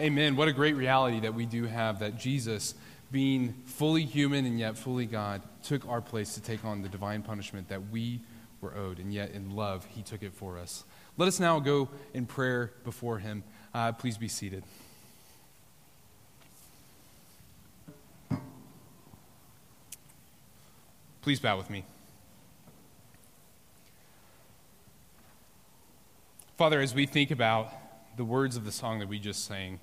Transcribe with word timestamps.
Amen. 0.00 0.34
What 0.34 0.48
a 0.48 0.52
great 0.52 0.74
reality 0.74 1.20
that 1.20 1.34
we 1.34 1.46
do 1.46 1.66
have 1.66 2.00
that 2.00 2.18
Jesus, 2.18 2.74
being 3.12 3.54
fully 3.64 4.04
human 4.04 4.44
and 4.44 4.58
yet 4.58 4.76
fully 4.76 5.06
God, 5.06 5.40
took 5.62 5.88
our 5.88 6.00
place 6.00 6.34
to 6.34 6.42
take 6.42 6.64
on 6.64 6.82
the 6.82 6.88
divine 6.88 7.22
punishment 7.22 7.68
that 7.68 7.90
we 7.90 8.20
were 8.60 8.74
owed, 8.76 8.98
and 8.98 9.14
yet 9.14 9.30
in 9.30 9.54
love, 9.54 9.86
he 9.86 10.02
took 10.02 10.24
it 10.24 10.32
for 10.32 10.58
us. 10.58 10.82
Let 11.16 11.28
us 11.28 11.38
now 11.38 11.60
go 11.60 11.88
in 12.12 12.26
prayer 12.26 12.72
before 12.82 13.20
him. 13.20 13.44
Uh, 13.72 13.92
please 13.92 14.18
be 14.18 14.26
seated. 14.26 14.64
Please 21.22 21.38
bow 21.38 21.56
with 21.56 21.70
me. 21.70 21.84
Father, 26.56 26.80
as 26.80 26.92
we 26.94 27.06
think 27.06 27.30
about 27.30 27.72
the 28.16 28.24
words 28.24 28.56
of 28.56 28.64
the 28.64 28.72
song 28.72 28.98
that 29.00 29.08
we 29.08 29.18
just 29.18 29.44
sang, 29.44 29.80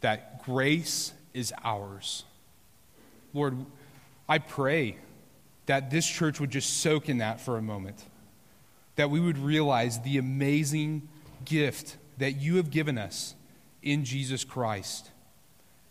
that 0.00 0.44
grace 0.44 1.12
is 1.34 1.52
ours. 1.64 2.24
Lord, 3.34 3.66
I 4.28 4.38
pray 4.38 4.96
that 5.66 5.90
this 5.90 6.06
church 6.06 6.40
would 6.40 6.50
just 6.50 6.78
soak 6.78 7.08
in 7.08 7.18
that 7.18 7.40
for 7.40 7.56
a 7.56 7.62
moment, 7.62 8.04
that 8.96 9.10
we 9.10 9.20
would 9.20 9.38
realize 9.38 10.00
the 10.00 10.18
amazing 10.18 11.08
gift 11.44 11.96
that 12.18 12.32
you 12.32 12.56
have 12.56 12.70
given 12.70 12.98
us 12.98 13.34
in 13.82 14.04
Jesus 14.04 14.44
Christ, 14.44 15.10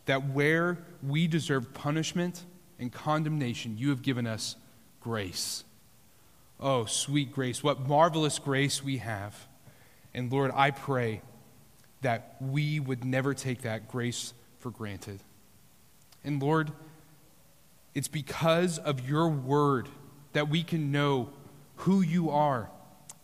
that 0.05 0.29
where 0.29 0.79
we 1.01 1.27
deserve 1.27 1.73
punishment 1.73 2.43
and 2.79 2.91
condemnation, 2.91 3.77
you 3.77 3.89
have 3.89 4.01
given 4.01 4.27
us 4.27 4.55
grace. 4.99 5.63
Oh, 6.59 6.85
sweet 6.85 7.31
grace, 7.31 7.63
what 7.63 7.87
marvelous 7.87 8.39
grace 8.39 8.83
we 8.83 8.97
have. 8.97 9.47
And 10.13 10.31
Lord, 10.31 10.51
I 10.55 10.71
pray 10.71 11.21
that 12.07 12.37
we 12.39 12.79
would 12.79 13.03
never 13.03 13.33
take 13.33 13.63
that 13.63 13.89
grace 13.89 14.33
for 14.59 14.71
granted. 14.71 15.19
And 16.23 16.41
Lord, 16.41 16.71
it's 17.93 18.07
because 18.07 18.79
of 18.79 19.05
your 19.09 19.27
word 19.27 19.89
that 20.31 20.47
we 20.47 20.63
can 20.63 20.89
know 20.89 21.31
who 21.75 21.99
you 21.99 22.29
are 22.29 22.69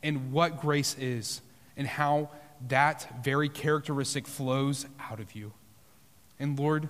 and 0.03 0.33
what 0.33 0.59
grace 0.59 0.97
is 0.99 1.39
and 1.77 1.87
how 1.87 2.29
that 2.67 3.23
very 3.23 3.47
characteristic 3.47 4.27
flows 4.27 4.85
out 4.99 5.21
of 5.21 5.33
you. 5.33 5.53
And 6.37 6.59
Lord, 6.59 6.89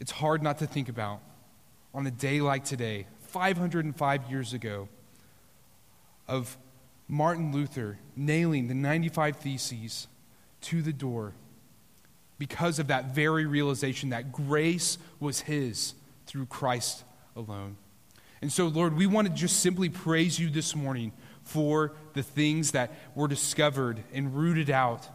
it's 0.00 0.12
hard 0.12 0.42
not 0.42 0.60
to 0.60 0.66
think 0.66 0.88
about 0.88 1.20
on 1.92 2.06
a 2.06 2.10
day 2.10 2.40
like 2.40 2.64
today, 2.64 3.06
505 3.26 4.30
years 4.30 4.54
ago, 4.54 4.88
of 6.26 6.56
Martin 7.06 7.52
Luther 7.52 7.98
nailing 8.16 8.68
the 8.68 8.74
95 8.74 9.36
Theses 9.36 10.06
to 10.62 10.82
the 10.82 10.92
door 10.92 11.32
because 12.38 12.78
of 12.78 12.86
that 12.88 13.14
very 13.14 13.46
realization 13.46 14.10
that 14.10 14.32
grace 14.32 14.98
was 15.18 15.40
his 15.40 15.94
through 16.26 16.46
Christ 16.46 17.04
alone. 17.36 17.76
And 18.42 18.50
so, 18.50 18.66
Lord, 18.68 18.96
we 18.96 19.06
want 19.06 19.28
to 19.28 19.34
just 19.34 19.60
simply 19.60 19.90
praise 19.90 20.38
you 20.38 20.48
this 20.48 20.74
morning 20.74 21.12
for 21.42 21.92
the 22.14 22.22
things 22.22 22.70
that 22.72 22.92
were 23.14 23.28
discovered 23.28 24.02
and 24.12 24.34
rooted 24.34 24.70
out 24.70 25.06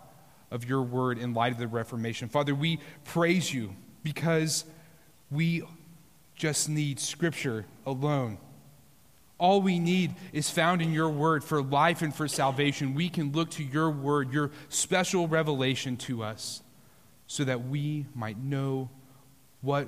of 0.51 0.69
your 0.69 0.83
word 0.83 1.17
in 1.17 1.33
light 1.33 1.51
of 1.51 1.57
the 1.57 1.67
Reformation. 1.67 2.29
Father, 2.29 2.53
we 2.53 2.79
praise 3.03 3.51
you 3.51 3.75
because 4.03 4.65
we 5.31 5.63
just 6.35 6.69
need 6.69 6.99
Scripture 6.99 7.65
alone 7.85 8.37
all 9.37 9.61
we 9.61 9.79
need 9.79 10.15
is 10.31 10.49
found 10.49 10.81
in 10.81 10.93
your 10.93 11.09
word 11.09 11.43
for 11.43 11.61
life 11.61 12.01
and 12.01 12.15
for 12.15 12.27
salvation. 12.27 12.93
We 12.93 13.09
can 13.09 13.31
look 13.33 13.51
to 13.51 13.63
your 13.63 13.89
word, 13.89 14.31
your 14.31 14.51
special 14.69 15.27
revelation 15.27 15.97
to 15.97 16.23
us, 16.23 16.61
so 17.27 17.43
that 17.43 17.67
we 17.67 18.05
might 18.15 18.37
know 18.37 18.89
what 19.61 19.87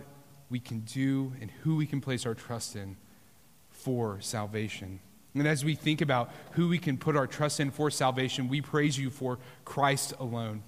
we 0.50 0.60
can 0.60 0.82
do 0.82 1.34
and 1.40 1.50
who 1.62 1.76
we 1.78 1.86
can 1.86 2.02
place 2.02 2.26
our 2.26 2.34
trust 2.34 2.76
in 2.76 2.98
for 3.70 4.20
salvation. 4.20 5.00
And 5.34 5.48
as 5.48 5.64
we 5.64 5.76
think 5.76 6.02
about 6.02 6.32
who 6.52 6.68
we 6.68 6.80
can 6.80 6.98
put 6.98 7.16
our 7.16 7.28
trust 7.28 7.60
in 7.60 7.72
for 7.72 7.92
salvation, 7.92 8.50
we 8.50 8.62
praise 8.62 8.98
you 8.98 9.10
for 9.10 9.38
Christ 9.66 10.14
alone. 10.20 10.64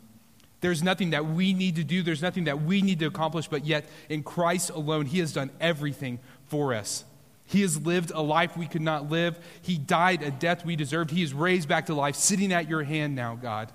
There's 0.61 0.83
nothing 0.83 1.11
that 1.11 1.25
we 1.25 1.53
need 1.53 1.75
to 1.77 1.83
do, 1.83 2.03
there's 2.03 2.21
nothing 2.21 2.45
that 2.45 2.61
we 2.61 2.81
need 2.81 2.99
to 2.99 3.05
accomplish, 3.05 3.47
but 3.47 3.65
yet 3.65 3.85
in 4.09 4.23
Christ 4.23 4.69
alone, 4.69 5.05
He 5.05 5.19
has 5.19 5.33
done 5.33 5.51
everything 5.59 6.19
for 6.45 6.73
us. 6.73 7.05
He 7.49 7.61
has 7.61 7.81
lived 7.81 8.11
a 8.13 8.21
life 8.21 8.55
we 8.55 8.67
could 8.67 8.83
not 8.83 9.09
live. 9.09 9.39
He 9.63 9.79
died 9.79 10.21
a 10.21 10.29
death 10.29 10.63
we 10.63 10.75
deserved. 10.75 11.09
He 11.09 11.23
is 11.23 11.33
raised 11.33 11.67
back 11.67 11.87
to 11.87 11.95
life, 11.95 12.15
sitting 12.15 12.53
at 12.53 12.69
your 12.69 12.83
hand 12.83 13.15
now, 13.15 13.33
God. 13.33 13.73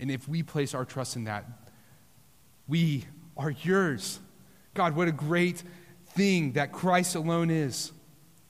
And 0.00 0.10
if 0.10 0.26
we 0.26 0.42
place 0.42 0.74
our 0.74 0.84
trust 0.84 1.14
in 1.14 1.24
that, 1.24 1.46
we 2.66 3.04
are 3.36 3.50
yours. 3.50 4.18
God, 4.74 4.96
what 4.96 5.06
a 5.06 5.12
great 5.12 5.62
thing 6.06 6.54
that 6.54 6.72
Christ 6.72 7.14
alone 7.14 7.50
is. 7.50 7.92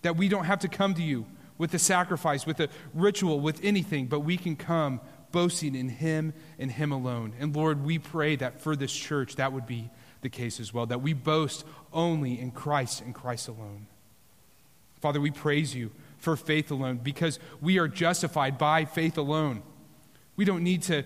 That 0.00 0.16
we 0.16 0.30
don't 0.30 0.46
have 0.46 0.60
to 0.60 0.68
come 0.68 0.94
to 0.94 1.02
you 1.02 1.26
with 1.58 1.74
a 1.74 1.78
sacrifice, 1.78 2.46
with 2.46 2.58
a 2.60 2.70
ritual, 2.94 3.38
with 3.38 3.62
anything, 3.62 4.06
but 4.06 4.20
we 4.20 4.38
can 4.38 4.56
come 4.56 5.02
boasting 5.30 5.74
in 5.74 5.90
Him 5.90 6.32
and 6.58 6.72
Him 6.72 6.90
alone. 6.90 7.34
And 7.38 7.54
Lord, 7.54 7.84
we 7.84 7.98
pray 7.98 8.36
that 8.36 8.62
for 8.62 8.76
this 8.76 8.94
church, 8.94 9.36
that 9.36 9.52
would 9.52 9.66
be 9.66 9.90
the 10.22 10.30
case 10.30 10.58
as 10.58 10.72
well, 10.72 10.86
that 10.86 11.02
we 11.02 11.12
boast 11.12 11.66
only 11.92 12.40
in 12.40 12.50
Christ 12.50 13.02
and 13.02 13.14
Christ 13.14 13.48
alone. 13.48 13.88
Father, 15.02 15.20
we 15.20 15.32
praise 15.32 15.74
you 15.74 15.90
for 16.16 16.36
faith 16.36 16.70
alone 16.70 17.00
because 17.02 17.40
we 17.60 17.78
are 17.80 17.88
justified 17.88 18.56
by 18.56 18.84
faith 18.84 19.18
alone. 19.18 19.62
We 20.36 20.44
don't 20.44 20.62
need 20.62 20.82
to 20.82 21.02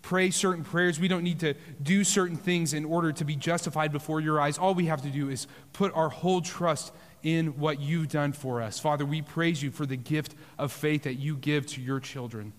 pray 0.00 0.30
certain 0.30 0.62
prayers. 0.62 1.00
We 1.00 1.08
don't 1.08 1.24
need 1.24 1.40
to 1.40 1.54
do 1.82 2.04
certain 2.04 2.36
things 2.36 2.72
in 2.72 2.84
order 2.84 3.10
to 3.10 3.24
be 3.24 3.34
justified 3.34 3.90
before 3.90 4.20
your 4.20 4.40
eyes. 4.40 4.58
All 4.58 4.74
we 4.74 4.86
have 4.86 5.02
to 5.02 5.10
do 5.10 5.28
is 5.28 5.48
put 5.72 5.92
our 5.92 6.08
whole 6.08 6.40
trust 6.40 6.92
in 7.24 7.58
what 7.58 7.80
you've 7.80 8.08
done 8.08 8.32
for 8.32 8.62
us. 8.62 8.78
Father, 8.78 9.04
we 9.04 9.22
praise 9.22 9.60
you 9.60 9.72
for 9.72 9.84
the 9.84 9.96
gift 9.96 10.36
of 10.56 10.70
faith 10.70 11.02
that 11.02 11.14
you 11.14 11.36
give 11.36 11.66
to 11.66 11.80
your 11.80 11.98
children. 11.98 12.52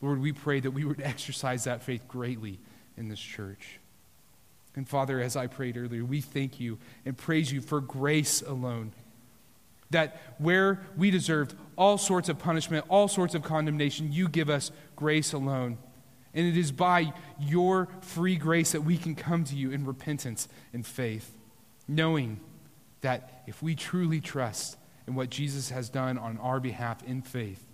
Lord, 0.00 0.20
we 0.20 0.32
pray 0.32 0.58
that 0.58 0.72
we 0.72 0.84
would 0.84 1.00
exercise 1.04 1.64
that 1.64 1.84
faith 1.84 2.08
greatly 2.08 2.58
in 2.96 3.08
this 3.08 3.20
church. 3.20 3.78
And 4.74 4.88
Father, 4.88 5.20
as 5.20 5.36
I 5.36 5.46
prayed 5.46 5.76
earlier, 5.76 6.04
we 6.04 6.20
thank 6.20 6.58
you 6.58 6.78
and 7.06 7.16
praise 7.16 7.52
you 7.52 7.60
for 7.60 7.80
grace 7.80 8.42
alone 8.42 8.92
that 9.90 10.20
where 10.38 10.80
we 10.96 11.10
deserved 11.10 11.54
all 11.76 11.98
sorts 11.98 12.28
of 12.28 12.38
punishment, 12.38 12.84
all 12.88 13.08
sorts 13.08 13.34
of 13.34 13.42
condemnation, 13.42 14.12
you 14.12 14.28
give 14.28 14.48
us 14.48 14.70
grace 14.96 15.32
alone. 15.32 15.78
And 16.32 16.46
it 16.46 16.56
is 16.56 16.70
by 16.70 17.12
your 17.40 17.88
free 18.02 18.36
grace 18.36 18.72
that 18.72 18.82
we 18.82 18.96
can 18.96 19.14
come 19.14 19.44
to 19.44 19.56
you 19.56 19.70
in 19.72 19.84
repentance 19.84 20.48
and 20.72 20.86
faith, 20.86 21.36
knowing 21.88 22.40
that 23.00 23.42
if 23.46 23.62
we 23.62 23.74
truly 23.74 24.20
trust 24.20 24.76
in 25.06 25.14
what 25.14 25.30
Jesus 25.30 25.70
has 25.70 25.88
done 25.88 26.18
on 26.18 26.38
our 26.38 26.60
behalf 26.60 27.02
in 27.02 27.22
faith, 27.22 27.66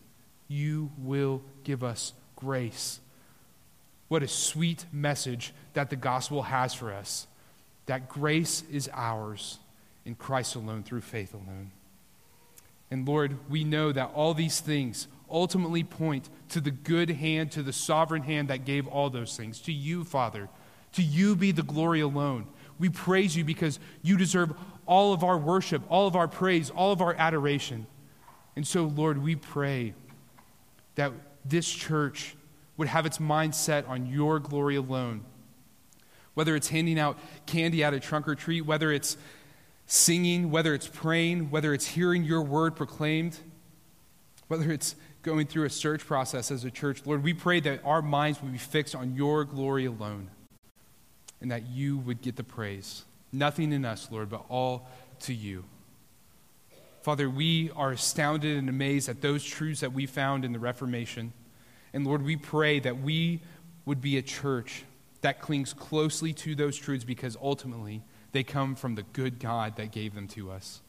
you 0.49 0.91
will 0.97 1.43
give 1.65 1.85
us 1.85 2.15
grace. 2.35 3.01
What 4.09 4.23
a 4.23 4.29
sweet 4.29 4.87
message 4.93 5.53
that 5.75 5.91
the 5.91 5.97
gospel 5.97 6.43
has 6.43 6.73
for 6.73 6.93
us 6.93 7.27
that 7.87 8.09
grace 8.09 8.63
is 8.71 8.91
ours 8.93 9.59
in 10.05 10.15
Christ 10.15 10.55
alone 10.55 10.83
through 10.83 11.01
faith 11.01 11.35
alone. 11.35 11.71
And 12.91 13.07
Lord, 13.07 13.37
we 13.51 13.65
know 13.65 13.93
that 13.93 14.13
all 14.15 14.35
these 14.35 14.61
things 14.61 15.09
ultimately 15.31 15.83
point 15.83 16.29
to 16.51 16.61
the 16.61 16.71
good 16.71 17.11
hand, 17.11 17.51
to 17.53 17.63
the 17.63 17.73
sovereign 17.73 18.23
hand 18.23 18.49
that 18.49 18.65
gave 18.65 18.87
all 18.87 19.11
those 19.11 19.37
things. 19.37 19.61
To 19.63 19.73
you, 19.73 20.05
Father. 20.05 20.49
To 20.93 21.03
you 21.03 21.37
be 21.37 21.53
the 21.53 21.63
glory 21.63 22.01
alone. 22.01 22.47
We 22.79 22.89
praise 22.89 23.37
you 23.37 23.45
because 23.45 23.79
you 24.03 24.17
deserve 24.17 24.53
all 24.87 25.13
of 25.13 25.25
our 25.25 25.37
worship, 25.37 25.83
all 25.89 26.07
of 26.07 26.15
our 26.15 26.29
praise, 26.29 26.71
all 26.71 26.93
of 26.93 27.01
our 27.01 27.15
adoration. 27.15 27.87
And 28.55 28.67
so, 28.67 28.85
Lord, 28.85 29.23
we 29.23 29.37
pray 29.37 29.95
that 30.95 31.13
this 31.45 31.69
church 31.69 32.37
would 32.77 32.89
have 32.89 33.07
its 33.07 33.21
mind 33.21 33.55
set 33.55 33.87
on 33.87 34.07
your 34.07 34.39
glory 34.39 34.77
alone. 34.77 35.25
Whether 36.35 36.55
it's 36.55 36.69
handing 36.69 36.99
out 36.99 37.19
candy 37.47 37.83
at 37.83 37.95
a 37.95 38.01
trunk 38.01 38.29
or 38.29 38.35
treat, 38.35 38.63
whether 38.63 38.93
it's 38.93 39.17
singing, 39.87 40.51
whether 40.51 40.75
it's 40.75 40.89
praying, 40.89 41.51
whether 41.51 41.73
it's 41.73 41.87
hearing 41.87 42.25
your 42.25 42.43
word 42.43 42.77
proclaimed, 42.77 43.39
whether 44.49 44.71
it's 44.71 44.97
going 45.23 45.47
through 45.47 45.65
a 45.65 45.71
search 45.71 46.07
process 46.07 46.51
as 46.51 46.65
a 46.65 46.71
church, 46.71 47.03
Lord, 47.05 47.23
we 47.23 47.35
pray 47.35 47.61
that 47.61 47.81
our 47.85 48.03
minds 48.03 48.43
would 48.43 48.53
be 48.53 48.59
fixed 48.59 48.95
on 48.95 49.15
your 49.15 49.45
glory 49.45 49.87
alone 49.87 50.31
and 51.41 51.51
that 51.51 51.67
you 51.67 51.99
would 51.99 52.23
get 52.23 52.37
the 52.37 52.45
praise. 52.45 53.05
Nothing 53.33 53.73
in 53.73 53.85
us, 53.85 54.09
Lord, 54.11 54.31
but 54.31 54.45
all 54.49 54.89
to 55.21 55.35
you. 55.35 55.65
Father, 57.03 57.31
we 57.31 57.71
are 57.77 57.93
astounded 57.93 58.57
and 58.57 58.69
amazed 58.69 59.09
at 59.09 59.21
those 59.21 59.45
truths 59.45 59.81
that 59.81 59.93
we 59.93 60.07
found 60.07 60.45
in 60.45 60.53
the 60.53 60.59
Reformation. 60.59 61.33
And 61.93 62.05
Lord, 62.07 62.23
we 62.23 62.37
pray 62.37 62.81
that 62.81 62.99
we 62.99 63.43
would 63.85 64.01
be 64.01 64.19
a 64.19 64.23
church 64.23 64.85
that 65.21 65.41
clings 65.41 65.73
closely 65.73 66.33
to 66.33 66.55
those 66.55 66.77
truths 66.77 67.05
because 67.05 67.37
ultimately, 67.41 68.03
they 68.37 68.45
come 68.45 68.75
from 68.75 68.97
the 68.97 69.03
good 69.03 69.39
God 69.39 69.77
that 69.77 69.91
gave 69.93 70.15
them 70.15 70.29
to 70.29 70.51
us. 70.51 70.83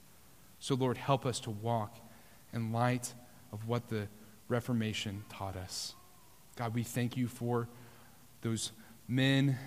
So, 0.60 0.76
Lord, 0.76 0.98
help 0.98 1.26
us 1.26 1.40
to 1.42 1.50
walk 1.50 1.96
in 2.52 2.74
light 2.74 3.14
of 3.54 3.70
what 3.70 3.88
the 3.88 4.10
Reformation 4.50 5.24
taught 5.30 5.56
us. 5.56 5.96
God, 6.58 6.74
we 6.74 6.84
thank 6.84 7.16
you 7.16 7.30
for 7.30 7.70
those 8.42 8.74
men 9.08 9.58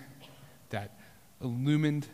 that 0.69 0.99
illumined 1.41 2.07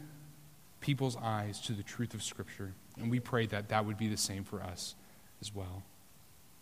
people's 0.80 1.18
eyes 1.18 1.60
to 1.64 1.74
the 1.74 1.84
truth 1.84 2.14
of 2.14 2.24
Scripture. 2.24 2.74
And 2.98 3.12
we 3.12 3.20
pray 3.20 3.46
that 3.48 3.68
that 3.68 3.86
would 3.86 3.98
be 3.98 4.08
the 4.08 4.16
same 4.16 4.46
for 4.46 4.64
us 4.64 4.96
as 5.42 5.54
well. 5.54 5.84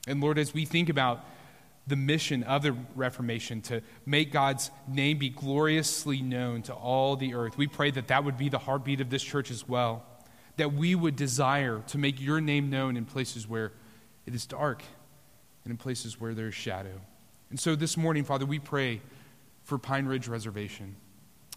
And 0.07 0.19
Lord, 0.19 0.39
as 0.39 0.51
we 0.51 0.65
think 0.65 0.89
about 0.89 1.23
the 1.87 1.95
mission 1.95 2.43
of 2.43 2.63
the 2.63 2.73
Reformation 2.95 3.61
to 3.61 3.81
make 4.05 4.31
God's 4.31 4.71
name 4.87 5.19
be 5.19 5.29
gloriously 5.29 6.21
known 6.21 6.63
to 6.63 6.73
all 6.73 7.15
the 7.15 7.35
earth, 7.35 7.57
we 7.57 7.67
pray 7.67 7.91
that 7.91 8.07
that 8.07 8.23
would 8.23 8.37
be 8.37 8.49
the 8.49 8.57
heartbeat 8.57 9.01
of 9.01 9.09
this 9.09 9.23
church 9.23 9.51
as 9.51 9.67
well. 9.67 10.03
That 10.57 10.73
we 10.73 10.95
would 10.95 11.15
desire 11.15 11.83
to 11.87 11.97
make 11.97 12.19
your 12.19 12.41
name 12.41 12.69
known 12.69 12.97
in 12.97 13.05
places 13.05 13.47
where 13.47 13.73
it 14.25 14.33
is 14.33 14.45
dark 14.45 14.83
and 15.63 15.71
in 15.71 15.77
places 15.77 16.19
where 16.19 16.33
there 16.33 16.47
is 16.47 16.55
shadow. 16.55 17.01
And 17.49 17.59
so 17.59 17.75
this 17.75 17.97
morning, 17.97 18.23
Father, 18.23 18.45
we 18.45 18.59
pray 18.59 19.01
for 19.63 19.77
Pine 19.77 20.05
Ridge 20.05 20.27
Reservation. 20.27 20.95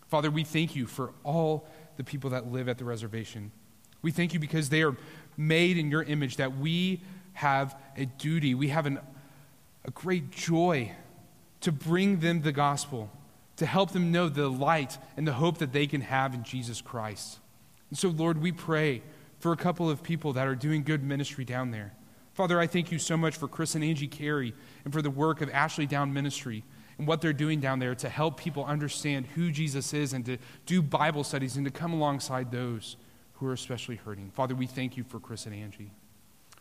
Father, 0.09 0.31
we 0.31 0.45
thank 0.45 0.75
you 0.75 0.87
for 0.87 1.13
all 1.23 1.69
the 1.97 2.05
people 2.05 2.31
that 2.31 2.51
live 2.51 2.69
at 2.69 2.79
the 2.79 2.85
reservation. 2.85 3.53
We 4.03 4.11
thank 4.11 4.33
you 4.33 4.41
because 4.41 4.69
they 4.69 4.83
are 4.83 4.97
made 5.37 5.79
in 5.79 5.91
your 5.91 6.03
image, 6.03 6.37
that 6.37 6.57
we 6.57 7.03
have 7.35 7.77
a 7.97 8.07
duty, 8.07 8.55
we 8.55 8.69
have 8.69 8.87
an, 8.87 8.99
a 9.89 9.91
great 9.91 10.31
joy 10.31 10.93
to 11.63 11.73
bring 11.73 12.21
them 12.21 12.43
the 12.43 12.53
gospel, 12.53 13.11
to 13.57 13.65
help 13.65 13.93
them 13.93 14.13
know 14.13 14.29
the 14.29 14.47
light 14.47 14.99
and 15.17 15.27
the 15.27 15.33
hope 15.33 15.57
that 15.57 15.73
they 15.73 15.87
can 15.87 16.03
have 16.03 16.35
in 16.35 16.43
Jesus 16.43 16.83
Christ. 16.83 17.39
And 17.89 17.99
so, 17.99 18.11
Lord, 18.11 18.43
we 18.43 18.53
pray 18.53 19.01
for 19.39 19.51
a 19.51 19.57
couple 19.57 19.89
of 19.89 20.03
people 20.03 20.35
that 20.35 20.47
are 20.47 20.55
doing 20.55 20.83
good 20.83 21.03
ministry 21.03 21.43
down 21.43 21.71
there. 21.71 21.95
Father, 22.35 22.61
I 22.61 22.67
thank 22.67 22.93
you 22.93 22.99
so 22.99 23.17
much 23.17 23.37
for 23.37 23.49
Chris 23.49 23.75
and 23.75 23.83
Angie 23.83 24.09
Carey 24.09 24.53
and 24.85 24.93
for 24.93 25.01
the 25.01 25.09
work 25.09 25.41
of 25.41 25.49
Ashley 25.55 25.87
Down 25.87 26.13
Ministry 26.13 26.65
and 26.99 27.07
what 27.07 27.23
they're 27.23 27.33
doing 27.33 27.59
down 27.59 27.79
there 27.79 27.95
to 27.95 28.11
help 28.11 28.39
people 28.39 28.67
understand 28.67 29.25
who 29.25 29.51
Jesus 29.51 29.95
is 29.95 30.13
and 30.13 30.23
to 30.27 30.37
do 30.67 30.83
Bible 30.83 31.25
studies 31.25 31.57
and 31.57 31.65
to 31.65 31.73
come 31.73 31.95
alongside 31.95 32.53
those 32.53 32.97
who 33.37 33.47
are 33.47 33.55
especially 33.55 33.97
hurting. 33.97 34.31
Father, 34.33 34.55
we 34.55 34.67
thank 34.67 34.99
you 34.99 35.03
for 35.03 35.19
Chris 35.19 35.47
and 35.47 35.55
Angie. 35.55 35.93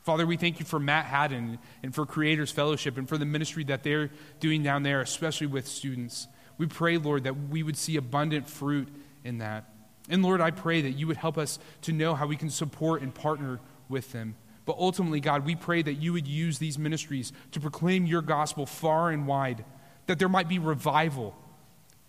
Father, 0.07 0.25
we 0.25 0.37
thank 0.37 0.57
you 0.61 0.65
for 0.65 0.79
Matt 0.79 1.03
Haddon 1.03 1.59
and 1.83 1.93
for 1.93 2.05
Creators 2.05 2.49
Fellowship 2.49 2.97
and 2.97 3.09
for 3.09 3.17
the 3.17 3.25
ministry 3.25 3.65
that 3.65 3.83
they're 3.83 4.09
doing 4.39 4.63
down 4.63 4.83
there, 4.83 5.01
especially 5.01 5.47
with 5.47 5.67
students. 5.67 6.29
We 6.57 6.65
pray, 6.65 6.97
Lord, 6.97 7.25
that 7.25 7.49
we 7.49 7.61
would 7.61 7.75
see 7.75 7.97
abundant 7.97 8.49
fruit 8.49 8.87
in 9.25 9.39
that. 9.39 9.65
And 10.07 10.23
Lord, 10.23 10.39
I 10.39 10.51
pray 10.51 10.79
that 10.79 10.91
you 10.91 11.07
would 11.07 11.17
help 11.17 11.37
us 11.37 11.59
to 11.81 11.91
know 11.91 12.15
how 12.15 12.25
we 12.25 12.37
can 12.37 12.49
support 12.49 13.01
and 13.01 13.13
partner 13.13 13.59
with 13.89 14.13
them. 14.13 14.37
But 14.63 14.77
ultimately, 14.79 15.19
God, 15.19 15.45
we 15.45 15.57
pray 15.57 15.81
that 15.81 15.95
you 15.95 16.13
would 16.13 16.25
use 16.25 16.57
these 16.57 16.79
ministries 16.79 17.33
to 17.51 17.59
proclaim 17.59 18.05
your 18.05 18.21
gospel 18.21 18.65
far 18.65 19.09
and 19.09 19.27
wide 19.27 19.65
that 20.05 20.19
there 20.19 20.29
might 20.29 20.47
be 20.47 20.57
revival 20.57 21.35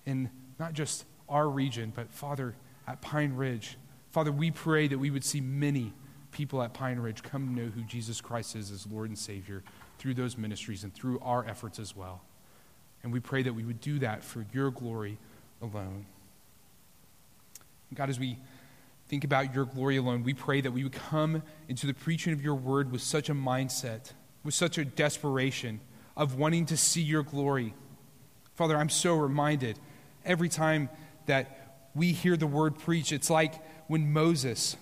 in 0.07 0.31
not 0.57 0.73
just 0.73 1.05
our 1.29 1.49
region, 1.49 1.93
but 1.97 2.13
Father, 2.13 2.55
at 2.87 3.01
Pine 3.01 3.33
Ridge. 3.33 3.77
Father, 4.13 4.31
we 4.31 4.53
pray 4.53 4.87
that 4.87 4.99
we 4.99 5.11
would 5.11 5.25
see 5.25 5.41
many 5.41 5.93
people 6.39 6.63
at 6.63 6.73
Pine 6.73 7.01
Ridge 7.01 7.21
come 7.25 7.49
to 7.49 7.63
know 7.63 7.69
who 7.69 7.81
Jesus 7.83 8.21
Christ 8.21 8.55
is 8.55 8.71
as 8.71 8.87
Lord 8.87 9.09
and 9.09 9.19
Savior 9.19 9.65
through 9.99 10.15
those 10.15 10.39
ministries 10.39 10.85
and 10.85 10.95
through 10.95 11.19
our 11.19 11.45
efforts 11.45 11.81
as 11.81 11.97
well. 11.97 12.21
And 13.03 13.13
we 13.13 13.19
pray 13.19 13.43
that 13.43 13.53
we 13.53 13.65
would 13.65 13.81
do 13.81 13.99
that 13.99 14.23
for 14.23 14.47
your 14.53 14.71
glory 14.71 15.19
alone. 15.61 16.07
God, 17.93 18.09
as 18.09 18.21
we 18.21 18.39
think 19.09 19.25
about 19.25 19.53
your 19.53 19.65
glory 19.65 19.97
alone, 19.97 20.23
we 20.23 20.33
pray 20.33 20.61
that 20.61 20.71
we 20.71 20.85
would 20.85 20.93
come 20.93 21.43
into 21.67 21.89
the 21.89 21.95
preaching 21.95 22.33
of 22.33 22.41
your 22.41 22.55
word 22.55 22.93
with 22.93 23.03
such 23.03 23.29
a 23.29 23.35
mindset, 23.35 24.13
with 24.45 24.55
such 24.55 24.79
a 24.79 24.85
desperation 24.85 25.81
of 26.17 26.37
wanting 26.37 26.67
to 26.67 26.77
see 26.77 27.03
your 27.03 27.25
glory. 27.25 27.75
Father, 28.55 28.77
I'm 28.77 28.91
so 28.91 29.17
reminded 29.17 29.77
every 30.25 30.49
time 30.49 30.89
that 31.27 31.89
we 31.97 32.13
hear 32.13 32.37
the 32.37 32.47
word 32.47 32.79
preached, 32.79 33.11
it's 33.11 33.29
like 33.29 33.55
when 33.89 34.13
Moses 34.13 34.77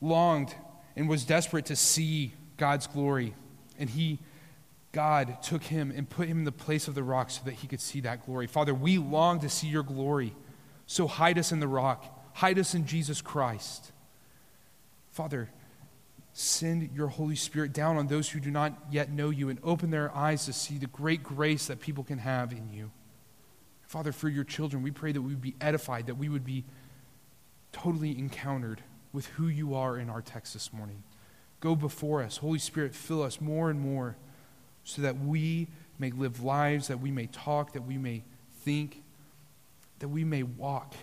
longed 0.00 0.54
and 0.96 1.08
was 1.08 1.24
desperate 1.24 1.66
to 1.66 1.76
see 1.76 2.34
God's 2.56 2.86
glory. 2.86 3.34
And 3.78 3.90
he, 3.90 4.20
God, 4.92 5.42
took 5.42 5.64
him 5.64 5.92
and 5.94 6.08
put 6.08 6.28
him 6.28 6.38
in 6.38 6.44
the 6.44 6.52
place 6.52 6.88
of 6.88 6.94
the 6.94 7.02
rock 7.02 7.30
so 7.30 7.42
that 7.44 7.54
he 7.54 7.66
could 7.66 7.80
see 7.80 8.00
that 8.00 8.24
glory. 8.26 8.46
Father, 8.46 8.74
we 8.74 8.98
long 8.98 9.40
to 9.40 9.48
see 9.48 9.66
your 9.66 9.82
glory. 9.82 10.34
So 10.86 11.06
hide 11.06 11.38
us 11.38 11.50
in 11.50 11.60
the 11.60 11.68
rock, 11.68 12.04
hide 12.34 12.58
us 12.58 12.74
in 12.74 12.86
Jesus 12.86 13.20
Christ. 13.20 13.92
Father, 15.10 15.50
send 16.32 16.90
your 16.94 17.08
Holy 17.08 17.36
Spirit 17.36 17.72
down 17.72 17.96
on 17.96 18.08
those 18.08 18.28
who 18.28 18.40
do 18.40 18.50
not 18.50 18.76
yet 18.90 19.10
know 19.10 19.30
you 19.30 19.48
and 19.48 19.58
open 19.62 19.90
their 19.90 20.14
eyes 20.14 20.44
to 20.46 20.52
see 20.52 20.78
the 20.78 20.86
great 20.86 21.22
grace 21.22 21.68
that 21.68 21.80
people 21.80 22.04
can 22.04 22.18
have 22.18 22.52
in 22.52 22.72
you. 22.72 22.90
Father, 23.82 24.12
for 24.12 24.28
your 24.28 24.44
children, 24.44 24.82
we 24.82 24.90
pray 24.90 25.12
that 25.12 25.22
we 25.22 25.28
would 25.28 25.40
be 25.40 25.54
edified, 25.60 26.06
that 26.06 26.16
we 26.16 26.28
would 26.28 26.44
be 26.44 26.64
totally 27.72 28.18
encountered 28.18 28.82
with 29.14 29.26
who 29.28 29.46
you 29.46 29.74
are 29.74 29.96
in 29.96 30.10
our 30.10 30.20
text 30.20 30.52
this 30.52 30.72
morning. 30.72 31.04
Go 31.60 31.76
before 31.76 32.22
us. 32.22 32.38
Holy 32.38 32.58
Spirit, 32.58 32.94
fill 32.94 33.22
us 33.22 33.40
more 33.40 33.70
and 33.70 33.80
more 33.80 34.16
so 34.82 35.00
that 35.00 35.18
we 35.18 35.68
may 35.98 36.10
live 36.10 36.42
lives, 36.42 36.88
that 36.88 37.00
we 37.00 37.10
may 37.10 37.26
talk, 37.26 37.72
that 37.72 37.86
we 37.86 37.96
may 37.96 38.24
think, 38.62 39.02
that 40.00 40.08
we 40.08 40.24
may 40.24 40.42
walk 40.42 40.94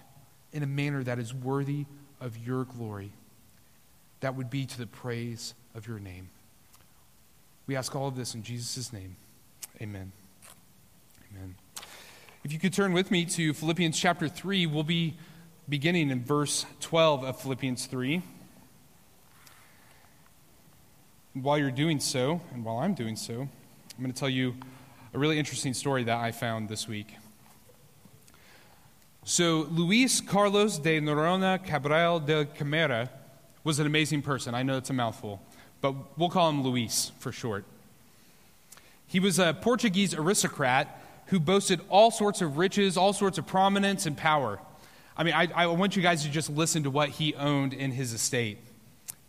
in 0.52 0.62
a 0.62 0.68
manner 0.68 1.04
that 1.04 1.18
is 1.18 1.34
worthy 1.34 1.86
of 2.20 2.38
your 2.38 2.66
glory. 2.66 3.14
That 4.20 4.36
would 4.36 4.50
be 4.50 4.66
to 4.66 4.78
the 4.78 4.86
praise 4.86 5.54
of 5.74 5.88
your 5.88 5.98
name. 5.98 6.30
We 7.66 7.78
ask 7.78 7.96
all 7.96 8.10
of 8.10 8.18
this 8.18 8.36
in 8.36 8.44
Jesus' 8.44 8.92
name. 8.92 9.16
Amen. 9.82 10.12
Amen. 11.32 11.56
If 12.44 12.52
you 12.52 12.60
could 12.60 12.74
turn 12.74 12.92
with 12.92 13.10
me 13.10 13.24
to 13.26 13.54
Philippians 13.54 13.98
chapter 13.98 14.28
3, 14.28 14.66
we'll 14.66 14.84
be 14.84 15.16
beginning 15.70 16.10
in 16.10 16.24
verse 16.24 16.66
12 16.80 17.24
of 17.24 17.40
Philippians 17.40 17.86
3. 17.86 18.22
And 21.34 21.44
while 21.44 21.58
you're 21.58 21.72
doing 21.72 22.00
so, 22.00 22.42
and 22.54 22.66
while 22.66 22.78
I'm 22.78 22.94
doing 22.94 23.16
so, 23.16 23.34
I'm 23.42 24.04
going 24.04 24.12
to 24.12 24.20
tell 24.20 24.30
you 24.30 24.56
a 25.14 25.20
really 25.20 25.40
interesting 25.40 25.74
story 25.74 26.04
that 26.04 26.18
I 26.18 26.32
found 26.32 26.70
this 26.70 26.88
week. 26.88 27.16
So, 29.24 29.68
Luis 29.70 30.20
Carlos 30.20 30.80
de 30.80 31.00
Noronha 31.00 31.64
Cabral 31.64 32.20
de 32.20 32.46
Camara 32.46 33.10
was 33.64 33.80
an 33.80 33.86
amazing 33.86 34.24
person. 34.24 34.56
I 34.56 34.64
know 34.64 34.78
it's 34.78 34.90
a 34.90 34.94
mouthful, 34.94 35.42
but 35.80 36.18
we'll 36.18 36.30
call 36.30 36.50
him 36.50 36.64
Luis 36.64 37.12
for 37.20 37.32
short. 37.32 37.64
He 39.06 39.20
was 39.20 39.38
a 39.38 39.54
Portuguese 39.54 40.16
aristocrat 40.16 41.00
who 41.28 41.40
boasted 41.40 41.82
all 41.88 42.12
sorts 42.12 42.42
of 42.42 42.58
riches, 42.58 42.98
all 42.98 43.14
sorts 43.14 43.38
of 43.38 43.46
prominence 43.46 44.06
and 44.06 44.18
power. 44.18 44.60
I 45.22 45.24
mean, 45.24 45.36
I, 45.36 45.48
I 45.54 45.68
want 45.68 45.96
you 45.96 46.02
guys 46.02 46.24
to 46.24 46.32
just 46.32 46.50
listen 46.50 46.82
to 46.82 46.90
what 46.90 47.10
he 47.10 47.36
owned 47.36 47.76
in 47.76 47.92
his 47.92 48.12
estate. 48.12 48.58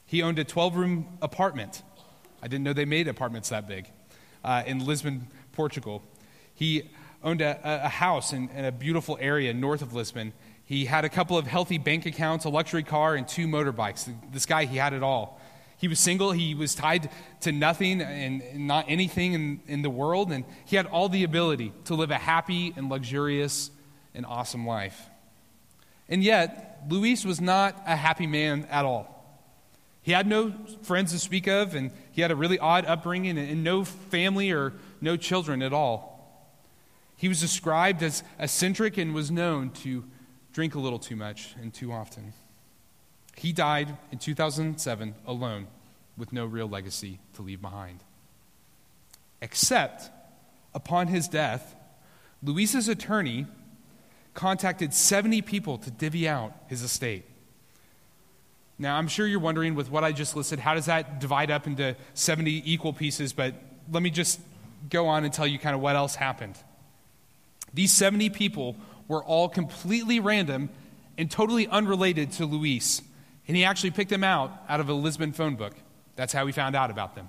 He 0.06 0.22
owned 0.22 0.38
a 0.38 0.44
12 0.44 0.74
room 0.74 1.06
apartment. 1.20 1.82
I 2.42 2.48
didn't 2.48 2.64
know 2.64 2.72
they 2.72 2.86
made 2.86 3.08
apartments 3.08 3.50
that 3.50 3.68
big 3.68 3.90
uh, 4.42 4.62
in 4.64 4.86
Lisbon, 4.86 5.26
Portugal. 5.52 6.02
He 6.54 6.88
owned 7.22 7.42
a, 7.42 7.60
a 7.84 7.90
house 7.90 8.32
in, 8.32 8.48
in 8.56 8.64
a 8.64 8.72
beautiful 8.72 9.18
area 9.20 9.52
north 9.52 9.82
of 9.82 9.92
Lisbon. 9.92 10.32
He 10.64 10.86
had 10.86 11.04
a 11.04 11.10
couple 11.10 11.36
of 11.36 11.46
healthy 11.46 11.76
bank 11.76 12.06
accounts, 12.06 12.46
a 12.46 12.48
luxury 12.48 12.84
car, 12.84 13.14
and 13.14 13.28
two 13.28 13.46
motorbikes. 13.46 14.10
This 14.32 14.46
guy, 14.46 14.64
he 14.64 14.78
had 14.78 14.94
it 14.94 15.02
all. 15.02 15.42
He 15.76 15.88
was 15.88 16.00
single, 16.00 16.32
he 16.32 16.54
was 16.54 16.74
tied 16.74 17.10
to 17.42 17.52
nothing 17.52 18.00
and 18.00 18.66
not 18.66 18.86
anything 18.88 19.34
in, 19.34 19.60
in 19.66 19.82
the 19.82 19.90
world, 19.90 20.32
and 20.32 20.46
he 20.64 20.76
had 20.76 20.86
all 20.86 21.10
the 21.10 21.24
ability 21.24 21.70
to 21.84 21.94
live 21.94 22.10
a 22.10 22.16
happy 22.16 22.72
and 22.78 22.88
luxurious 22.88 23.70
and 24.14 24.24
awesome 24.24 24.66
life. 24.66 25.10
And 26.12 26.22
yet, 26.22 26.84
Luis 26.90 27.24
was 27.24 27.40
not 27.40 27.82
a 27.86 27.96
happy 27.96 28.26
man 28.26 28.66
at 28.70 28.84
all. 28.84 29.08
He 30.02 30.12
had 30.12 30.26
no 30.26 30.52
friends 30.82 31.10
to 31.12 31.18
speak 31.18 31.46
of, 31.46 31.74
and 31.74 31.90
he 32.10 32.20
had 32.20 32.30
a 32.30 32.36
really 32.36 32.58
odd 32.58 32.84
upbringing 32.84 33.38
and 33.38 33.64
no 33.64 33.82
family 33.82 34.50
or 34.50 34.74
no 35.00 35.16
children 35.16 35.62
at 35.62 35.72
all. 35.72 36.46
He 37.16 37.28
was 37.28 37.40
described 37.40 38.02
as 38.02 38.22
eccentric 38.38 38.98
and 38.98 39.14
was 39.14 39.30
known 39.30 39.70
to 39.84 40.04
drink 40.52 40.74
a 40.74 40.78
little 40.78 40.98
too 40.98 41.16
much 41.16 41.54
and 41.58 41.72
too 41.72 41.90
often. 41.90 42.34
He 43.38 43.54
died 43.54 43.96
in 44.10 44.18
2007 44.18 45.14
alone 45.26 45.66
with 46.18 46.30
no 46.30 46.44
real 46.44 46.68
legacy 46.68 47.20
to 47.36 47.42
leave 47.42 47.62
behind. 47.62 48.00
Except 49.40 50.10
upon 50.74 51.06
his 51.06 51.26
death, 51.26 51.74
Luis's 52.42 52.86
attorney 52.86 53.46
contacted 54.34 54.94
70 54.94 55.42
people 55.42 55.78
to 55.78 55.90
divvy 55.90 56.28
out 56.28 56.54
his 56.68 56.82
estate. 56.82 57.24
Now, 58.78 58.96
I'm 58.96 59.08
sure 59.08 59.26
you're 59.26 59.40
wondering 59.40 59.74
with 59.74 59.90
what 59.90 60.02
I 60.02 60.12
just 60.12 60.34
listed, 60.34 60.58
how 60.58 60.74
does 60.74 60.86
that 60.86 61.20
divide 61.20 61.50
up 61.50 61.66
into 61.66 61.94
70 62.14 62.62
equal 62.72 62.92
pieces? 62.92 63.32
But 63.32 63.54
let 63.90 64.02
me 64.02 64.10
just 64.10 64.40
go 64.90 65.06
on 65.06 65.24
and 65.24 65.32
tell 65.32 65.46
you 65.46 65.58
kind 65.58 65.74
of 65.74 65.80
what 65.80 65.94
else 65.94 66.14
happened. 66.14 66.56
These 67.74 67.92
70 67.92 68.30
people 68.30 68.76
were 69.08 69.22
all 69.22 69.48
completely 69.48 70.20
random 70.20 70.70
and 71.16 71.30
totally 71.30 71.68
unrelated 71.68 72.32
to 72.32 72.46
Luis. 72.46 73.02
And 73.46 73.56
he 73.56 73.64
actually 73.64 73.90
picked 73.90 74.10
them 74.10 74.24
out 74.24 74.52
out 74.68 74.80
of 74.80 74.88
a 74.88 74.94
Lisbon 74.94 75.32
phone 75.32 75.56
book. 75.56 75.74
That's 76.16 76.32
how 76.32 76.44
we 76.44 76.52
found 76.52 76.74
out 76.74 76.90
about 76.90 77.14
them, 77.14 77.28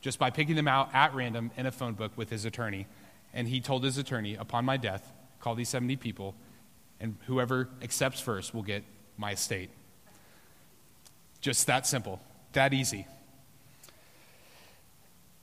just 0.00 0.18
by 0.18 0.30
picking 0.30 0.56
them 0.56 0.68
out 0.68 0.90
at 0.94 1.14
random 1.14 1.50
in 1.56 1.66
a 1.66 1.72
phone 1.72 1.94
book 1.94 2.12
with 2.16 2.30
his 2.30 2.44
attorney. 2.44 2.86
And 3.32 3.48
he 3.48 3.60
told 3.60 3.84
his 3.84 3.98
attorney, 3.98 4.36
upon 4.36 4.64
my 4.64 4.76
death, 4.76 5.12
call 5.40 5.54
these 5.54 5.68
70 5.68 5.96
people 5.96 6.34
and 7.00 7.16
whoever 7.26 7.68
accepts 7.82 8.20
first 8.20 8.54
will 8.54 8.62
get 8.62 8.84
my 9.16 9.32
estate. 9.32 9.70
Just 11.40 11.66
that 11.66 11.86
simple, 11.86 12.20
that 12.52 12.72
easy. 12.72 13.06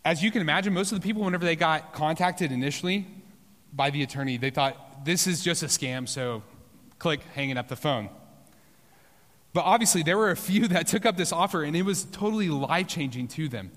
As 0.03 0.23
you 0.23 0.31
can 0.31 0.41
imagine, 0.41 0.73
most 0.73 0.91
of 0.91 0.99
the 0.99 1.07
people, 1.07 1.23
whenever 1.23 1.45
they 1.45 1.55
got 1.55 1.93
contacted 1.93 2.51
initially 2.51 3.05
by 3.71 3.91
the 3.91 4.01
attorney, 4.01 4.37
they 4.37 4.49
thought, 4.49 5.05
this 5.05 5.27
is 5.27 5.43
just 5.43 5.61
a 5.61 5.67
scam, 5.67 6.07
so 6.07 6.41
click, 6.97 7.21
hanging 7.35 7.57
up 7.57 7.67
the 7.67 7.75
phone. 7.75 8.09
But 9.53 9.61
obviously, 9.61 10.01
there 10.01 10.17
were 10.17 10.31
a 10.31 10.35
few 10.35 10.67
that 10.69 10.87
took 10.87 11.05
up 11.05 11.17
this 11.17 11.31
offer, 11.31 11.63
and 11.63 11.75
it 11.75 11.83
was 11.83 12.05
totally 12.05 12.49
life 12.49 12.87
changing 12.87 13.27
to 13.29 13.47
them. 13.47 13.71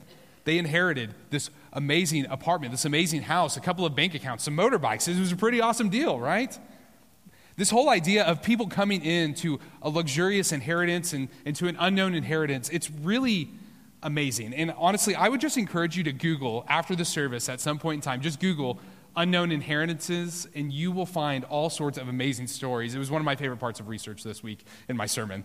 They 0.45 0.59
inherited 0.59 1.15
this 1.31 1.51
amazing 1.73 2.27
apartment, 2.27 2.73
this 2.73 2.85
amazing 2.85 3.23
house, 3.23 3.57
a 3.57 3.61
couple 3.61 3.87
of 3.87 3.95
bank 3.95 4.15
accounts, 4.15 4.45
some 4.45 4.57
motorbikes. 4.57 5.09
It 5.09 5.19
was 5.19 5.33
a 5.33 5.37
pretty 5.37 5.61
awesome 5.61 5.89
deal, 5.89 6.19
right? 6.19 6.59
This 7.57 7.71
whole 7.71 7.89
idea 7.89 8.25
of 8.25 8.43
people 8.43 8.67
coming 8.67 9.05
into 9.05 9.61
a 9.81 9.89
luxurious 9.89 10.51
inheritance 10.51 11.13
and 11.13 11.29
into 11.45 11.69
an 11.69 11.77
unknown 11.79 12.15
inheritance, 12.15 12.69
it's 12.71 12.91
really 12.91 13.51
amazing. 14.03 14.53
And 14.55 14.73
honestly, 14.77 15.15
I 15.15 15.29
would 15.29 15.41
just 15.41 15.57
encourage 15.57 15.97
you 15.97 16.03
to 16.05 16.13
Google 16.13 16.65
after 16.69 16.97
the 16.97 17.05
service 17.05 17.49
at 17.49 17.61
some 17.61 17.79
point 17.79 17.97
in 17.97 18.01
time, 18.01 18.21
just 18.21 18.41
Google 18.41 18.81
unknown 19.17 19.53
inheritances, 19.53 20.49
and 20.55 20.73
you 20.73 20.91
will 20.91 21.07
find 21.07 21.45
all 21.45 21.71
sorts 21.71 21.97
of 21.99 22.09
amazing 22.09 22.49
stories. 22.49 22.95
It 22.95 22.99
was 22.99 23.11
one 23.11 23.21
of 23.21 23.25
my 23.25 23.37
favorite 23.37 23.59
parts 23.59 23.79
of 23.79 23.89
research 23.89 24.25
this 24.25 24.43
week 24.43 24.65
in 24.89 24.97
my 24.97 25.07
sermon. 25.07 25.45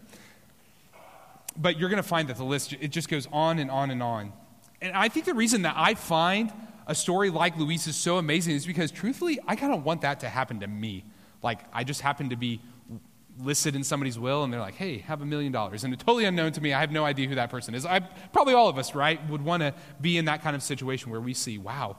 But 1.56 1.78
you're 1.78 1.90
going 1.90 2.02
to 2.02 2.08
find 2.08 2.28
that 2.30 2.38
the 2.38 2.44
list, 2.44 2.74
it 2.80 2.90
just 2.90 3.10
goes 3.10 3.28
on 3.32 3.60
and 3.60 3.70
on 3.70 3.92
and 3.92 4.02
on. 4.02 4.34
And 4.82 4.96
I 4.96 5.10
think 5.10 5.26
the 5.26 5.34
reason 5.34 5.62
that 5.64 5.76
I 5.78 5.94
find 5.94 6.52
a 6.88 6.96
story 6.96 7.30
like 7.30 7.58
Luis's 7.58 7.96
so 7.96 8.18
amazing 8.18 8.56
is 8.56 8.66
because, 8.66 8.92
truthfully, 8.92 9.40
I 9.48 9.56
kind 9.56 9.74
of 9.74 9.84
want 9.84 10.02
that 10.02 10.22
to 10.22 10.30
happen 10.30 10.62
to 10.62 10.68
me. 10.68 11.06
Like, 11.42 11.60
I 11.74 11.84
just 11.84 12.02
happen 12.02 12.30
to 12.30 12.36
be 12.36 12.62
listed 13.42 13.76
in 13.76 13.84
somebody's 13.84 14.20
will 14.20 14.44
and 14.44 14.52
they're 14.52 14.60
like, 14.60 14.76
hey, 14.76 15.00
have 15.00 15.22
a 15.22 15.26
million 15.26 15.52
dollars. 15.52 15.84
And 15.84 15.94
it's 15.94 16.04
totally 16.04 16.26
unknown 16.26 16.52
to 16.54 16.62
me. 16.62 16.74
I 16.74 16.82
have 16.82 16.92
no 16.92 17.06
idea 17.06 17.28
who 17.28 17.36
that 17.36 17.50
person 17.50 17.74
is. 17.74 17.86
I, 17.86 18.00
probably 18.00 18.54
all 18.54 18.68
of 18.68 18.78
us, 18.78 18.96
right, 18.96 19.26
would 19.30 19.44
want 19.44 19.62
to 19.62 19.74
be 20.02 20.18
in 20.18 20.26
that 20.26 20.42
kind 20.42 20.56
of 20.56 20.64
situation 20.64 21.12
where 21.12 21.22
we 21.22 21.34
see, 21.34 21.58
wow, 21.58 21.98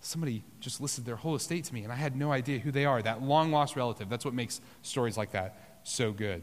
somebody 0.00 0.42
just 0.60 0.80
listed 0.80 1.04
their 1.04 1.16
whole 1.16 1.34
estate 1.34 1.64
to 1.64 1.74
me 1.74 1.84
and 1.84 1.92
I 1.92 1.96
had 1.96 2.16
no 2.16 2.32
idea 2.32 2.58
who 2.58 2.70
they 2.70 2.84
are. 2.84 3.00
That 3.00 3.22
long 3.22 3.50
lost 3.50 3.76
relative. 3.76 4.08
That's 4.08 4.24
what 4.24 4.34
makes 4.34 4.60
stories 4.82 5.16
like 5.16 5.32
that 5.32 5.80
so 5.84 6.12
good. 6.12 6.42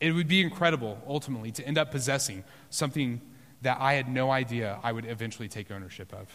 It 0.00 0.12
would 0.12 0.28
be 0.28 0.40
incredible, 0.40 0.98
ultimately, 1.06 1.50
to 1.52 1.66
end 1.66 1.76
up 1.76 1.90
possessing 1.90 2.44
something 2.70 3.20
that 3.62 3.78
I 3.80 3.94
had 3.94 4.08
no 4.08 4.30
idea 4.30 4.78
I 4.82 4.92
would 4.92 5.04
eventually 5.04 5.48
take 5.48 5.70
ownership 5.70 6.12
of. 6.14 6.28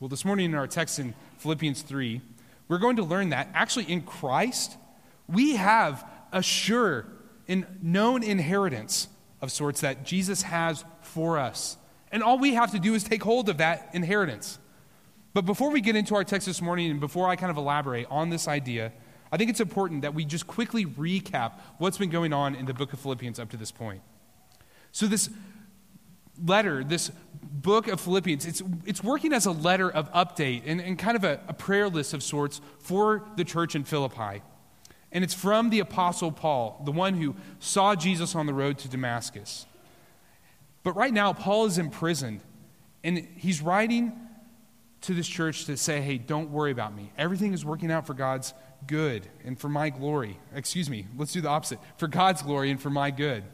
Well, 0.00 0.08
this 0.08 0.24
morning 0.24 0.46
in 0.46 0.54
our 0.54 0.66
text 0.66 0.98
in 0.98 1.14
Philippians 1.38 1.82
3, 1.82 2.20
we're 2.68 2.78
going 2.78 2.96
to 2.96 3.04
learn 3.04 3.30
that 3.30 3.48
actually 3.54 3.84
in 3.84 4.02
Christ, 4.02 4.76
we 5.28 5.56
have 5.56 6.08
a 6.32 6.42
sure 6.42 7.06
and 7.48 7.66
known 7.82 8.22
inheritance 8.22 9.08
of 9.40 9.52
sorts 9.52 9.80
that 9.82 10.04
Jesus 10.04 10.42
has 10.42 10.84
for 11.00 11.38
us. 11.38 11.76
And 12.10 12.22
all 12.22 12.38
we 12.38 12.54
have 12.54 12.72
to 12.72 12.78
do 12.78 12.94
is 12.94 13.04
take 13.04 13.22
hold 13.22 13.48
of 13.48 13.58
that 13.58 13.90
inheritance. 13.92 14.58
But 15.34 15.42
before 15.42 15.70
we 15.70 15.80
get 15.80 15.96
into 15.96 16.14
our 16.14 16.24
text 16.24 16.46
this 16.46 16.62
morning 16.62 16.90
and 16.90 17.00
before 17.00 17.28
I 17.28 17.36
kind 17.36 17.50
of 17.50 17.56
elaborate 17.56 18.06
on 18.10 18.30
this 18.30 18.48
idea, 18.48 18.92
I 19.30 19.36
think 19.36 19.50
it's 19.50 19.60
important 19.60 20.02
that 20.02 20.14
we 20.14 20.24
just 20.24 20.46
quickly 20.46 20.86
recap 20.86 21.60
what's 21.78 21.98
been 21.98 22.10
going 22.10 22.32
on 22.32 22.54
in 22.54 22.64
the 22.64 22.74
book 22.74 22.92
of 22.92 23.00
Philippians 23.00 23.38
up 23.38 23.50
to 23.50 23.56
this 23.56 23.70
point. 23.70 24.00
So, 24.92 25.06
this 25.06 25.28
letter, 26.44 26.84
this 26.84 27.10
book 27.42 27.88
of 27.88 28.00
Philippians, 28.00 28.46
it's, 28.46 28.62
it's 28.84 29.02
working 29.02 29.32
as 29.32 29.46
a 29.46 29.52
letter 29.52 29.90
of 29.90 30.12
update 30.12 30.62
and, 30.66 30.80
and 30.80 30.98
kind 30.98 31.16
of 31.16 31.24
a, 31.24 31.40
a 31.48 31.52
prayer 31.52 31.88
list 31.88 32.14
of 32.14 32.22
sorts 32.22 32.60
for 32.78 33.24
the 33.36 33.44
church 33.44 33.74
in 33.74 33.84
Philippi. 33.84 34.42
And 35.12 35.24
it's 35.24 35.34
from 35.34 35.70
the 35.70 35.80
Apostle 35.80 36.32
Paul, 36.32 36.82
the 36.84 36.92
one 36.92 37.14
who 37.14 37.34
saw 37.58 37.94
Jesus 37.94 38.34
on 38.34 38.46
the 38.46 38.54
road 38.54 38.78
to 38.78 38.88
Damascus. 38.88 39.66
But 40.82 40.94
right 40.94 41.12
now, 41.12 41.32
Paul 41.32 41.66
is 41.66 41.78
imprisoned, 41.78 42.40
and 43.02 43.26
he's 43.36 43.60
writing 43.60 44.12
to 45.02 45.14
this 45.14 45.26
church 45.26 45.64
to 45.66 45.76
say, 45.76 46.00
hey, 46.00 46.18
don't 46.18 46.50
worry 46.50 46.72
about 46.72 46.94
me. 46.94 47.12
Everything 47.16 47.52
is 47.52 47.64
working 47.64 47.90
out 47.90 48.06
for 48.06 48.14
God's 48.14 48.52
good 48.86 49.26
and 49.44 49.58
for 49.58 49.68
my 49.68 49.90
glory. 49.90 50.38
Excuse 50.54 50.90
me, 50.90 51.06
let's 51.16 51.32
do 51.32 51.40
the 51.40 51.48
opposite 51.48 51.78
for 51.96 52.08
God's 52.08 52.42
glory 52.42 52.70
and 52.70 52.80
for 52.80 52.90
my 52.90 53.10
good. 53.10 53.44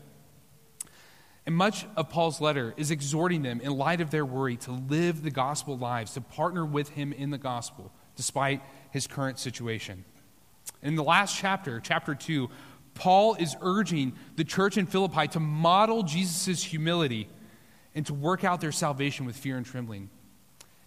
And 1.44 1.54
much 1.56 1.86
of 1.96 2.08
Paul's 2.08 2.40
letter 2.40 2.72
is 2.76 2.90
exhorting 2.90 3.42
them, 3.42 3.60
in 3.60 3.76
light 3.76 4.00
of 4.00 4.10
their 4.10 4.24
worry, 4.24 4.56
to 4.58 4.72
live 4.72 5.22
the 5.22 5.30
gospel 5.30 5.76
lives, 5.76 6.12
to 6.14 6.20
partner 6.20 6.64
with 6.64 6.90
him 6.90 7.12
in 7.12 7.30
the 7.30 7.38
gospel, 7.38 7.92
despite 8.14 8.62
his 8.90 9.06
current 9.06 9.38
situation. 9.38 10.04
In 10.82 10.94
the 10.94 11.02
last 11.02 11.36
chapter, 11.36 11.80
chapter 11.80 12.14
2, 12.14 12.48
Paul 12.94 13.34
is 13.34 13.56
urging 13.60 14.12
the 14.36 14.44
church 14.44 14.76
in 14.76 14.86
Philippi 14.86 15.26
to 15.28 15.40
model 15.40 16.02
Jesus' 16.02 16.62
humility 16.62 17.28
and 17.94 18.06
to 18.06 18.14
work 18.14 18.44
out 18.44 18.60
their 18.60 18.72
salvation 18.72 19.26
with 19.26 19.36
fear 19.36 19.56
and 19.56 19.66
trembling. 19.66 20.10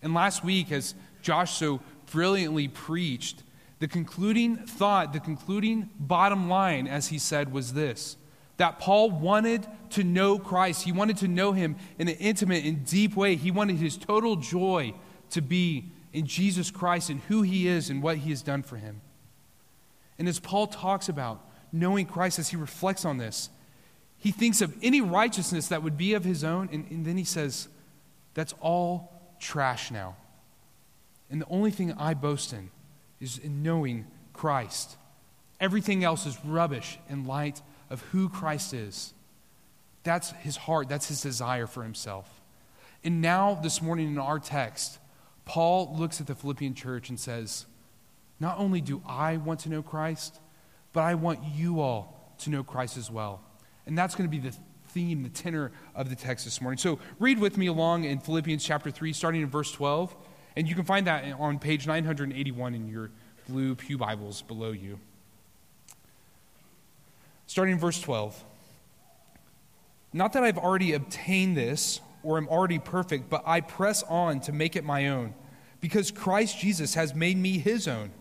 And 0.01 0.13
last 0.13 0.43
week, 0.43 0.71
as 0.71 0.95
Josh 1.21 1.57
so 1.57 1.81
brilliantly 2.11 2.67
preached, 2.67 3.43
the 3.79 3.87
concluding 3.87 4.55
thought, 4.55 5.13
the 5.13 5.19
concluding 5.19 5.89
bottom 5.99 6.47
line, 6.47 6.87
as 6.87 7.07
he 7.07 7.19
said, 7.19 7.51
was 7.51 7.73
this 7.73 8.17
that 8.57 8.79
Paul 8.79 9.11
wanted 9.11 9.67
to 9.91 10.03
know 10.03 10.39
Christ. 10.39 10.83
He 10.83 10.91
wanted 10.91 11.17
to 11.17 11.27
know 11.27 11.51
him 11.51 11.75
in 11.99 12.07
an 12.07 12.15
intimate 12.15 12.63
and 12.63 12.85
deep 12.85 13.15
way. 13.15 13.35
He 13.35 13.51
wanted 13.51 13.77
his 13.77 13.97
total 13.97 14.35
joy 14.37 14.93
to 15.31 15.41
be 15.41 15.91
in 16.13 16.25
Jesus 16.25 16.71
Christ 16.71 17.09
and 17.09 17.19
who 17.21 17.41
he 17.41 17.67
is 17.67 17.89
and 17.89 18.01
what 18.01 18.17
he 18.17 18.29
has 18.29 18.41
done 18.41 18.63
for 18.63 18.77
him. 18.77 19.01
And 20.17 20.27
as 20.29 20.39
Paul 20.39 20.67
talks 20.67 21.09
about 21.09 21.41
knowing 21.71 22.05
Christ, 22.05 22.39
as 22.39 22.49
he 22.49 22.55
reflects 22.55 23.03
on 23.03 23.17
this, 23.17 23.49
he 24.17 24.31
thinks 24.31 24.61
of 24.61 24.73
any 24.81 25.01
righteousness 25.01 25.67
that 25.67 25.83
would 25.83 25.97
be 25.97 26.13
of 26.13 26.23
his 26.23 26.43
own, 26.43 26.69
and, 26.71 26.89
and 26.89 27.05
then 27.05 27.17
he 27.17 27.25
says, 27.25 27.67
That's 28.33 28.53
all 28.61 29.11
trash 29.39 29.91
now. 29.91 30.15
And 31.29 31.41
the 31.41 31.47
only 31.49 31.71
thing 31.71 31.93
I 31.93 32.13
boast 32.13 32.53
in 32.53 32.69
is 33.19 33.37
in 33.37 33.61
knowing 33.61 34.05
Christ. 34.33 34.95
Everything 35.59 36.03
else 36.03 36.25
is 36.25 36.37
rubbish 36.45 36.97
in 37.09 37.25
light 37.25 37.61
of 37.89 38.01
who 38.11 38.29
Christ 38.29 38.73
is. 38.73 39.13
That's 40.03 40.31
his 40.31 40.57
heart, 40.57 40.89
that's 40.89 41.07
his 41.07 41.21
desire 41.21 41.67
for 41.67 41.83
himself. 41.83 42.41
And 43.03 43.21
now, 43.21 43.59
this 43.61 43.81
morning 43.81 44.07
in 44.07 44.17
our 44.17 44.39
text, 44.39 44.99
Paul 45.45 45.95
looks 45.97 46.19
at 46.19 46.27
the 46.27 46.35
Philippian 46.35 46.73
church 46.73 47.09
and 47.09 47.19
says, 47.19 47.65
Not 48.39 48.57
only 48.57 48.81
do 48.81 49.01
I 49.07 49.37
want 49.37 49.59
to 49.61 49.69
know 49.69 49.83
Christ, 49.83 50.39
but 50.91 51.01
I 51.01 51.15
want 51.15 51.39
you 51.53 51.81
all 51.81 52.33
to 52.39 52.49
know 52.49 52.63
Christ 52.63 52.97
as 52.97 53.11
well. 53.11 53.41
And 53.85 53.97
that's 53.97 54.15
going 54.15 54.29
to 54.29 54.31
be 54.31 54.41
the 54.41 54.55
theme, 54.89 55.23
the 55.23 55.29
tenor 55.29 55.71
of 55.93 56.09
the 56.09 56.15
text 56.15 56.45
this 56.45 56.61
morning. 56.61 56.77
So 56.77 56.99
read 57.19 57.37
with 57.37 57.57
me 57.57 57.67
along 57.67 58.05
in 58.05 58.19
Philippians 58.19 58.63
chapter 58.63 58.89
3, 58.89 59.13
starting 59.13 59.41
in 59.41 59.49
verse 59.49 59.71
12. 59.71 60.15
And 60.55 60.67
you 60.67 60.73
can 60.73 60.85
find 60.85 61.05
that 61.07 61.25
on 61.37 61.59
page 61.59 61.85
981 61.85 62.73
in 62.73 62.87
your 62.87 63.11
blue 63.47 63.75
Pew 63.75 63.97
Bibles 63.97 64.41
below 64.41 64.71
you. 64.71 64.99
Starting 67.47 67.73
in 67.73 67.79
verse 67.79 67.99
12. 68.01 68.43
Not 70.13 70.33
that 70.33 70.43
I've 70.43 70.57
already 70.57 70.93
obtained 70.93 71.57
this 71.57 71.99
or 72.23 72.37
am 72.37 72.47
already 72.47 72.79
perfect, 72.79 73.29
but 73.29 73.43
I 73.45 73.61
press 73.61 74.01
on 74.03 74.39
to 74.41 74.51
make 74.51 74.75
it 74.75 74.83
my 74.83 75.09
own, 75.09 75.33
because 75.81 76.09
Christ 76.09 76.57
Jesus 76.59 76.95
has 76.95 77.13
made 77.13 77.37
me 77.37 77.59
his 77.59 77.87
own. 77.87 78.11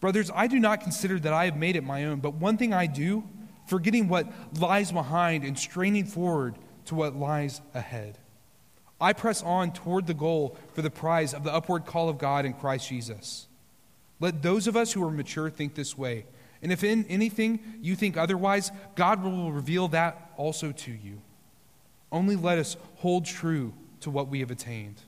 Brothers, 0.00 0.30
I 0.34 0.46
do 0.46 0.58
not 0.58 0.82
consider 0.82 1.18
that 1.20 1.32
I 1.32 1.46
have 1.46 1.56
made 1.56 1.76
it 1.76 1.84
my 1.84 2.04
own, 2.04 2.20
but 2.20 2.34
one 2.34 2.58
thing 2.58 2.74
I 2.74 2.86
do, 2.86 3.24
forgetting 3.66 4.08
what 4.08 4.30
lies 4.58 4.92
behind 4.92 5.44
and 5.44 5.58
straining 5.58 6.04
forward 6.04 6.56
to 6.86 6.94
what 6.94 7.16
lies 7.16 7.62
ahead. 7.72 8.18
I 9.00 9.14
press 9.14 9.42
on 9.42 9.72
toward 9.72 10.06
the 10.06 10.14
goal 10.14 10.56
for 10.74 10.82
the 10.82 10.90
prize 10.90 11.32
of 11.32 11.44
the 11.44 11.54
upward 11.54 11.86
call 11.86 12.08
of 12.10 12.18
God 12.18 12.44
in 12.44 12.52
Christ 12.52 12.88
Jesus. 12.88 13.48
Let 14.20 14.42
those 14.42 14.66
of 14.66 14.76
us 14.76 14.92
who 14.92 15.02
are 15.02 15.10
mature 15.10 15.48
think 15.48 15.74
this 15.74 15.96
way. 15.96 16.26
And 16.64 16.72
if 16.72 16.82
in 16.82 17.04
anything 17.10 17.60
you 17.82 17.94
think 17.94 18.16
otherwise, 18.16 18.72
God 18.94 19.22
will 19.22 19.52
reveal 19.52 19.86
that 19.88 20.32
also 20.38 20.72
to 20.72 20.90
you. 20.90 21.20
Only 22.10 22.36
let 22.36 22.58
us 22.58 22.78
hold 22.96 23.26
true 23.26 23.74
to 24.00 24.10
what 24.10 24.28
we 24.28 24.40
have 24.40 24.50
attained. 24.50 25.02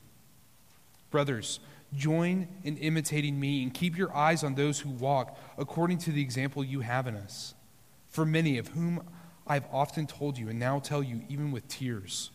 Brothers, 1.09 1.59
join 1.95 2.47
in 2.63 2.77
imitating 2.77 3.39
me 3.39 3.63
and 3.63 3.73
keep 3.73 3.97
your 3.97 4.15
eyes 4.15 4.43
on 4.43 4.53
those 4.53 4.81
who 4.81 4.89
walk 4.89 5.35
according 5.57 5.97
to 5.99 6.11
the 6.11 6.21
example 6.21 6.63
you 6.63 6.81
have 6.81 7.07
in 7.07 7.15
us. 7.15 7.55
For 8.07 8.23
many 8.23 8.59
of 8.59 8.67
whom 8.69 9.01
I've 9.47 9.65
often 9.71 10.05
told 10.05 10.37
you 10.37 10.49
and 10.49 10.59
now 10.59 10.77
tell 10.77 11.01
you, 11.01 11.23
even 11.27 11.51
with 11.51 11.67
tears, 11.67 12.29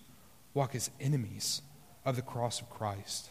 walk 0.53 0.75
as 0.75 0.91
enemies 1.01 1.63
of 2.05 2.17
the 2.17 2.23
cross 2.23 2.61
of 2.61 2.69
Christ. 2.69 3.31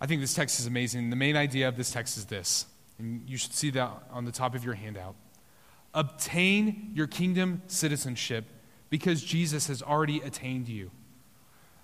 I 0.00 0.06
think 0.06 0.20
this 0.20 0.34
text 0.34 0.60
is 0.60 0.66
amazing. 0.66 1.10
The 1.10 1.16
main 1.16 1.36
idea 1.36 1.68
of 1.68 1.76
this 1.76 1.90
text 1.90 2.16
is 2.16 2.26
this, 2.26 2.66
and 2.98 3.28
you 3.28 3.36
should 3.36 3.52
see 3.52 3.70
that 3.70 3.90
on 4.10 4.24
the 4.24 4.32
top 4.32 4.54
of 4.54 4.64
your 4.64 4.74
handout. 4.74 5.16
Obtain 5.94 6.92
your 6.94 7.06
kingdom 7.06 7.62
citizenship 7.66 8.44
because 8.90 9.22
Jesus 9.22 9.66
has 9.68 9.82
already 9.82 10.20
attained 10.20 10.68
you. 10.68 10.90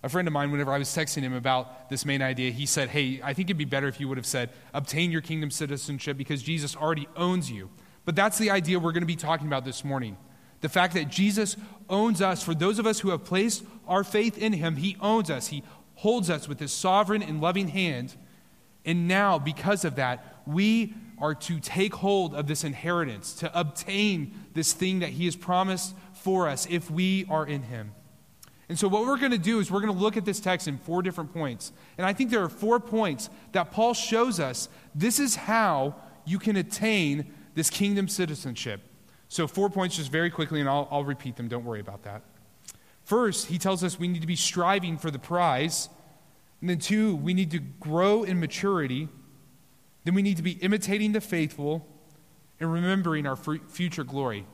A 0.03 0.09
friend 0.09 0.29
of 0.29 0.35
mine, 0.35 0.51
whenever 0.51 0.71
I 0.71 0.79
was 0.79 0.91
texting 0.91 1.23
him 1.23 1.33
about 1.33 1.89
this 1.89 2.05
main 2.05 2.21
idea, 2.21 2.51
he 2.51 2.67
said, 2.67 2.91
Hey, 2.91 3.21
I 3.25 3.33
think 3.33 3.49
it'd 3.49 3.57
be 3.57 3.65
better 3.65 3.89
if 3.89 3.99
you 3.99 4.07
would 4.09 4.19
have 4.19 4.27
said, 4.27 4.51
Obtain 4.75 5.11
your 5.11 5.23
kingdom 5.23 5.51
citizenship 5.51 6.19
because 6.19 6.43
Jesus 6.43 6.77
already 6.77 7.09
owns 7.17 7.51
you. 7.51 7.71
But 8.05 8.15
that's 8.15 8.37
the 8.37 8.51
idea 8.51 8.79
we're 8.79 8.93
going 8.93 9.03
to 9.03 9.07
be 9.07 9.17
talking 9.17 9.47
about 9.47 9.65
this 9.65 9.83
morning. 9.83 10.19
The 10.61 10.69
fact 10.69 10.95
that 10.95 11.09
Jesus 11.09 11.57
owns 11.89 12.21
us. 12.21 12.43
For 12.43 12.55
those 12.55 12.79
of 12.79 12.87
us 12.87 13.01
who 13.01 13.11
have 13.11 13.25
placed 13.25 13.65
our 13.89 14.05
faith 14.05 14.37
in 14.37 14.53
him, 14.53 14.77
he 14.77 14.97
owns 15.01 15.31
us. 15.31 15.49
He 15.49 15.63
holds 15.97 16.31
us 16.31 16.49
with 16.49 16.61
his 16.61 16.73
sovereign 16.73 17.23
and 17.23 17.41
loving 17.41 17.69
hand. 17.69 18.15
And 18.85 19.09
now, 19.09 19.39
because 19.39 19.85
of 19.85 19.97
that, 19.97 20.43
we 20.47 20.95
are 21.19 21.35
to 21.35 21.61
take 21.61 21.95
hold 21.95 22.35
of 22.35 22.47
this 22.47 22.65
inheritance, 22.65 23.35
to 23.35 23.59
obtain 23.59 24.35
this 24.53 24.73
thing 24.73 24.99
that 24.99 25.11
he 25.11 25.25
has 25.25 25.37
promised 25.37 25.95
for 26.13 26.49
us 26.49 26.67
if 26.69 26.91
we 26.91 27.27
are 27.31 27.47
in 27.47 27.63
him. 27.63 27.93
And 28.69 28.79
so, 28.79 28.89
what 28.89 29.05
we're 29.05 29.19
going 29.19 29.33
to 29.33 29.39
do 29.39 29.61
is 29.61 29.71
we're 29.71 29.81
going 29.81 29.93
to 29.93 29.99
look 29.99 30.17
at 30.17 30.25
this 30.25 30.41
text 30.41 30.69
in 30.69 30.79
four 30.79 31.03
different 31.03 31.33
points. 31.33 31.73
And 31.99 32.07
I 32.07 32.13
think 32.13 32.31
there 32.31 32.43
are 32.43 32.49
four 32.49 32.81
points 32.81 33.29
that 33.53 33.71
Paul 33.71 33.95
shows 33.95 34.41
us 34.41 34.69
this 34.95 35.19
is 35.19 35.37
how 35.37 35.97
you 36.25 36.39
can 36.39 36.57
attain 36.57 37.33
this 37.55 37.69
kingdom 37.69 38.09
citizenship. 38.09 38.81
So, 39.29 39.47
four 39.47 39.69
points 39.69 39.97
just 39.97 40.11
very 40.11 40.31
quickly, 40.31 40.61
and 40.61 40.69
I'll, 40.69 40.89
I'll 40.91 41.05
repeat 41.05 41.37
them. 41.37 41.49
Don't 41.49 41.65
worry 41.65 41.81
about 41.81 42.03
that. 42.05 42.23
First, 43.05 43.47
he 43.47 43.59
tells 43.59 43.85
us 43.85 43.99
we 43.99 44.09
need 44.09 44.23
to 44.23 44.27
be 44.27 44.37
striving 44.37 44.99
for 44.99 45.11
the 45.11 45.19
prize. 45.19 45.89
And 46.61 46.71
then, 46.71 46.79
two, 46.79 47.17
we 47.17 47.35
need 47.35 47.51
to 47.53 47.59
grow 47.59 48.23
in 48.23 48.41
maturity. 48.41 49.09
Then, 50.05 50.15
we 50.15 50.23
need 50.23 50.39
to 50.39 50.43
be 50.43 50.53
imitating 50.53 51.13
the 51.13 51.21
faithful 51.21 51.87
and 52.61 52.73
remembering 52.73 53.27
our 53.27 53.37
future 53.37 54.05
glory. 54.05 54.47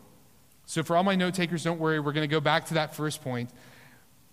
So, 0.67 0.83
for 0.83 0.97
all 0.97 1.05
my 1.05 1.15
note 1.15 1.35
takers, 1.35 1.65
don't 1.65 1.79
worry. 1.79 2.01
We're 2.01 2.13
going 2.13 2.29
to 2.29 2.33
go 2.33 2.41
back 2.41 2.67
to 2.67 2.75
that 2.75 2.95
first 2.95 3.23
point. 3.23 3.51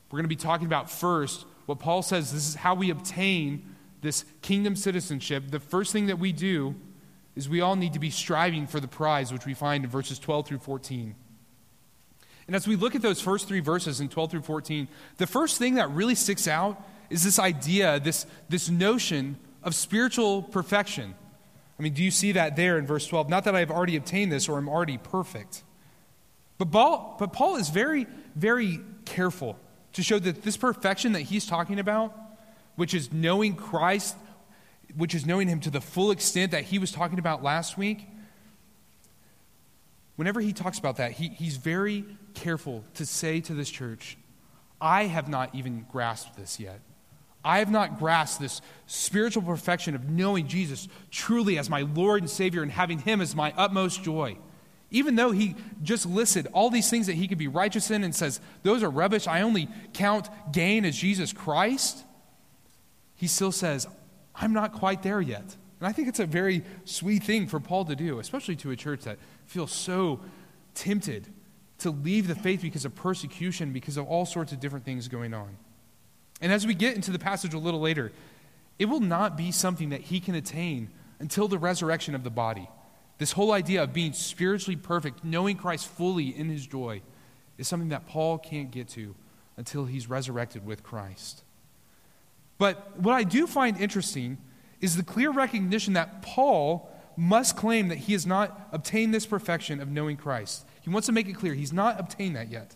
We're 0.10 0.18
going 0.18 0.30
to 0.30 0.30
be 0.30 0.36
talking 0.36 0.68
about 0.68 0.90
first 0.90 1.46
what 1.68 1.80
Paul 1.80 2.02
says 2.02 2.32
this 2.32 2.48
is 2.48 2.56
how 2.56 2.76
we 2.76 2.90
obtain 2.90 3.76
this 4.02 4.24
kingdom 4.42 4.76
citizenship. 4.76 5.52
The 5.52 5.60
first 5.60 5.92
thing 5.92 6.08
that 6.08 6.18
we 6.18 6.32
do 6.32 6.76
is 7.36 7.48
we 7.48 7.62
all 7.62 7.76
need 7.76 7.94
to 7.94 8.00
be 8.00 8.10
striving 8.10 8.68
for 8.68 8.80
the 8.80 8.88
prize, 8.88 9.32
which 9.32 9.46
we 9.46 9.54
find 9.54 9.84
in 9.84 9.90
verses 9.90 10.18
12 10.18 10.48
through 10.48 10.60
14. 10.60 11.14
And 12.48 12.56
as 12.56 12.68
we 12.68 12.76
look 12.76 12.96
at 12.96 13.02
those 13.02 13.22
first 13.22 13.48
three 13.48 13.60
verses 13.60 14.00
in 14.00 14.08
12 14.08 14.32
through 14.32 14.42
14, 14.42 14.88
the 15.18 15.28
first 15.28 15.58
thing 15.58 15.76
that 15.76 15.92
really 15.92 16.16
sticks 16.16 16.48
out 16.48 16.82
is 17.10 17.24
this 17.24 17.40
idea, 17.40 18.00
this, 18.00 18.26
this 18.50 18.70
notion 18.70 19.38
of 19.64 19.76
spiritual 19.76 20.42
perfection. 20.42 21.14
I 21.78 21.84
mean, 21.84 21.94
do 21.94 22.04
you 22.04 22.12
see 22.12 22.32
that 22.34 22.56
there 22.56 22.78
in 22.78 22.88
verse 22.88 23.06
12? 23.06 23.30
Not 23.30 23.44
that 23.44 23.56
I 23.56 23.60
have 23.60 23.72
already 23.72 23.98
obtained 23.98 24.32
this 24.32 24.48
or 24.48 24.58
I'm 24.58 24.70
already 24.70 24.98
perfect. 24.98 25.64
But 26.58 26.72
Paul, 26.72 27.18
but 27.20 27.34
Paul 27.34 27.58
is 27.58 27.70
very, 27.70 28.08
very 28.36 28.80
careful 29.06 29.60
to 29.94 30.02
show 30.02 30.18
that 30.20 30.44
this 30.44 30.58
perfection 30.58 31.12
that 31.14 31.22
he's 31.22 31.46
talking 31.46 31.80
about, 31.80 32.16
which 32.76 32.94
is 32.94 33.12
knowing 33.12 33.56
Christ, 33.56 34.16
which 34.96 35.14
is 35.14 35.26
knowing 35.26 35.48
him 35.48 35.60
to 35.62 35.70
the 35.70 35.82
full 35.82 36.12
extent 36.12 36.52
that 36.52 36.64
he 36.64 36.80
was 36.80 36.92
talking 36.92 37.20
about 37.20 37.44
last 37.44 37.78
week, 37.78 38.08
whenever 40.18 40.42
he 40.42 40.52
talks 40.52 40.78
about 40.78 40.98
that, 40.98 41.14
he, 41.14 41.30
he's 41.30 41.56
very 41.56 42.04
careful 42.34 42.84
to 42.96 43.06
say 43.06 43.40
to 43.42 43.54
this 43.54 43.70
church, 43.70 44.18
I 44.82 45.06
have 45.06 45.30
not 45.30 45.56
even 45.56 45.86
grasped 45.90 46.36
this 46.36 46.60
yet. 46.60 46.82
I 47.44 47.60
have 47.60 47.72
not 47.72 47.98
grasped 47.98 48.42
this 48.42 48.62
spiritual 48.88 49.44
perfection 49.44 49.96
of 49.96 50.10
knowing 50.10 50.48
Jesus 50.48 50.90
truly 51.10 51.58
as 51.58 51.70
my 51.70 51.82
Lord 51.82 52.22
and 52.22 52.30
Savior 52.30 52.62
and 52.62 52.72
having 52.72 53.00
Him 53.00 53.22
as 53.22 53.36
my 53.36 53.54
utmost 53.56 54.04
joy. 54.04 54.38
Even 54.90 55.16
though 55.16 55.32
he 55.32 55.56
just 55.84 56.06
listed 56.06 56.48
all 56.54 56.70
these 56.70 56.90
things 56.90 57.08
that 57.08 57.16
he 57.16 57.28
could 57.28 57.38
be 57.38 57.48
righteous 57.48 57.92
in 57.92 58.04
and 58.04 58.16
says, 58.16 58.40
those 58.64 58.84
are 58.84 58.90
rubbish, 58.90 59.28
I 59.28 59.42
only 59.42 59.68
count 59.94 60.30
gain 60.52 60.86
as 60.86 60.96
Jesus 60.96 61.34
Christ, 61.34 62.06
he 63.16 63.28
still 63.28 63.52
says, 63.52 63.86
I'm 64.34 64.54
not 64.54 64.74
quite 64.74 65.04
there 65.04 65.20
yet. 65.20 65.58
And 65.80 65.88
I 65.88 65.92
think 65.92 66.08
it's 66.08 66.20
a 66.20 66.26
very 66.26 66.64
sweet 66.86 67.24
thing 67.24 67.48
for 67.48 67.60
Paul 67.60 67.86
to 67.86 67.96
do, 67.96 68.20
especially 68.20 68.56
to 68.58 68.72
a 68.72 68.76
church 68.76 69.02
that 69.02 69.18
feels 69.46 69.72
so 69.72 70.22
tempted 70.74 71.28
to 71.80 71.92
leave 71.92 72.28
the 72.28 72.36
faith 72.36 72.62
because 72.62 72.86
of 72.86 72.96
persecution, 72.96 73.72
because 73.72 73.98
of 73.98 74.08
all 74.08 74.26
sorts 74.26 74.52
of 74.52 74.60
different 74.60 74.86
things 74.86 75.08
going 75.08 75.34
on. 75.34 75.58
And 76.42 76.52
as 76.52 76.66
we 76.66 76.74
get 76.74 76.96
into 76.96 77.12
the 77.12 77.20
passage 77.20 77.54
a 77.54 77.60
little 77.60 77.80
later, 77.80 78.12
it 78.80 78.86
will 78.86 79.00
not 79.00 79.38
be 79.38 79.52
something 79.52 79.90
that 79.90 80.02
he 80.02 80.20
can 80.20 80.36
attain 80.36 80.90
until 81.20 81.48
the 81.48 81.58
resurrection 81.58 82.16
of 82.16 82.24
the 82.24 82.30
body. 82.30 82.68
This 83.18 83.32
whole 83.32 83.52
idea 83.52 83.84
of 83.84 83.94
being 83.94 84.14
spiritually 84.14 84.76
perfect, 84.76 85.24
knowing 85.24 85.58
Christ 85.58 85.88
fully 85.88 86.36
in 86.38 86.50
his 86.50 86.66
joy, 86.68 87.02
is 87.58 87.68
something 87.68 87.90
that 87.90 88.08
Paul 88.08 88.38
can't 88.38 88.70
get 88.70 88.88
to 88.90 89.16
until 89.58 89.86
he's 89.86 90.08
resurrected 90.08 90.66
with 90.66 90.84
Christ. 90.84 91.44
But 92.60 93.00
what 93.00 93.14
I 93.14 93.24
do 93.24 93.48
find 93.48 93.80
interesting 93.80 94.38
is 94.82 94.96
the 94.96 95.04
clear 95.04 95.32
recognition 95.32 95.94
that 95.94 96.22
Paul 96.22 96.90
must 97.16 97.58
claim 97.58 97.88
that 97.88 97.98
he 97.98 98.14
has 98.14 98.26
not 98.26 98.70
obtained 98.72 99.14
this 99.14 99.26
perfection 99.26 99.82
of 99.82 99.90
knowing 99.90 100.18
Christ. 100.18 100.66
He 100.82 100.90
wants 100.90 101.08
to 101.08 101.12
make 101.12 101.28
it 101.28 101.34
clear 101.34 101.54
he's 101.54 101.74
not 101.74 102.00
obtained 102.00 102.36
that 102.36 102.50
yet. 102.50 102.76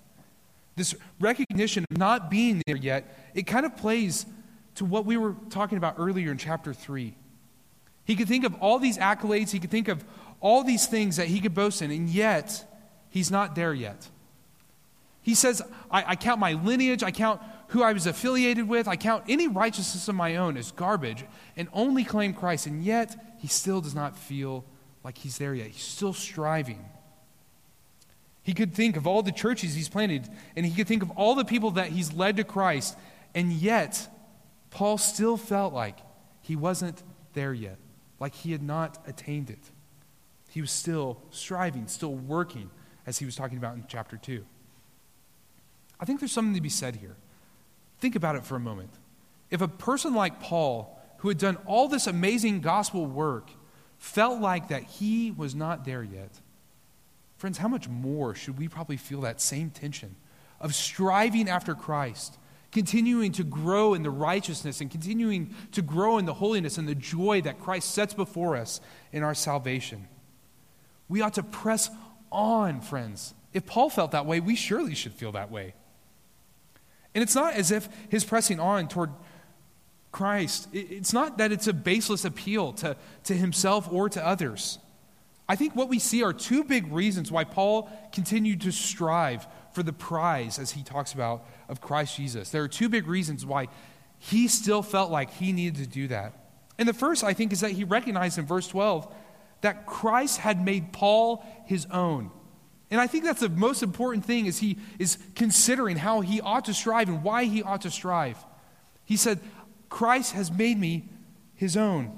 This 0.76 0.96
recognition 1.20 1.86
of 1.92 1.98
not 1.98 2.32
being 2.32 2.62
there 2.66 2.76
yet, 2.76 3.16
it 3.36 3.44
kind 3.44 3.66
of 3.66 3.78
plays 3.78 4.26
to 4.76 4.86
what 4.86 5.06
we 5.06 5.18
were 5.18 5.36
talking 5.50 5.78
about 5.78 5.96
earlier 5.98 6.32
in 6.32 6.38
chapter 6.38 6.74
3. 6.74 7.16
He 8.06 8.16
could 8.16 8.28
think 8.28 8.44
of 8.46 8.56
all 8.56 8.80
these 8.80 8.98
accolades, 8.98 9.52
he 9.52 9.60
could 9.60 9.70
think 9.70 9.88
of 9.88 10.04
all 10.40 10.64
these 10.64 10.88
things 10.88 11.18
that 11.18 11.28
he 11.28 11.40
could 11.40 11.54
boast 11.54 11.82
in, 11.82 11.92
and 11.92 12.10
yet 12.10 12.66
he's 13.10 13.30
not 13.30 13.54
there 13.54 13.74
yet. 13.74 14.08
He 15.22 15.36
says, 15.36 15.62
I, 15.92 16.04
I, 16.08 16.16
count 16.16 16.40
my 16.40 16.54
lineage, 16.54 17.04
I 17.04 17.12
count 17.12 17.42
who 17.72 17.84
I 17.84 17.94
was 17.94 18.06
affiliated 18.06 18.68
with, 18.68 18.86
I 18.86 18.98
count 18.98 19.24
any 19.30 19.48
righteousness 19.48 20.10
of 20.10 20.16
my 20.16 20.36
own 20.36 20.58
as 20.58 20.72
garbage, 20.72 21.24
and 21.56 21.70
only 21.72 22.04
claim 22.04 22.34
Christ, 22.34 22.68
and 22.68 22.84
yet 22.84 23.16
he 23.40 23.48
still 23.48 23.80
does 23.80 23.96
not 23.96 24.18
feel 24.18 24.66
like 25.06 25.18
he's 25.18 25.38
there 25.38 25.54
yet. 25.54 25.68
He's 25.68 25.82
still 25.82 26.12
striving. 26.12 26.84
He 28.44 28.54
could 28.54 28.74
think 28.74 28.98
of 28.98 29.08
all 29.08 29.24
the 29.24 29.32
churches 29.32 29.74
he's 29.74 29.88
planted, 29.88 30.28
and 30.58 30.66
he 30.66 30.74
could 30.74 30.88
think 30.88 31.02
of 31.02 31.12
all 31.12 31.34
the 31.34 31.46
people 31.46 31.72
that 31.72 31.88
he's 31.88 32.12
led 32.12 32.36
to 32.38 32.44
Christ, 32.44 32.98
and 33.34 33.54
yet 33.54 34.10
Paul 34.70 34.98
still 34.98 35.38
felt 35.38 35.74
like 35.74 36.00
he 36.42 36.58
wasn't 36.58 37.02
there 37.34 37.54
yet, 37.54 37.78
like 38.20 38.36
he 38.36 38.52
had 38.52 38.62
not 38.62 38.98
attained 39.08 39.50
it. 39.50 39.72
He 40.50 40.60
was 40.60 40.72
still 40.72 41.22
striving, 41.30 41.88
still 41.88 42.16
working, 42.16 42.70
as 43.08 43.20
he 43.20 43.26
was 43.26 43.38
talking 43.38 43.58
about 43.58 43.76
in 43.76 43.86
chapter 43.88 44.18
2. 44.18 44.44
I 46.02 46.04
think 46.06 46.20
there's 46.20 46.34
something 46.34 46.56
to 46.56 46.60
be 46.60 46.68
said 46.68 46.98
here. 46.98 47.16
Think 48.02 48.16
about 48.16 48.36
it 48.36 48.44
for 48.44 48.56
a 48.56 48.60
moment. 48.60 48.90
If 49.52 49.62
a 49.62 49.68
person 49.68 50.16
like 50.16 50.42
Paul, 50.42 51.00
who 51.20 51.30
had 51.30 51.38
done 51.38 51.58
all 51.68 51.88
this 51.88 52.08
amazing 52.08 52.62
gospel 52.62 53.06
work, 53.06 53.52
felt 54.00 54.42
like 54.42 54.70
that 54.70 54.84
he 54.84 55.30
was 55.30 55.54
not 55.54 55.86
there 55.86 56.04
yet, 56.04 56.42
friends, 57.38 57.60
how 57.60 57.68
much 57.68 57.88
more 57.88 58.34
should 58.34 58.58
we 58.58 58.68
probably 58.68 58.98
feel 58.98 59.22
that 59.22 59.40
same 59.40 59.70
tension 59.70 60.16
of 60.60 60.74
striving 60.74 61.48
after 61.48 61.76
Christ, 61.76 62.40
continuing 62.72 63.32
to 63.34 63.44
grow 63.44 63.94
in 63.94 64.02
the 64.02 64.10
righteousness 64.10 64.82
and 64.82 64.90
continuing 64.90 65.54
to 65.72 65.84
grow 65.84 66.18
in 66.18 66.26
the 66.26 66.34
holiness 66.34 66.80
and 66.80 66.88
the 66.88 66.96
joy 66.96 67.42
that 67.42 67.60
Christ 67.60 67.92
sets 67.94 68.16
before 68.16 68.56
us 68.56 68.82
in 69.12 69.22
our 69.22 69.36
salvation? 69.36 70.08
We 71.08 71.22
ought 71.22 71.36
to 71.36 71.44
press 71.44 71.90
on, 72.32 72.82
friends. 72.82 73.36
If 73.54 73.68
Paul 73.68 73.92
felt 73.92 74.12
that 74.12 74.26
way, 74.26 74.40
we 74.40 74.56
surely 74.56 74.96
should 74.96 75.14
feel 75.14 75.34
that 75.34 75.52
way. 75.52 75.76
And 77.14 77.22
it's 77.22 77.36
not 77.36 77.54
as 77.54 77.72
if 77.72 77.90
his 78.10 78.24
pressing 78.24 78.60
on 78.60 78.88
toward 78.88 79.12
Christ, 80.12 80.68
it's 80.74 81.14
not 81.14 81.38
that 81.38 81.52
it's 81.52 81.68
a 81.68 81.74
baseless 81.74 82.26
appeal 82.26 82.74
to, 82.74 82.98
to 83.26 83.34
himself 83.34 83.88
or 83.92 84.10
to 84.10 84.26
others. 84.26 84.78
I 85.48 85.56
think 85.56 85.76
what 85.76 85.90
we 85.90 86.00
see 86.00 86.24
are 86.24 86.34
two 86.34 86.64
big 86.64 86.92
reasons 86.92 87.32
why 87.32 87.44
Paul 87.44 87.90
continued 88.12 88.62
to 88.62 88.72
strive 88.72 89.48
for 89.74 89.84
the 89.84 89.94
prize, 89.94 90.60
as 90.60 90.72
he 90.72 90.84
talks 90.84 91.14
about, 91.14 91.46
of 91.70 91.82
Christ 91.82 92.18
Jesus. 92.18 92.50
There 92.50 92.64
are 92.64 92.68
two 92.68 92.90
big 92.90 93.08
reasons 93.08 93.46
why 93.46 93.68
he 94.18 94.48
still 94.48 94.82
felt 94.82 95.12
like 95.12 95.32
he 95.34 95.52
needed 95.52 95.84
to 95.84 95.88
do 95.88 96.08
that. 96.10 96.34
And 96.78 96.88
the 96.88 96.94
first, 96.94 97.24
I 97.24 97.34
think, 97.34 97.54
is 97.54 97.62
that 97.62 97.72
he 97.72 97.84
recognized 97.84 98.38
in 98.38 98.46
verse 98.46 98.68
12 98.68 99.14
that 99.62 99.86
Christ 99.86 100.38
had 100.40 100.64
made 100.64 100.92
Paul 100.92 101.46
his 101.66 101.86
own. 101.88 102.32
And 102.92 103.00
I 103.00 103.08
think 103.08 103.24
that's 103.24 103.40
the 103.40 103.50
most 103.50 103.82
important 103.82 104.26
thing 104.26 104.46
is 104.46 104.60
he 104.60 104.78
is 105.00 105.18
considering 105.34 105.96
how 105.96 106.20
he 106.20 106.42
ought 106.42 106.66
to 106.66 106.74
strive 106.74 107.08
and 107.08 107.24
why 107.24 107.46
he 107.46 107.64
ought 107.64 107.82
to 107.82 107.90
strive. 107.90 108.38
He 109.06 109.16
said, 109.16 109.40
Christ 109.90 110.34
has 110.34 110.52
made 110.52 110.78
me 110.78 111.10
his 111.56 111.78
own. 111.78 112.18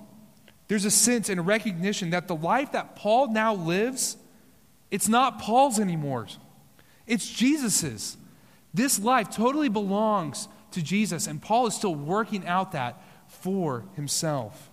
There's 0.67 0.85
a 0.85 0.91
sense 0.91 1.29
and 1.29 1.39
a 1.39 1.43
recognition 1.43 2.09
that 2.09 2.27
the 2.27 2.35
life 2.35 2.71
that 2.71 2.95
Paul 2.95 3.31
now 3.31 3.53
lives, 3.53 4.17
it's 4.89 5.07
not 5.07 5.39
Paul's 5.39 5.79
anymore. 5.79 6.27
It's 7.05 7.29
Jesus's. 7.29 8.17
This 8.73 8.99
life 8.99 9.29
totally 9.29 9.69
belongs 9.69 10.47
to 10.71 10.81
Jesus, 10.81 11.27
and 11.27 11.39
Paul 11.39 11.67
is 11.67 11.75
still 11.75 11.93
working 11.93 12.47
out 12.47 12.71
that 12.71 12.99
for 13.27 13.85
himself. 13.95 14.71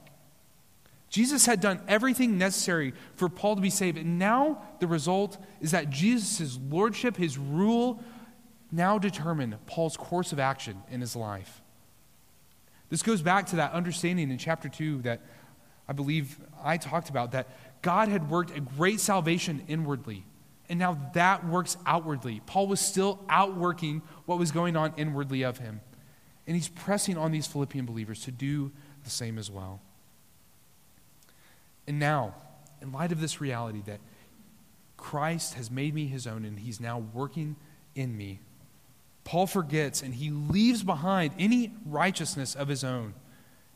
Jesus 1.10 1.44
had 1.44 1.60
done 1.60 1.82
everything 1.88 2.38
necessary 2.38 2.94
for 3.16 3.28
Paul 3.28 3.56
to 3.56 3.62
be 3.62 3.68
saved, 3.68 3.98
and 3.98 4.18
now 4.18 4.62
the 4.78 4.86
result 4.86 5.38
is 5.60 5.72
that 5.72 5.90
Jesus' 5.90 6.58
lordship, 6.70 7.16
his 7.16 7.36
rule, 7.36 8.02
now 8.70 8.96
determine 8.96 9.56
Paul's 9.66 9.96
course 9.96 10.32
of 10.32 10.38
action 10.38 10.80
in 10.88 11.00
his 11.00 11.16
life. 11.16 11.60
This 12.88 13.02
goes 13.02 13.22
back 13.22 13.46
to 13.46 13.56
that 13.56 13.72
understanding 13.72 14.30
in 14.30 14.38
chapter 14.38 14.68
2 14.68 15.02
that 15.02 15.20
I 15.88 15.92
believe 15.92 16.38
I 16.62 16.76
talked 16.76 17.10
about 17.10 17.32
that 17.32 17.48
God 17.82 18.08
had 18.08 18.30
worked 18.30 18.56
a 18.56 18.60
great 18.60 19.00
salvation 19.00 19.64
inwardly, 19.66 20.24
and 20.68 20.78
now 20.78 21.10
that 21.14 21.44
works 21.44 21.76
outwardly. 21.86 22.40
Paul 22.46 22.68
was 22.68 22.80
still 22.80 23.24
outworking 23.28 24.02
what 24.26 24.38
was 24.38 24.52
going 24.52 24.76
on 24.76 24.94
inwardly 24.96 25.42
of 25.42 25.58
him. 25.58 25.80
And 26.46 26.54
he's 26.56 26.68
pressing 26.68 27.16
on 27.16 27.32
these 27.32 27.48
Philippian 27.48 27.86
believers 27.86 28.22
to 28.24 28.30
do 28.30 28.70
the 29.02 29.10
same 29.10 29.38
as 29.38 29.50
well. 29.50 29.80
And 31.90 31.98
now, 31.98 32.36
in 32.80 32.92
light 32.92 33.10
of 33.10 33.20
this 33.20 33.40
reality 33.40 33.82
that 33.86 33.98
Christ 34.96 35.54
has 35.54 35.72
made 35.72 35.92
me 35.92 36.06
his 36.06 36.24
own 36.24 36.44
and 36.44 36.56
he's 36.56 36.78
now 36.78 37.00
working 37.12 37.56
in 37.96 38.16
me, 38.16 38.38
Paul 39.24 39.48
forgets 39.48 40.00
and 40.00 40.14
he 40.14 40.30
leaves 40.30 40.84
behind 40.84 41.34
any 41.36 41.72
righteousness 41.84 42.54
of 42.54 42.68
his 42.68 42.84
own. 42.84 43.14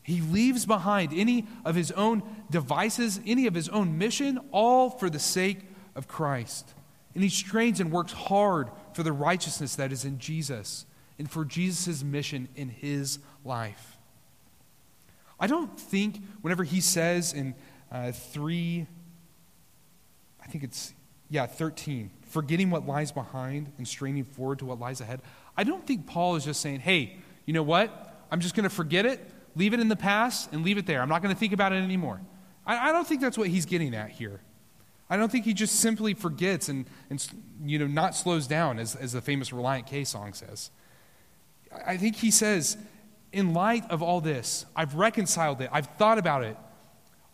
He 0.01 0.21
leaves 0.21 0.65
behind 0.65 1.11
any 1.13 1.45
of 1.65 1.75
his 1.75 1.91
own 1.91 2.23
devices, 2.49 3.19
any 3.25 3.47
of 3.47 3.53
his 3.53 3.67
own 3.67 3.97
mission, 3.97 4.39
all 4.53 4.89
for 4.89 5.09
the 5.09 5.19
sake 5.19 5.59
of 5.93 6.07
Christ. 6.07 6.73
And 7.15 7.21
he 7.21 7.29
strains 7.29 7.81
and 7.81 7.91
works 7.91 8.13
hard 8.13 8.69
for 8.93 9.03
the 9.03 9.11
righteousness 9.11 9.75
that 9.75 9.91
is 9.91 10.05
in 10.05 10.19
Jesus 10.19 10.85
and 11.19 11.29
for 11.29 11.43
Jesus' 11.43 12.01
mission 12.01 12.47
in 12.55 12.69
his 12.69 13.19
life. 13.43 13.97
I 15.37 15.47
don't 15.47 15.77
think 15.77 16.21
whenever 16.41 16.63
he 16.63 16.79
says 16.79 17.33
in 17.33 17.55
uh, 17.91 18.11
3, 18.11 18.87
I 20.43 20.47
think 20.47 20.63
it's, 20.63 20.93
yeah, 21.29 21.45
13, 21.45 22.11
forgetting 22.27 22.69
what 22.69 22.85
lies 22.85 23.11
behind 23.11 23.71
and 23.77 23.87
straining 23.87 24.23
forward 24.23 24.59
to 24.59 24.65
what 24.65 24.79
lies 24.79 25.01
ahead, 25.01 25.21
I 25.57 25.63
don't 25.63 25.85
think 25.85 26.05
Paul 26.05 26.35
is 26.35 26.45
just 26.45 26.61
saying, 26.61 26.81
hey, 26.81 27.17
you 27.45 27.53
know 27.53 27.63
what? 27.63 28.13
I'm 28.31 28.39
just 28.39 28.55
going 28.55 28.63
to 28.63 28.69
forget 28.69 29.05
it, 29.05 29.29
leave 29.55 29.73
it 29.73 29.79
in 29.79 29.87
the 29.87 29.95
past, 29.95 30.51
and 30.51 30.63
leave 30.63 30.77
it 30.77 30.85
there. 30.85 31.01
I'm 31.01 31.09
not 31.09 31.21
going 31.21 31.33
to 31.33 31.39
think 31.39 31.53
about 31.53 31.71
it 31.71 31.77
anymore. 31.77 32.21
I, 32.65 32.89
I 32.89 32.91
don't 32.91 33.07
think 33.07 33.21
that's 33.21 33.37
what 33.37 33.47
he's 33.47 33.65
getting 33.65 33.95
at 33.95 34.09
here. 34.09 34.41
I 35.09 35.17
don't 35.17 35.31
think 35.31 35.45
he 35.45 35.53
just 35.53 35.79
simply 35.79 36.13
forgets 36.13 36.67
and, 36.67 36.85
and 37.09 37.25
you 37.63 37.77
know, 37.77 37.87
not 37.87 38.15
slows 38.15 38.47
down, 38.47 38.79
as, 38.79 38.95
as 38.95 39.13
the 39.13 39.21
famous 39.21 39.51
Relient 39.51 39.85
K 39.85 40.03
song 40.03 40.33
says. 40.33 40.71
I 41.85 41.97
think 41.97 42.15
he 42.15 42.31
says, 42.31 42.77
in 43.31 43.53
light 43.53 43.89
of 43.91 44.01
all 44.01 44.21
this, 44.21 44.65
I've 44.75 44.95
reconciled 44.95 45.61
it, 45.61 45.69
I've 45.71 45.87
thought 45.97 46.17
about 46.17 46.43
it, 46.43 46.57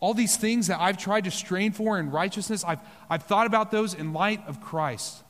all 0.02 0.14
these 0.14 0.36
things 0.36 0.66
that 0.66 0.80
I've 0.80 0.98
tried 0.98 1.24
to 1.24 1.30
strain 1.30 1.70
for 1.70 1.96
in 1.96 2.10
righteousness, 2.10 2.64
I've, 2.64 2.80
I've 3.08 3.22
thought 3.22 3.46
about 3.46 3.70
those 3.70 3.94
in 3.94 4.12
light 4.12 4.42
of 4.48 4.60
Christ. 4.60 5.22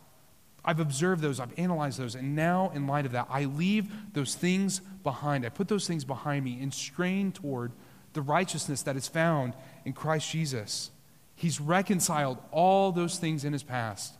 I've 0.64 0.80
observed 0.80 1.20
those, 1.20 1.40
I've 1.40 1.52
analyzed 1.58 1.98
those, 1.98 2.14
and 2.14 2.34
now, 2.34 2.72
in 2.74 2.86
light 2.86 3.04
of 3.04 3.12
that, 3.12 3.26
I 3.28 3.44
leave 3.44 3.92
those 4.14 4.34
things 4.34 4.80
behind. 5.02 5.44
I 5.44 5.50
put 5.50 5.68
those 5.68 5.86
things 5.86 6.06
behind 6.06 6.46
me 6.46 6.58
and 6.62 6.72
strain 6.72 7.32
toward 7.32 7.72
the 8.14 8.22
righteousness 8.22 8.80
that 8.82 8.96
is 8.96 9.06
found 9.06 9.52
in 9.84 9.92
Christ 9.92 10.30
Jesus. 10.30 10.90
He's 11.34 11.60
reconciled 11.60 12.38
all 12.50 12.92
those 12.92 13.18
things 13.18 13.44
in 13.44 13.52
his 13.52 13.62
past, 13.62 14.14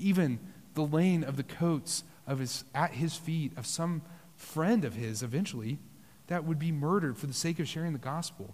even 0.00 0.40
the 0.74 0.84
laying 0.84 1.22
of 1.22 1.36
the 1.36 1.44
coats 1.44 2.02
of 2.26 2.40
his, 2.40 2.64
at 2.74 2.90
his 2.94 3.14
feet 3.14 3.52
of 3.56 3.66
some 3.66 4.02
friend 4.34 4.84
of 4.84 4.94
his 4.94 5.22
eventually 5.22 5.78
that 6.26 6.44
would 6.44 6.58
be 6.58 6.72
murdered 6.72 7.16
for 7.16 7.28
the 7.28 7.32
sake 7.32 7.60
of 7.60 7.68
sharing 7.68 7.92
the 7.92 8.00
gospel. 8.00 8.52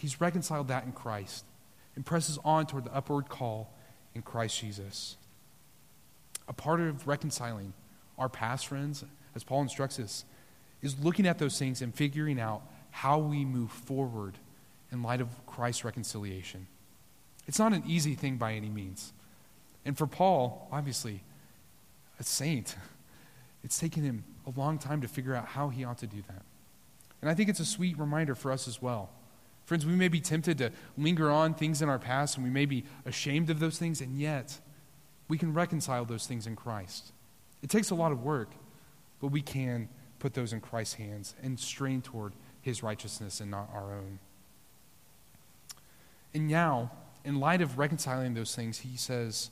He's 0.00 0.18
reconciled 0.18 0.68
that 0.68 0.84
in 0.84 0.92
Christ 0.92 1.44
and 1.94 2.06
presses 2.06 2.38
on 2.42 2.66
toward 2.66 2.84
the 2.84 2.94
upward 2.94 3.28
call 3.28 3.70
in 4.14 4.22
Christ 4.22 4.58
Jesus. 4.58 5.18
A 6.48 6.54
part 6.54 6.80
of 6.80 7.06
reconciling 7.06 7.74
our 8.16 8.30
past 8.30 8.66
friends, 8.66 9.04
as 9.34 9.44
Paul 9.44 9.60
instructs 9.60 10.00
us, 10.00 10.24
is 10.80 10.98
looking 10.98 11.26
at 11.26 11.38
those 11.38 11.58
things 11.58 11.82
and 11.82 11.94
figuring 11.94 12.40
out 12.40 12.62
how 12.90 13.18
we 13.18 13.44
move 13.44 13.70
forward 13.70 14.38
in 14.90 15.02
light 15.02 15.20
of 15.20 15.28
Christ's 15.46 15.84
reconciliation. 15.84 16.66
It's 17.46 17.58
not 17.58 17.74
an 17.74 17.82
easy 17.86 18.14
thing 18.14 18.38
by 18.38 18.54
any 18.54 18.70
means. 18.70 19.12
And 19.84 19.98
for 19.98 20.06
Paul, 20.06 20.66
obviously, 20.72 21.22
a 22.18 22.22
saint, 22.24 22.74
it's 23.64 23.78
taken 23.78 24.02
him 24.02 24.24
a 24.46 24.58
long 24.58 24.78
time 24.78 25.02
to 25.02 25.08
figure 25.08 25.34
out 25.34 25.44
how 25.44 25.68
he 25.68 25.84
ought 25.84 25.98
to 25.98 26.06
do 26.06 26.22
that. 26.26 26.42
And 27.20 27.30
I 27.30 27.34
think 27.34 27.50
it's 27.50 27.60
a 27.60 27.66
sweet 27.66 27.98
reminder 27.98 28.34
for 28.34 28.50
us 28.50 28.66
as 28.66 28.80
well 28.80 29.10
Friends, 29.70 29.86
we 29.86 29.94
may 29.94 30.08
be 30.08 30.18
tempted 30.18 30.58
to 30.58 30.72
linger 30.98 31.30
on 31.30 31.54
things 31.54 31.80
in 31.80 31.88
our 31.88 32.00
past 32.00 32.36
and 32.36 32.44
we 32.44 32.50
may 32.50 32.66
be 32.66 32.82
ashamed 33.06 33.50
of 33.50 33.60
those 33.60 33.78
things, 33.78 34.00
and 34.00 34.18
yet 34.18 34.58
we 35.28 35.38
can 35.38 35.54
reconcile 35.54 36.04
those 36.04 36.26
things 36.26 36.48
in 36.48 36.56
Christ. 36.56 37.12
It 37.62 37.70
takes 37.70 37.90
a 37.90 37.94
lot 37.94 38.10
of 38.10 38.24
work, 38.24 38.50
but 39.20 39.28
we 39.28 39.42
can 39.42 39.88
put 40.18 40.34
those 40.34 40.52
in 40.52 40.60
Christ's 40.60 40.94
hands 40.94 41.36
and 41.40 41.56
strain 41.56 42.02
toward 42.02 42.32
his 42.60 42.82
righteousness 42.82 43.40
and 43.40 43.48
not 43.48 43.70
our 43.72 43.94
own. 43.94 44.18
And 46.34 46.48
now, 46.48 46.90
in 47.24 47.38
light 47.38 47.60
of 47.60 47.78
reconciling 47.78 48.34
those 48.34 48.56
things, 48.56 48.80
he 48.80 48.96
says, 48.96 49.50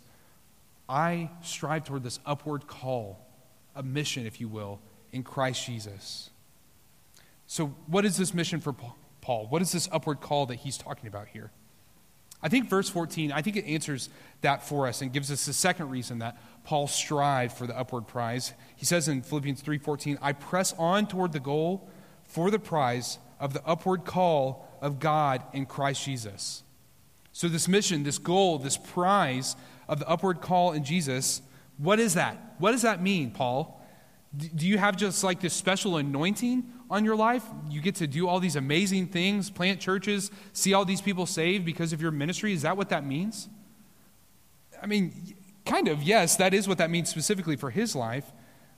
I 0.88 1.30
strive 1.42 1.84
toward 1.84 2.02
this 2.02 2.18
upward 2.26 2.66
call, 2.66 3.24
a 3.76 3.84
mission, 3.84 4.26
if 4.26 4.40
you 4.40 4.48
will, 4.48 4.80
in 5.12 5.22
Christ 5.22 5.64
Jesus. 5.64 6.30
So, 7.46 7.68
what 7.86 8.04
is 8.04 8.16
this 8.16 8.34
mission 8.34 8.58
for 8.58 8.72
Paul? 8.72 8.96
Paul? 9.28 9.46
What 9.50 9.60
is 9.60 9.72
this 9.72 9.90
upward 9.92 10.22
call 10.22 10.46
that 10.46 10.54
he's 10.54 10.78
talking 10.78 11.06
about 11.06 11.28
here? 11.28 11.50
I 12.42 12.48
think 12.48 12.70
verse 12.70 12.88
14, 12.88 13.30
I 13.30 13.42
think 13.42 13.56
it 13.56 13.66
answers 13.66 14.08
that 14.40 14.62
for 14.62 14.86
us 14.86 15.02
and 15.02 15.12
gives 15.12 15.30
us 15.30 15.44
the 15.44 15.52
second 15.52 15.90
reason 15.90 16.20
that 16.20 16.40
Paul 16.64 16.86
strived 16.86 17.52
for 17.52 17.66
the 17.66 17.78
upward 17.78 18.06
prize. 18.06 18.54
He 18.74 18.86
says 18.86 19.06
in 19.06 19.20
Philippians 19.20 19.60
3:14, 19.60 20.16
"I 20.22 20.32
press 20.32 20.72
on 20.78 21.08
toward 21.08 21.32
the 21.32 21.40
goal 21.40 21.90
for 22.24 22.50
the 22.50 22.58
prize 22.58 23.18
of 23.38 23.52
the 23.52 23.62
upward 23.66 24.06
call 24.06 24.66
of 24.80 24.98
God 24.98 25.42
in 25.52 25.66
Christ 25.66 26.04
Jesus." 26.04 26.62
So 27.34 27.48
this 27.48 27.68
mission, 27.68 28.04
this 28.04 28.16
goal, 28.16 28.58
this 28.58 28.78
prize 28.78 29.56
of 29.88 29.98
the 29.98 30.08
upward 30.08 30.40
call 30.40 30.72
in 30.72 30.84
Jesus, 30.84 31.42
what 31.76 32.00
is 32.00 32.14
that? 32.14 32.54
What 32.56 32.72
does 32.72 32.80
that 32.80 33.02
mean, 33.02 33.32
Paul? 33.32 33.77
Do 34.36 34.66
you 34.66 34.78
have 34.78 34.96
just 34.96 35.24
like 35.24 35.40
this 35.40 35.54
special 35.54 35.96
anointing 35.96 36.64
on 36.90 37.04
your 37.04 37.16
life. 37.16 37.44
You 37.70 37.80
get 37.80 37.96
to 37.96 38.06
do 38.06 38.28
all 38.28 38.40
these 38.40 38.56
amazing 38.56 39.08
things, 39.08 39.50
plant 39.50 39.80
churches, 39.80 40.30
see 40.52 40.74
all 40.74 40.84
these 40.84 41.00
people 41.00 41.26
saved 41.26 41.64
because 41.64 41.92
of 41.92 42.00
your 42.00 42.10
ministry. 42.10 42.52
Is 42.52 42.62
that 42.62 42.76
what 42.76 42.88
that 42.90 43.04
means? 43.04 43.48
I 44.82 44.86
mean, 44.86 45.36
kind 45.64 45.88
of, 45.88 46.02
yes, 46.02 46.36
that 46.36 46.54
is 46.54 46.66
what 46.68 46.78
that 46.78 46.90
means 46.90 47.08
specifically 47.08 47.56
for 47.56 47.70
his 47.70 47.94
life. 47.94 48.32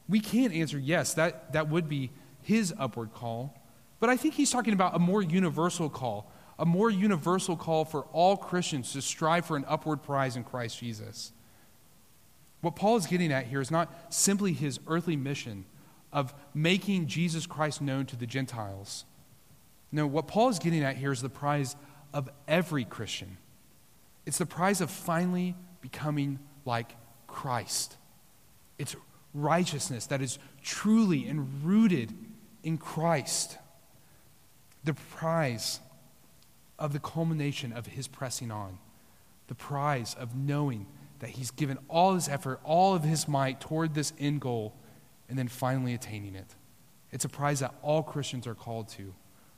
We 0.09 0.21
can't 0.21 0.53
answer 0.53 0.79
yes, 0.79 1.15
that, 1.15 1.53
that 1.53 1.69
would 1.69 1.89
be 1.89 2.11
his 2.43 2.75
upward 2.79 3.13
call. 3.13 3.57
But 4.01 4.11
I 4.11 4.17
think 4.17 4.35
he's 4.35 4.51
talking 4.51 4.73
about 4.73 4.97
a 4.97 4.99
more 4.99 5.23
universal 5.23 5.89
call, 5.89 6.33
a 6.59 6.67
more 6.67 6.91
universal 6.91 7.57
call 7.57 7.85
for 7.85 8.07
all 8.13 8.37
Christians 8.37 8.93
to 8.95 9.03
strive 9.03 9.47
for 9.47 9.57
an 9.57 9.65
upward 9.69 10.03
prize 10.03 10.37
in 10.37 10.43
Christ 10.43 10.79
Jesus. 10.79 11.33
What 12.61 12.77
Paul 12.77 12.97
is 12.97 13.07
getting 13.07 13.33
at 13.33 13.47
here 13.47 13.61
is 13.61 13.71
not 13.71 14.13
simply 14.13 14.53
his 14.53 14.81
earthly 14.87 15.17
mission 15.17 15.65
of 16.13 16.35
making 16.55 17.07
Jesus 17.07 17.47
Christ 17.47 17.81
known 17.81 18.07
to 18.07 18.17
the 18.17 18.27
Gentiles. 18.27 19.05
No, 19.93 20.07
what 20.07 20.29
Paul 20.29 20.49
is 20.49 20.59
getting 20.59 20.83
at 20.83 20.97
here 20.97 21.13
is 21.13 21.23
the 21.23 21.29
prize 21.29 21.77
of 22.13 22.29
every 22.47 22.85
Christian. 22.85 23.39
It's 24.27 24.39
the 24.39 24.47
prize 24.47 24.81
of 24.81 24.91
finally 24.91 25.55
becoming 25.81 26.39
like 26.65 26.95
Christ. 27.27 27.97
It's 28.79 28.97
righteousness 29.33 30.07
that 30.07 30.21
is 30.21 30.39
truly 30.63 31.27
and 31.27 31.65
rooted 31.65 32.13
in 32.63 32.77
Christ. 32.77 33.59
The 34.85 34.95
prize 34.95 35.81
of 36.79 36.93
the 36.93 36.99
culmination 36.99 37.73
of 37.73 37.87
his 37.87 38.09
pressing 38.09 38.51
on. 38.51 38.79
The 39.49 39.55
prize 39.55 40.15
of 40.15 40.35
knowing 40.35 40.87
that 41.21 41.31
he's 41.31 41.51
given 41.51 41.79
all 41.89 42.15
his 42.15 42.29
effort, 42.29 42.61
all 42.65 42.95
of 42.95 43.05
his 43.05 43.29
might 43.29 43.61
toward 43.61 43.95
this 43.95 44.13
end 44.19 44.41
goal 44.41 44.75
and 45.29 45.39
then 45.39 45.49
finally 45.49 45.95
attaining 45.95 46.35
it. 46.35 46.57
It's 47.13 47.25
a 47.25 47.29
prize 47.29 47.61
that 47.61 47.75
all 47.83 48.03
Christians 48.03 48.47
are 48.47 48.55
called 48.55 48.89
to, 48.91 49.15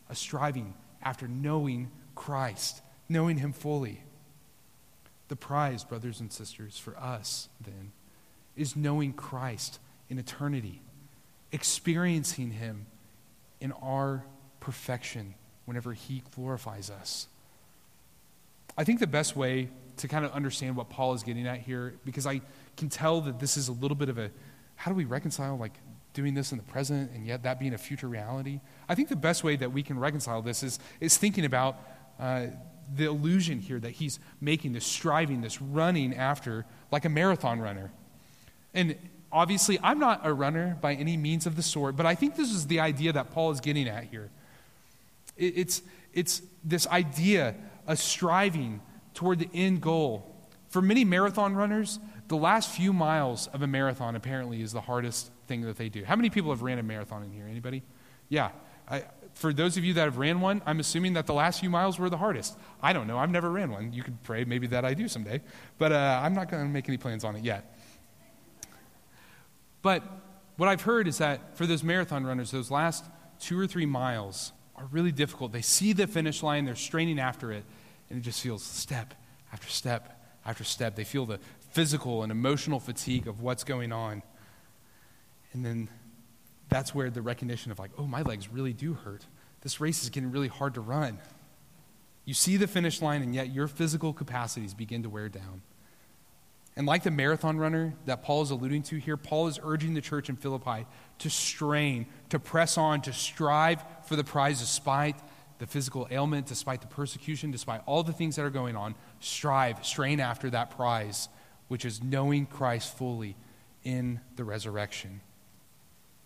a 0.08 0.14
striving 0.14 0.74
after 1.02 1.26
knowing 1.26 1.90
Christ, 2.14 2.82
knowing 3.08 3.38
Him 3.38 3.52
fully. 3.52 4.02
The 5.28 5.36
prize, 5.36 5.84
brothers 5.84 6.20
and 6.20 6.32
sisters, 6.32 6.78
for 6.78 6.96
us, 6.98 7.48
then, 7.60 7.92
is 8.56 8.76
knowing 8.76 9.12
Christ 9.12 9.80
in 10.08 10.18
eternity, 10.18 10.82
experiencing 11.52 12.52
Him 12.52 12.86
in 13.60 13.72
our 13.72 14.24
perfection 14.60 15.34
whenever 15.64 15.92
He 15.92 16.22
glorifies 16.34 16.90
us 16.90 17.28
I 18.76 18.84
think 18.84 19.00
the 19.00 19.06
best 19.06 19.36
way 19.36 19.68
to 19.98 20.08
kind 20.08 20.24
of 20.24 20.32
understand 20.32 20.76
what 20.76 20.88
Paul 20.88 21.14
is 21.14 21.22
getting 21.22 21.46
at 21.46 21.58
here, 21.58 21.94
because 22.04 22.26
I 22.26 22.40
can 22.76 22.88
tell 22.88 23.20
that 23.22 23.38
this 23.38 23.56
is 23.56 23.68
a 23.68 23.72
little 23.72 23.96
bit 23.96 24.08
of 24.08 24.18
a 24.18 24.30
how 24.76 24.90
do 24.90 24.96
we 24.96 25.04
reconcile 25.04 25.56
like 25.56 25.74
doing 26.12 26.34
this 26.34 26.52
in 26.52 26.58
the 26.58 26.64
present 26.64 27.10
and 27.12 27.26
yet 27.26 27.42
that 27.44 27.58
being 27.58 27.74
a 27.74 27.78
future 27.78 28.08
reality? 28.08 28.60
I 28.88 28.94
think 28.94 29.08
the 29.08 29.16
best 29.16 29.44
way 29.44 29.56
that 29.56 29.72
we 29.72 29.82
can 29.82 29.98
reconcile 29.98 30.42
this 30.42 30.62
is, 30.62 30.78
is 31.00 31.16
thinking 31.16 31.44
about 31.44 31.76
uh, 32.18 32.46
the 32.94 33.04
illusion 33.04 33.60
here 33.60 33.78
that 33.80 33.90
he's 33.90 34.18
making, 34.40 34.72
this 34.72 34.84
striving, 34.84 35.40
this 35.40 35.62
running 35.62 36.14
after, 36.14 36.66
like 36.90 37.04
a 37.04 37.08
marathon 37.08 37.60
runner. 37.60 37.92
And 38.74 38.96
obviously, 39.30 39.78
I'm 39.82 39.98
not 39.98 40.20
a 40.24 40.32
runner 40.32 40.76
by 40.80 40.94
any 40.94 41.16
means 41.16 41.46
of 41.46 41.56
the 41.56 41.62
sort, 41.62 41.96
but 41.96 42.06
I 42.06 42.14
think 42.14 42.36
this 42.36 42.50
is 42.50 42.66
the 42.66 42.80
idea 42.80 43.12
that 43.12 43.30
Paul 43.30 43.50
is 43.50 43.60
getting 43.60 43.88
at 43.88 44.04
here. 44.04 44.30
It, 45.36 45.54
it's, 45.56 45.82
it's 46.12 46.42
this 46.64 46.86
idea 46.88 47.54
of 47.86 47.98
striving 47.98 48.80
toward 49.14 49.38
the 49.38 49.48
end 49.54 49.80
goal. 49.80 50.28
For 50.68 50.80
many 50.80 51.04
marathon 51.04 51.54
runners, 51.54 52.00
the 52.28 52.36
last 52.36 52.70
few 52.70 52.92
miles 52.92 53.46
of 53.48 53.62
a 53.62 53.66
marathon 53.66 54.16
apparently 54.16 54.62
is 54.62 54.72
the 54.72 54.80
hardest 54.80 55.30
thing 55.46 55.62
that 55.62 55.76
they 55.76 55.88
do. 55.88 56.04
How 56.04 56.16
many 56.16 56.30
people 56.30 56.50
have 56.50 56.62
ran 56.62 56.78
a 56.78 56.82
marathon 56.82 57.22
in 57.22 57.30
here? 57.30 57.46
Anybody? 57.46 57.82
Yeah. 58.28 58.50
I, 58.88 59.04
for 59.34 59.52
those 59.52 59.76
of 59.76 59.84
you 59.84 59.94
that 59.94 60.04
have 60.04 60.18
ran 60.18 60.40
one, 60.40 60.62
I'm 60.66 60.80
assuming 60.80 61.12
that 61.14 61.26
the 61.26 61.34
last 61.34 61.60
few 61.60 61.70
miles 61.70 61.98
were 61.98 62.10
the 62.10 62.16
hardest. 62.16 62.56
I 62.82 62.92
don't 62.92 63.06
know. 63.06 63.18
I've 63.18 63.30
never 63.30 63.50
ran 63.50 63.70
one. 63.70 63.92
You 63.92 64.02
could 64.02 64.22
pray 64.22 64.44
maybe 64.44 64.66
that 64.68 64.84
I 64.84 64.94
do 64.94 65.08
someday. 65.08 65.40
But 65.78 65.92
uh, 65.92 66.20
I'm 66.22 66.34
not 66.34 66.50
going 66.50 66.62
to 66.62 66.68
make 66.68 66.88
any 66.88 66.98
plans 66.98 67.24
on 67.24 67.36
it 67.36 67.44
yet. 67.44 67.76
But 69.82 70.02
what 70.56 70.68
I've 70.68 70.82
heard 70.82 71.08
is 71.08 71.18
that 71.18 71.56
for 71.56 71.66
those 71.66 71.82
marathon 71.82 72.24
runners, 72.24 72.50
those 72.50 72.70
last 72.70 73.04
two 73.40 73.58
or 73.58 73.66
three 73.66 73.86
miles 73.86 74.52
are 74.76 74.86
really 74.90 75.12
difficult. 75.12 75.52
They 75.52 75.62
see 75.62 75.92
the 75.92 76.06
finish 76.06 76.42
line, 76.42 76.64
they're 76.64 76.74
straining 76.76 77.18
after 77.18 77.52
it, 77.52 77.64
and 78.12 78.20
it 78.20 78.24
just 78.24 78.42
feels 78.42 78.62
step 78.62 79.14
after 79.52 79.68
step 79.68 80.22
after 80.44 80.64
step. 80.64 80.94
They 80.96 81.04
feel 81.04 81.24
the 81.24 81.40
physical 81.70 82.22
and 82.22 82.30
emotional 82.30 82.78
fatigue 82.78 83.26
of 83.26 83.40
what's 83.40 83.64
going 83.64 83.90
on. 83.90 84.22
And 85.52 85.64
then 85.64 85.88
that's 86.68 86.94
where 86.94 87.10
the 87.10 87.22
recognition 87.22 87.72
of, 87.72 87.78
like, 87.78 87.90
oh, 87.98 88.06
my 88.06 88.22
legs 88.22 88.48
really 88.48 88.72
do 88.72 88.94
hurt. 88.94 89.24
This 89.62 89.80
race 89.80 90.02
is 90.02 90.10
getting 90.10 90.30
really 90.30 90.48
hard 90.48 90.74
to 90.74 90.80
run. 90.80 91.18
You 92.24 92.34
see 92.34 92.56
the 92.56 92.66
finish 92.66 93.00
line, 93.00 93.22
and 93.22 93.34
yet 93.34 93.50
your 93.50 93.66
physical 93.66 94.12
capacities 94.12 94.74
begin 94.74 95.02
to 95.04 95.08
wear 95.08 95.28
down. 95.28 95.62
And 96.76 96.86
like 96.86 97.02
the 97.02 97.10
marathon 97.10 97.58
runner 97.58 97.94
that 98.06 98.22
Paul 98.22 98.42
is 98.42 98.50
alluding 98.50 98.82
to 98.84 98.96
here, 98.96 99.16
Paul 99.16 99.48
is 99.48 99.58
urging 99.62 99.94
the 99.94 100.00
church 100.00 100.28
in 100.28 100.36
Philippi 100.36 100.86
to 101.18 101.30
strain, 101.30 102.06
to 102.30 102.38
press 102.38 102.78
on, 102.78 103.02
to 103.02 103.12
strive 103.12 103.82
for 104.04 104.16
the 104.16 104.24
prize 104.24 104.60
despite 104.60 105.16
the 105.62 105.68
physical 105.68 106.08
ailment, 106.10 106.46
despite 106.46 106.80
the 106.80 106.88
persecution, 106.88 107.52
despite 107.52 107.82
all 107.86 108.02
the 108.02 108.12
things 108.12 108.34
that 108.34 108.44
are 108.44 108.50
going 108.50 108.74
on. 108.74 108.96
Strive, 109.20 109.86
strain 109.86 110.18
after 110.18 110.50
that 110.50 110.70
prize, 110.70 111.28
which 111.68 111.84
is 111.84 112.02
knowing 112.02 112.46
Christ 112.46 112.98
fully 112.98 113.36
in 113.84 114.18
the 114.34 114.42
resurrection. 114.42 115.20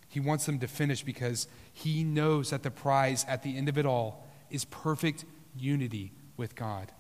He 0.09 0.21
wants 0.21 0.47
them 0.47 0.59
to 0.61 0.67
finish 0.67 1.03
because 1.03 1.49
he 1.71 2.03
knows 2.03 2.49
that 2.49 2.63
the 2.63 2.71
prize 2.71 3.27
at 3.29 3.43
the 3.43 3.59
end 3.59 3.69
of 3.69 3.77
it 3.77 3.85
all 3.85 4.27
is 4.51 4.65
perfect 4.65 5.27
unity 5.55 6.13
with 6.39 6.55
God. 6.55 6.91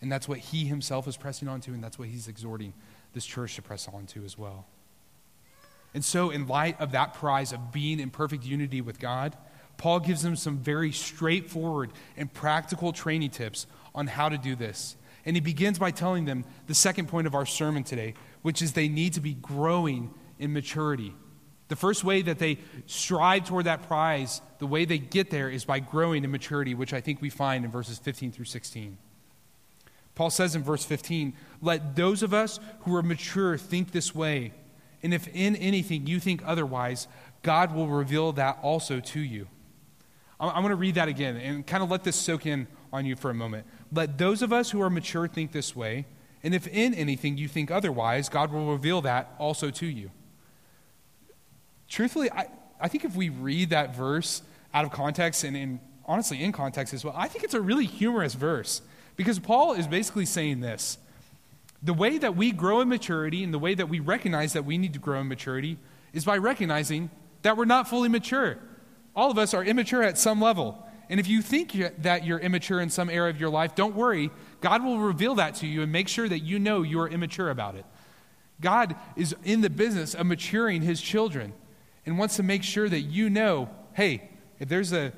And 0.00 0.10
that's 0.10 0.26
what 0.26 0.38
he 0.38 0.64
himself 0.64 1.06
is 1.06 1.16
pressing 1.16 1.46
on 1.46 1.60
to, 1.60 1.70
and 1.70 1.84
that's 1.84 1.96
what 1.96 2.08
he's 2.08 2.26
exhorting 2.26 2.72
this 3.12 3.24
church 3.24 3.54
to 3.54 3.62
press 3.62 3.86
on 3.86 4.06
to 4.06 4.24
as 4.24 4.36
well. 4.36 4.66
And 5.94 6.04
so, 6.04 6.30
in 6.30 6.48
light 6.48 6.80
of 6.80 6.90
that 6.90 7.14
prize 7.14 7.52
of 7.52 7.70
being 7.70 8.00
in 8.00 8.10
perfect 8.10 8.44
unity 8.44 8.80
with 8.80 8.98
God, 8.98 9.36
Paul 9.78 10.00
gives 10.00 10.22
them 10.22 10.36
some 10.36 10.58
very 10.58 10.92
straightforward 10.92 11.92
and 12.16 12.32
practical 12.32 12.92
training 12.92 13.30
tips 13.30 13.66
on 13.94 14.08
how 14.08 14.28
to 14.28 14.36
do 14.36 14.54
this. 14.54 14.96
And 15.24 15.36
he 15.36 15.40
begins 15.40 15.78
by 15.78 15.92
telling 15.92 16.24
them 16.24 16.44
the 16.66 16.74
second 16.74 17.08
point 17.08 17.26
of 17.26 17.34
our 17.34 17.46
sermon 17.46 17.84
today, 17.84 18.14
which 18.42 18.60
is 18.60 18.72
they 18.72 18.88
need 18.88 19.14
to 19.14 19.20
be 19.20 19.34
growing 19.34 20.12
in 20.38 20.52
maturity. 20.52 21.14
The 21.68 21.76
first 21.76 22.02
way 22.02 22.22
that 22.22 22.38
they 22.38 22.58
strive 22.86 23.44
toward 23.44 23.66
that 23.66 23.86
prize, 23.86 24.40
the 24.58 24.66
way 24.66 24.84
they 24.84 24.98
get 24.98 25.30
there, 25.30 25.48
is 25.48 25.64
by 25.64 25.80
growing 25.80 26.24
in 26.24 26.30
maturity, 26.30 26.74
which 26.74 26.92
I 26.92 27.00
think 27.00 27.20
we 27.20 27.30
find 27.30 27.64
in 27.64 27.70
verses 27.70 27.98
15 27.98 28.32
through 28.32 28.46
16. 28.46 28.98
Paul 30.14 30.30
says 30.30 30.56
in 30.56 30.64
verse 30.64 30.84
15, 30.84 31.34
Let 31.60 31.94
those 31.94 32.22
of 32.22 32.34
us 32.34 32.58
who 32.80 32.96
are 32.96 33.02
mature 33.02 33.56
think 33.56 33.92
this 33.92 34.14
way. 34.14 34.54
And 35.02 35.14
if 35.14 35.28
in 35.28 35.54
anything 35.56 36.08
you 36.08 36.18
think 36.18 36.42
otherwise, 36.44 37.06
God 37.42 37.72
will 37.74 37.86
reveal 37.86 38.32
that 38.32 38.58
also 38.62 38.98
to 38.98 39.20
you. 39.20 39.46
I'm 40.40 40.62
going 40.62 40.70
to 40.70 40.76
read 40.76 40.94
that 40.94 41.08
again 41.08 41.36
and 41.36 41.66
kind 41.66 41.82
of 41.82 41.90
let 41.90 42.04
this 42.04 42.16
soak 42.16 42.46
in 42.46 42.68
on 42.92 43.04
you 43.04 43.16
for 43.16 43.30
a 43.30 43.34
moment. 43.34 43.66
Let 43.92 44.18
those 44.18 44.40
of 44.42 44.52
us 44.52 44.70
who 44.70 44.80
are 44.80 44.90
mature 44.90 45.26
think 45.26 45.52
this 45.52 45.74
way. 45.74 46.06
And 46.42 46.54
if 46.54 46.68
in 46.68 46.94
anything 46.94 47.36
you 47.36 47.48
think 47.48 47.70
otherwise, 47.70 48.28
God 48.28 48.52
will 48.52 48.70
reveal 48.70 49.00
that 49.02 49.34
also 49.38 49.70
to 49.70 49.86
you. 49.86 50.10
Truthfully, 51.88 52.30
I, 52.30 52.46
I 52.80 52.88
think 52.88 53.04
if 53.04 53.16
we 53.16 53.28
read 53.30 53.70
that 53.70 53.96
verse 53.96 54.42
out 54.72 54.84
of 54.84 54.92
context 54.92 55.42
and 55.42 55.56
in, 55.56 55.80
honestly 56.06 56.42
in 56.42 56.52
context 56.52 56.94
as 56.94 57.04
well, 57.04 57.14
I 57.16 57.26
think 57.26 57.44
it's 57.44 57.54
a 57.54 57.60
really 57.60 57.86
humorous 57.86 58.34
verse. 58.34 58.82
Because 59.16 59.40
Paul 59.40 59.72
is 59.72 59.88
basically 59.88 60.26
saying 60.26 60.60
this 60.60 60.98
the 61.82 61.94
way 61.94 62.18
that 62.18 62.36
we 62.36 62.52
grow 62.52 62.80
in 62.80 62.88
maturity 62.88 63.42
and 63.42 63.52
the 63.52 63.58
way 63.58 63.74
that 63.74 63.88
we 63.88 64.00
recognize 64.00 64.52
that 64.52 64.64
we 64.64 64.78
need 64.78 64.92
to 64.92 64.98
grow 64.98 65.20
in 65.20 65.28
maturity 65.28 65.78
is 66.12 66.24
by 66.24 66.36
recognizing 66.36 67.10
that 67.42 67.56
we're 67.56 67.64
not 67.64 67.88
fully 67.88 68.08
mature. 68.08 68.58
All 69.18 69.32
of 69.32 69.36
us 69.36 69.52
are 69.52 69.64
immature 69.64 70.04
at 70.04 70.16
some 70.16 70.40
level. 70.40 70.86
And 71.08 71.18
if 71.18 71.26
you 71.26 71.42
think 71.42 71.72
that 72.02 72.24
you're 72.24 72.38
immature 72.38 72.80
in 72.80 72.88
some 72.88 73.10
area 73.10 73.30
of 73.30 73.40
your 73.40 73.50
life, 73.50 73.74
don't 73.74 73.96
worry. 73.96 74.30
God 74.60 74.84
will 74.84 75.00
reveal 75.00 75.34
that 75.34 75.56
to 75.56 75.66
you 75.66 75.82
and 75.82 75.90
make 75.90 76.06
sure 76.06 76.28
that 76.28 76.38
you 76.38 76.60
know 76.60 76.82
you 76.82 77.00
are 77.00 77.08
immature 77.08 77.50
about 77.50 77.74
it. 77.74 77.84
God 78.60 78.94
is 79.16 79.34
in 79.42 79.60
the 79.60 79.70
business 79.70 80.14
of 80.14 80.26
maturing 80.26 80.82
his 80.82 81.00
children 81.00 81.52
and 82.06 82.16
wants 82.16 82.36
to 82.36 82.44
make 82.44 82.62
sure 82.62 82.88
that 82.88 83.00
you 83.00 83.28
know 83.28 83.68
hey, 83.94 84.30
if 84.60 84.68
there's 84.68 84.92
a 84.92 85.12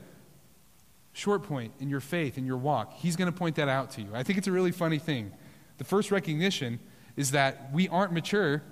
short 1.13 1.43
point 1.43 1.75
in 1.79 1.91
your 1.91 2.01
faith, 2.01 2.39
in 2.39 2.47
your 2.47 2.57
walk, 2.57 2.95
he's 2.95 3.17
going 3.17 3.31
to 3.31 3.39
point 3.39 3.57
that 3.57 3.69
out 3.69 3.91
to 3.91 4.01
you. 4.01 4.09
I 4.15 4.23
think 4.23 4.39
it's 4.39 4.49
a 4.49 4.53
really 4.53 4.73
funny 4.73 4.99
thing. 4.99 5.31
The 5.77 5.85
first 5.85 6.11
recognition 6.11 6.81
is 7.15 7.33
that 7.33 7.71
we 7.75 7.87
aren't 7.89 8.15
mature, 8.15 8.63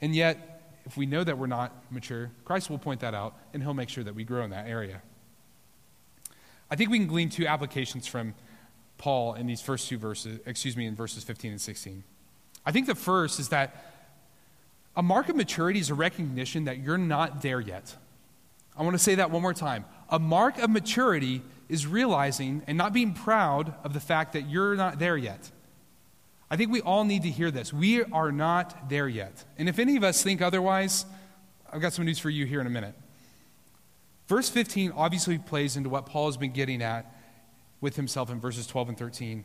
and 0.00 0.12
yet, 0.12 0.55
if 0.86 0.96
we 0.96 1.04
know 1.04 1.24
that 1.24 1.36
we're 1.36 1.48
not 1.48 1.72
mature, 1.90 2.30
Christ 2.44 2.70
will 2.70 2.78
point 2.78 3.00
that 3.00 3.12
out, 3.12 3.36
and 3.52 3.62
he'll 3.62 3.74
make 3.74 3.88
sure 3.88 4.04
that 4.04 4.14
we 4.14 4.24
grow 4.24 4.44
in 4.44 4.50
that 4.50 4.68
area. 4.68 5.02
I 6.70 6.76
think 6.76 6.90
we 6.90 6.98
can 6.98 7.08
glean 7.08 7.28
two 7.28 7.46
applications 7.46 8.06
from 8.06 8.34
Paul 8.96 9.34
in 9.34 9.46
these 9.46 9.60
first 9.60 9.88
two 9.88 9.98
verses, 9.98 10.40
excuse 10.46 10.76
me, 10.76 10.86
in 10.86 10.94
verses 10.94 11.24
15 11.24 11.50
and 11.50 11.60
16. 11.60 12.04
I 12.64 12.72
think 12.72 12.86
the 12.86 12.94
first 12.94 13.38
is 13.40 13.48
that 13.50 13.92
a 14.96 15.02
mark 15.02 15.28
of 15.28 15.36
maturity 15.36 15.80
is 15.80 15.90
a 15.90 15.94
recognition 15.94 16.64
that 16.64 16.78
you're 16.78 16.98
not 16.98 17.42
there 17.42 17.60
yet. 17.60 17.94
I 18.76 18.82
want 18.82 18.94
to 18.94 19.02
say 19.02 19.16
that 19.16 19.30
one 19.30 19.42
more 19.42 19.54
time. 19.54 19.84
A 20.08 20.18
mark 20.18 20.58
of 20.58 20.70
maturity 20.70 21.42
is 21.68 21.86
realizing 21.86 22.62
and 22.66 22.78
not 22.78 22.92
being 22.92 23.12
proud 23.12 23.74
of 23.84 23.92
the 23.92 24.00
fact 24.00 24.32
that 24.34 24.48
you're 24.48 24.76
not 24.76 24.98
there 24.98 25.16
yet. 25.16 25.50
I 26.50 26.56
think 26.56 26.70
we 26.70 26.80
all 26.80 27.04
need 27.04 27.22
to 27.22 27.30
hear 27.30 27.50
this. 27.50 27.72
We 27.72 28.04
are 28.04 28.30
not 28.30 28.88
there 28.88 29.08
yet. 29.08 29.44
And 29.58 29.68
if 29.68 29.78
any 29.78 29.96
of 29.96 30.04
us 30.04 30.22
think 30.22 30.40
otherwise, 30.40 31.04
I've 31.72 31.80
got 31.80 31.92
some 31.92 32.04
news 32.04 32.18
for 32.18 32.30
you 32.30 32.46
here 32.46 32.60
in 32.60 32.66
a 32.66 32.70
minute. 32.70 32.94
Verse 34.28 34.48
15 34.48 34.92
obviously 34.92 35.38
plays 35.38 35.76
into 35.76 35.88
what 35.88 36.06
Paul 36.06 36.26
has 36.26 36.36
been 36.36 36.52
getting 36.52 36.82
at 36.82 37.12
with 37.80 37.96
himself 37.96 38.30
in 38.30 38.40
verses 38.40 38.66
12 38.66 38.90
and 38.90 38.98
13. 38.98 39.44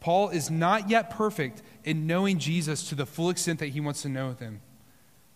Paul 0.00 0.28
is 0.28 0.50
not 0.50 0.88
yet 0.88 1.10
perfect 1.10 1.62
in 1.84 2.06
knowing 2.06 2.38
Jesus 2.38 2.88
to 2.88 2.94
the 2.94 3.06
full 3.06 3.30
extent 3.30 3.58
that 3.58 3.68
he 3.68 3.80
wants 3.80 4.02
to 4.02 4.08
know 4.08 4.32
him. 4.32 4.60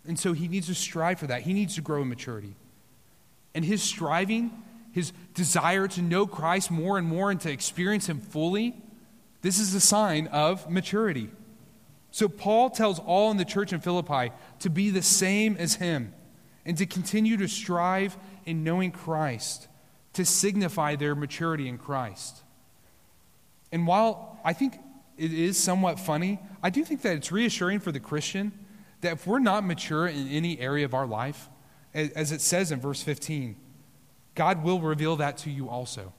And 0.06 0.18
so 0.18 0.32
he 0.32 0.48
needs 0.48 0.68
to 0.68 0.74
strive 0.74 1.18
for 1.18 1.26
that. 1.26 1.42
He 1.42 1.52
needs 1.52 1.74
to 1.76 1.80
grow 1.80 2.02
in 2.02 2.08
maturity. 2.08 2.54
And 3.54 3.64
his 3.64 3.82
striving 3.82 4.50
his 4.92 5.12
desire 5.34 5.88
to 5.88 6.02
know 6.02 6.26
Christ 6.26 6.70
more 6.70 6.98
and 6.98 7.08
more 7.08 7.30
and 7.30 7.40
to 7.40 7.50
experience 7.50 8.08
him 8.08 8.20
fully, 8.20 8.76
this 9.42 9.59
is 9.59 9.74
a 9.74 9.81
sign 9.81 10.28
of 10.28 10.70
maturity. 10.70 11.31
So 12.11 12.28
Paul 12.28 12.70
tells 12.70 12.98
all 12.98 13.31
in 13.31 13.37
the 13.37 13.44
church 13.44 13.72
in 13.72 13.81
Philippi 13.81 14.33
to 14.61 14.70
be 14.70 14.90
the 14.90 15.02
same 15.02 15.57
as 15.57 15.76
him 15.76 16.14
and 16.64 16.76
to 16.78 16.87
continue 16.87 17.37
to 17.37 17.48
strive 17.48 18.16
in 18.46 18.64
knowing 18.64 18.90
Christ 18.90 19.68
to 20.12 20.24
signify 20.24 20.96
their 20.96 21.14
maturity 21.14 21.68
in 21.68 21.78
Christ. 21.78 22.42
And 23.72 23.87
while 23.87 24.38
I 24.44 24.52
think 24.52 24.78
it 25.16 25.33
is 25.33 25.59
somewhat 25.59 25.98
funny, 25.98 26.38
I 26.62 26.70
do 26.70 26.85
think 26.85 27.02
that 27.02 27.16
it's 27.16 27.33
reassuring 27.33 27.81
for 27.81 27.92
the 27.92 28.00
Christian 28.00 28.52
that 29.00 29.12
if 29.12 29.26
we're 29.26 29.38
not 29.38 29.64
mature 29.64 30.07
in 30.07 30.28
any 30.28 30.61
area 30.61 30.85
of 30.85 30.94
our 30.94 31.07
life, 31.07 31.48
as 31.94 32.31
it 32.31 32.40
says 32.40 32.70
in 32.70 32.81
verse 32.81 33.02
15, 33.02 33.57
God 34.35 34.62
will 34.62 34.81
reveal 34.81 35.16
that 35.16 35.38
to 35.38 35.50
you 35.50 35.68
also. 35.68 36.12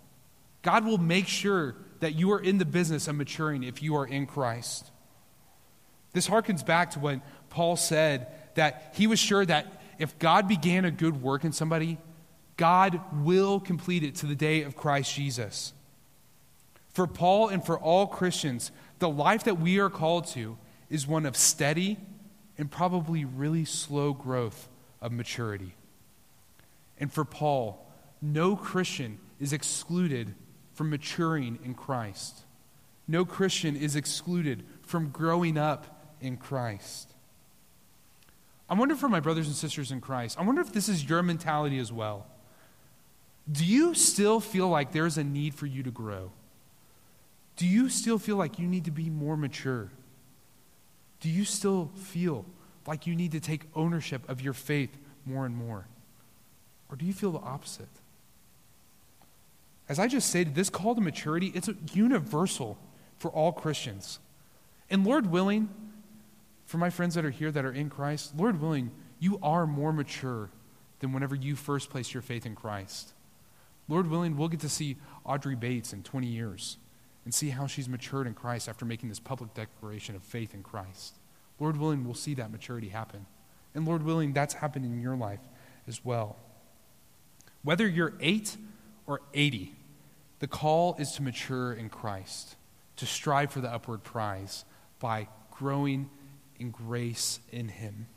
God 0.62 0.86
will 0.86 0.98
make 0.98 1.28
sure 1.28 1.76
that 2.04 2.16
you 2.16 2.32
are 2.34 2.39
in 2.39 2.58
the 2.58 2.66
business 2.66 3.08
of 3.08 3.16
maturing 3.16 3.63
if 3.63 3.82
you 3.82 3.96
are 3.96 4.06
in 4.06 4.26
Christ. 4.26 4.92
This 6.12 6.28
harkens 6.28 6.66
back 6.66 6.92
to 6.92 7.00
when 7.00 7.22
Paul 7.50 7.78
said 7.78 8.28
that 8.56 8.94
he 8.96 9.08
was 9.08 9.20
sure 9.20 9.46
that 9.46 9.82
if 9.98 10.20
God 10.20 10.50
began 10.50 10.84
a 10.84 10.92
good 10.92 11.22
work 11.22 11.46
in 11.46 11.54
somebody, 11.54 11.98
God 12.58 13.00
will 13.13 13.62
complete 13.62 14.04
it 14.04 14.16
to 14.16 14.26
the 14.26 14.36
day 14.36 14.63
of 14.63 14.76
Christ 14.76 15.16
Jesus. 15.16 15.72
For 16.89 17.08
Paul 17.08 17.48
and 17.48 17.66
for 17.66 17.80
all 17.80 18.06
Christians, 18.06 18.72
the 19.00 19.10
life 19.10 19.46
that 19.46 19.60
we 19.60 19.80
are 19.80 19.89
called 19.89 20.28
to 20.28 20.58
is 20.89 21.08
one 21.08 21.26
of 21.26 21.38
steady 21.38 21.98
and 22.58 22.70
probably 22.70 23.24
really 23.24 23.63
slow 23.63 24.13
growth 24.13 24.68
of 25.02 25.13
maturity. 25.13 25.74
And 27.00 27.12
for 27.12 27.24
Paul, 27.24 27.89
no 28.22 28.58
Christian 28.58 29.20
is 29.39 29.54
excluded 29.54 30.36
from 30.74 30.90
maturing 30.90 31.60
in 31.64 31.74
Christ. 31.74 32.44
No 33.08 33.26
Christian 33.26 33.76
is 33.76 33.96
excluded 33.96 34.64
from 34.82 35.10
growing 35.10 35.58
up 35.58 36.16
in 36.22 36.38
Christ. 36.38 37.14
I 38.70 38.76
wonder 38.76 38.96
for 38.96 39.10
my 39.10 39.20
brothers 39.20 39.48
and 39.48 39.56
sisters 39.56 39.92
in 39.92 40.02
Christ, 40.02 40.40
I 40.40 40.44
wonder 40.44 40.62
if 40.62 40.72
this 40.72 40.90
is 40.90 41.08
your 41.08 41.22
mentality 41.22 41.80
as 41.80 41.92
well. 41.92 42.26
Do 43.52 43.66
you 43.66 43.94
still 43.94 44.40
feel 44.40 44.70
like 44.70 44.94
there's 44.94 45.18
a 45.18 45.24
need 45.24 45.54
for 45.54 45.66
you 45.66 45.84
to 45.84 45.92
grow? 45.92 46.32
Do 47.56 47.68
you 47.68 47.90
still 47.90 48.18
feel 48.18 48.38
like 48.38 48.58
you 48.58 48.68
need 48.68 48.86
to 48.86 48.92
be 48.92 49.10
more 49.10 49.38
mature? 49.38 49.92
Do 51.20 51.30
you 51.30 51.46
still 51.46 51.92
feel 51.96 52.46
like 52.88 53.06
you 53.06 53.16
need 53.16 53.34
to 53.34 53.40
take 53.40 53.64
ownership 53.76 54.28
of 54.30 54.42
your 54.42 54.54
faith 54.54 54.98
more 55.26 55.46
and 55.46 55.56
more? 55.56 55.88
Or 56.90 56.96
do 56.96 57.06
you 57.06 57.14
feel 57.14 57.32
the 57.32 57.40
opposite? 57.40 57.88
As 59.89 60.00
I 60.00 60.08
just 60.08 60.30
stated, 60.30 60.56
this 60.56 60.69
call 60.69 60.96
to 60.96 61.02
maturity, 61.02 61.52
it's 61.54 61.69
universal 61.93 62.78
for 63.17 63.30
all 63.32 63.52
Christians. 63.52 64.19
And 64.89 65.06
Lord 65.06 65.28
willing, 65.28 65.69
for 66.65 66.78
my 66.78 66.89
friends 66.89 67.15
that 67.15 67.26
are 67.26 67.30
here 67.30 67.52
that 67.52 67.65
are 67.65 67.72
in 67.72 67.89
Christ, 67.89 68.36
Lord 68.36 68.62
willing, 68.62 68.91
you 69.19 69.39
are 69.43 69.67
more 69.67 69.93
mature 69.93 70.50
than 71.00 71.12
whenever 71.12 71.36
you 71.36 71.56
first 71.56 71.89
placed 71.89 72.13
your 72.13 72.22
faith 72.22 72.46
in 72.46 72.56
Christ. 72.56 73.13
Lord 73.88 74.10
willing, 74.10 74.38
we'll 74.38 74.48
get 74.48 74.62
to 74.62 74.69
see 74.69 74.98
Audrey 75.26 75.56
Bates 75.56 75.91
in 75.91 76.04
20 76.04 76.28
years 76.28 76.78
and 77.26 77.34
see 77.34 77.50
how 77.50 77.67
she's 77.67 77.89
matured 77.89 78.28
in 78.28 78.34
Christ 78.34 78.69
after 78.69 78.86
making 78.86 79.10
this 79.10 79.19
public 79.19 79.54
declaration 79.54 80.15
of 80.15 80.24
faith 80.24 80.54
in 80.54 80.63
Christ. 80.63 81.15
Lord 81.60 81.78
willing, 81.78 82.06
we'll 82.06 82.13
see 82.13 82.34
that 82.36 82.52
maturity 82.52 82.89
happen. 82.89 83.26
And 83.76 83.86
Lord 83.86 84.04
willing, 84.04 84.34
that's 84.34 84.56
happened 84.56 84.86
in 84.86 85.02
your 85.02 85.15
life 85.15 85.39
as 85.88 86.04
well. 86.04 86.38
Whether 87.63 87.88
you're 87.88 88.13
8 88.19 88.58
or 89.08 89.22
80, 89.34 89.74
the 90.39 90.48
call 90.48 90.96
is 91.00 91.13
to 91.13 91.24
mature 91.24 91.74
in 91.74 91.89
Christ, 91.89 92.56
to 92.98 93.06
strive 93.06 93.52
for 93.52 93.62
the 93.62 93.72
upward 93.72 94.04
prize 94.04 94.66
by 95.00 95.28
growing 95.52 96.10
in 96.60 96.72
grace 96.72 97.39
in 97.52 97.68
Him. 97.68 98.08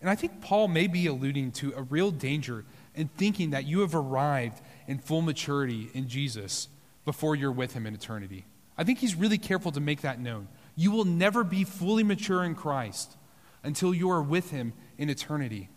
And 0.00 0.10
I 0.10 0.14
think 0.16 0.40
Paul 0.40 0.68
may 0.68 0.86
be 0.86 1.06
alluding 1.06 1.52
to 1.52 1.72
a 1.76 1.82
real 1.82 2.10
danger 2.10 2.64
in 2.94 3.08
thinking 3.08 3.50
that 3.50 3.66
you 3.66 3.80
have 3.80 3.94
arrived 3.94 4.60
in 4.88 4.98
full 4.98 5.22
maturity 5.22 5.90
in 5.94 6.08
Jesus 6.08 6.68
before 7.04 7.36
you're 7.36 7.52
with 7.52 7.72
Him 7.74 7.86
in 7.86 7.94
eternity. 7.94 8.44
I 8.76 8.84
think 8.84 8.98
he's 8.98 9.14
really 9.14 9.38
careful 9.38 9.70
to 9.72 9.80
make 9.80 10.00
that 10.00 10.20
known. 10.20 10.48
You 10.74 10.90
will 10.90 11.04
never 11.04 11.44
be 11.44 11.64
fully 11.64 12.02
mature 12.02 12.42
in 12.42 12.54
Christ 12.54 13.16
until 13.62 13.94
you 13.94 14.10
are 14.10 14.22
with 14.22 14.50
Him 14.50 14.72
in 14.98 15.08
eternity. 15.08 15.68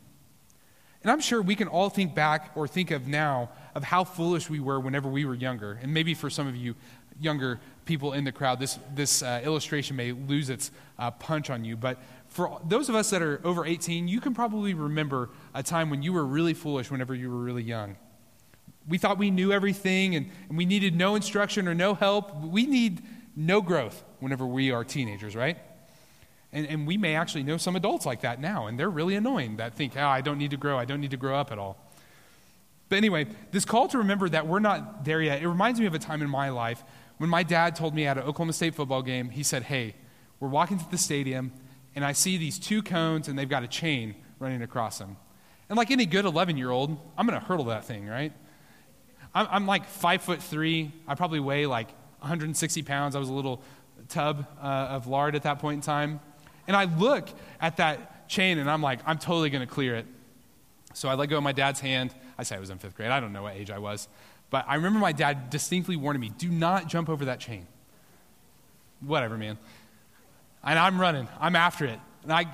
And 1.05 1.11
I'm 1.11 1.21
sure 1.21 1.39
we 1.39 1.55
can 1.55 1.67
all 1.67 1.91
think 1.91 2.15
back 2.15 2.49
or 2.55 2.67
think 2.67 2.89
of 2.89 3.07
now 3.07 3.51
of 3.75 3.83
how 3.83 4.03
foolish 4.03 4.49
we 4.49 4.59
were 4.59 4.79
whenever 4.79 5.07
we 5.07 5.23
were 5.23 5.35
younger. 5.35 5.77
And 5.79 5.93
maybe 5.93 6.15
for 6.15 6.31
some 6.31 6.47
of 6.47 6.55
you, 6.55 6.73
younger 7.21 7.59
people 7.85 8.13
in 8.13 8.23
the 8.23 8.31
crowd, 8.31 8.59
this, 8.59 8.79
this 8.95 9.21
uh, 9.21 9.39
illustration 9.43 9.95
may 9.97 10.13
lose 10.13 10.49
its 10.49 10.71
uh, 10.97 11.11
punch 11.11 11.51
on 11.51 11.63
you. 11.63 11.77
But 11.77 12.01
for 12.27 12.59
those 12.65 12.89
of 12.89 12.95
us 12.95 13.11
that 13.11 13.21
are 13.21 13.39
over 13.43 13.67
18, 13.67 14.07
you 14.07 14.19
can 14.19 14.33
probably 14.33 14.73
remember 14.73 15.29
a 15.53 15.61
time 15.61 15.91
when 15.91 16.01
you 16.01 16.11
were 16.11 16.25
really 16.25 16.55
foolish 16.55 16.89
whenever 16.89 17.13
you 17.13 17.29
were 17.29 17.43
really 17.43 17.61
young. 17.61 17.97
We 18.87 18.97
thought 18.97 19.19
we 19.19 19.29
knew 19.29 19.51
everything 19.51 20.15
and, 20.15 20.31
and 20.49 20.57
we 20.57 20.65
needed 20.65 20.95
no 20.95 21.13
instruction 21.13 21.67
or 21.67 21.75
no 21.75 21.93
help. 21.93 22.35
We 22.41 22.65
need 22.65 23.03
no 23.35 23.61
growth 23.61 24.03
whenever 24.21 24.47
we 24.47 24.71
are 24.71 24.83
teenagers, 24.83 25.35
right? 25.35 25.59
And, 26.55 26.65
and 26.67 26.87
we 26.87 26.97
may 26.97 27.15
actually 27.15 27.43
know 27.43 27.57
some 27.57 27.75
adults 27.75 28.05
like 28.05 28.21
that 28.21 28.41
now, 28.41 28.65
and 28.65 28.79
they're 28.79 28.89
really 28.89 29.15
annoying 29.15 29.57
that 29.57 29.75
think, 29.75 29.95
oh, 29.95 30.07
I 30.07 30.21
don't 30.21 30.39
need 30.39 30.51
to 30.51 30.57
grow, 30.57 30.79
I 30.79 30.85
don't 30.85 31.01
need 31.01 31.11
to 31.11 31.17
grow 31.17 31.35
up 31.35 31.51
at 31.51 31.59
all. 31.59 31.77
But 32.89 32.95
anyway, 32.95 33.27
this 33.51 33.65
call 33.65 33.87
to 33.89 33.99
remember 33.99 34.29
that 34.29 34.47
we're 34.47 34.59
not 34.59 35.05
there 35.05 35.21
yet, 35.21 35.41
it 35.41 35.47
reminds 35.47 35.79
me 35.79 35.85
of 35.85 35.93
a 35.93 35.99
time 35.99 36.21
in 36.21 36.29
my 36.29 36.49
life 36.49 36.83
when 37.17 37.29
my 37.29 37.43
dad 37.43 37.75
told 37.75 37.95
me 37.95 38.05
at 38.05 38.17
an 38.17 38.23
Oklahoma 38.23 38.53
State 38.53 38.75
football 38.75 39.01
game, 39.01 39.29
he 39.29 39.43
said, 39.43 39.63
Hey, 39.63 39.95
we're 40.39 40.49
walking 40.49 40.77
to 40.77 40.91
the 40.91 40.97
stadium, 40.97 41.51
and 41.95 42.03
I 42.03 42.11
see 42.11 42.37
these 42.37 42.59
two 42.59 42.81
cones, 42.81 43.27
and 43.27 43.39
they've 43.39 43.49
got 43.49 43.63
a 43.63 43.67
chain 43.67 44.15
running 44.39 44.61
across 44.61 44.97
them. 44.97 45.17
And 45.69 45.77
like 45.77 45.91
any 45.91 46.05
good 46.05 46.25
11 46.25 46.57
year 46.57 46.69
old, 46.69 46.97
I'm 47.17 47.25
going 47.25 47.39
to 47.39 47.45
hurdle 47.45 47.65
that 47.65 47.85
thing, 47.85 48.07
right? 48.07 48.33
I'm, 49.33 49.47
I'm, 49.49 49.65
like 49.65 49.87
five 49.87 50.21
foot 50.21 50.41
three. 50.41 50.91
I 51.07 51.15
probably 51.15 51.39
weigh 51.39 51.65
like 51.65 51.89
160 52.19 52.83
pounds. 52.83 53.15
I 53.15 53.19
was 53.19 53.29
a 53.29 53.33
little 53.33 53.63
tub 54.09 54.45
uh, 54.61 54.65
of 54.65 55.07
lard 55.07 55.35
at 55.35 55.43
that 55.43 55.59
point 55.59 55.75
in 55.75 55.81
time. 55.81 56.19
And 56.67 56.75
I 56.75 56.85
look 56.85 57.29
at 57.61 57.77
that 57.77 58.27
chain, 58.27 58.57
and 58.57 58.69
I'm 58.69 58.81
like, 58.81 58.99
I'm 59.05 59.17
totally 59.17 59.49
going 59.49 59.65
to 59.65 59.71
clear 59.71 59.95
it. 59.95 60.05
So 60.93 61.09
I 61.09 61.15
let 61.15 61.29
go 61.29 61.37
of 61.37 61.43
my 61.43 61.51
dad's 61.51 61.79
hand. 61.79 62.13
I 62.37 62.43
say 62.43 62.55
I 62.55 62.59
was 62.59 62.69
in 62.69 62.77
fifth 62.77 62.95
grade. 62.95 63.11
I 63.11 63.19
don't 63.19 63.33
know 63.33 63.43
what 63.43 63.55
age 63.55 63.69
I 63.69 63.79
was. 63.79 64.07
But 64.49 64.65
I 64.67 64.75
remember 64.75 64.99
my 64.99 65.11
dad 65.11 65.49
distinctly 65.49 65.95
warning 65.95 66.21
me 66.21 66.29
do 66.29 66.49
not 66.49 66.87
jump 66.87 67.09
over 67.09 67.25
that 67.25 67.39
chain. 67.39 67.67
Whatever, 69.01 69.37
man. 69.37 69.57
And 70.63 70.79
I'm 70.79 70.99
running, 70.99 71.27
I'm 71.39 71.55
after 71.55 71.85
it. 71.85 71.99
And 72.23 72.31
I 72.31 72.45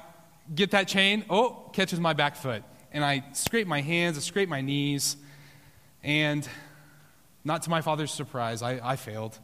get 0.54 0.72
that 0.72 0.88
chain, 0.88 1.24
oh, 1.30 1.70
catches 1.74 2.00
my 2.00 2.14
back 2.14 2.36
foot. 2.36 2.64
And 2.92 3.06
I 3.06 3.24
scrape 3.34 3.68
my 3.68 3.82
hands, 3.82 4.18
I 4.18 4.22
scrape 4.22 4.50
my 4.50 4.62
knees. 4.62 5.16
And 6.04 6.48
not 7.44 7.62
to 7.64 7.70
my 7.70 7.82
father's 7.82 8.12
surprise, 8.12 8.62
I, 8.62 8.80
I 8.84 8.96
failed 8.96 9.38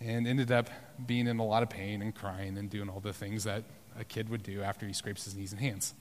and 0.00 0.26
ended 0.26 0.52
up 0.52 0.70
being 1.06 1.26
in 1.26 1.38
a 1.38 1.44
lot 1.44 1.62
of 1.62 1.70
pain 1.70 2.02
and 2.02 2.14
crying 2.14 2.58
and 2.58 2.70
doing 2.70 2.88
all 2.88 3.00
the 3.00 3.12
things 3.12 3.44
that 3.44 3.64
a 3.98 4.04
kid 4.04 4.28
would 4.28 4.42
do 4.42 4.62
after 4.62 4.86
he 4.86 4.92
scrapes 4.92 5.24
his 5.24 5.34
knees 5.34 5.52
and 5.52 5.60
hands. 5.60 5.94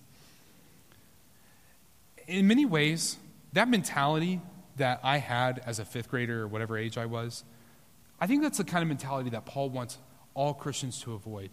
In 2.27 2.47
many 2.47 2.65
ways, 2.65 3.17
that 3.53 3.67
mentality 3.69 4.41
that 4.77 4.99
I 5.03 5.17
had 5.17 5.61
as 5.65 5.79
a 5.79 5.85
fifth 5.85 6.09
grader 6.09 6.43
or 6.43 6.47
whatever 6.47 6.77
age 6.77 6.97
I 6.97 7.05
was, 7.05 7.43
I 8.19 8.27
think 8.27 8.41
that's 8.41 8.57
the 8.57 8.63
kind 8.63 8.81
of 8.81 8.87
mentality 8.87 9.29
that 9.31 9.45
Paul 9.45 9.69
wants 9.69 9.97
all 10.33 10.53
Christians 10.53 10.99
to 11.01 11.13
avoid. 11.13 11.51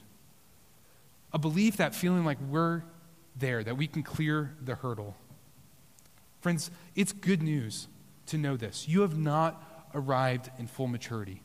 A 1.33 1.39
belief 1.39 1.77
that 1.77 1.95
feeling 1.95 2.25
like 2.25 2.39
we're 2.51 2.83
there, 3.37 3.63
that 3.65 3.77
we 3.77 3.87
can 3.87 4.03
clear 4.03 4.55
the 4.63 4.75
hurdle. 4.75 5.17
Friends, 6.41 6.71
it's 6.95 7.13
good 7.13 7.43
news 7.43 7.89
to 8.27 8.39
know 8.39 8.57
this. 8.57 8.89
You 8.89 9.03
have 9.03 9.17
not 9.17 9.91
arrived 9.95 10.51
in 10.59 10.67
full 10.67 10.89
maturity. 10.89 11.43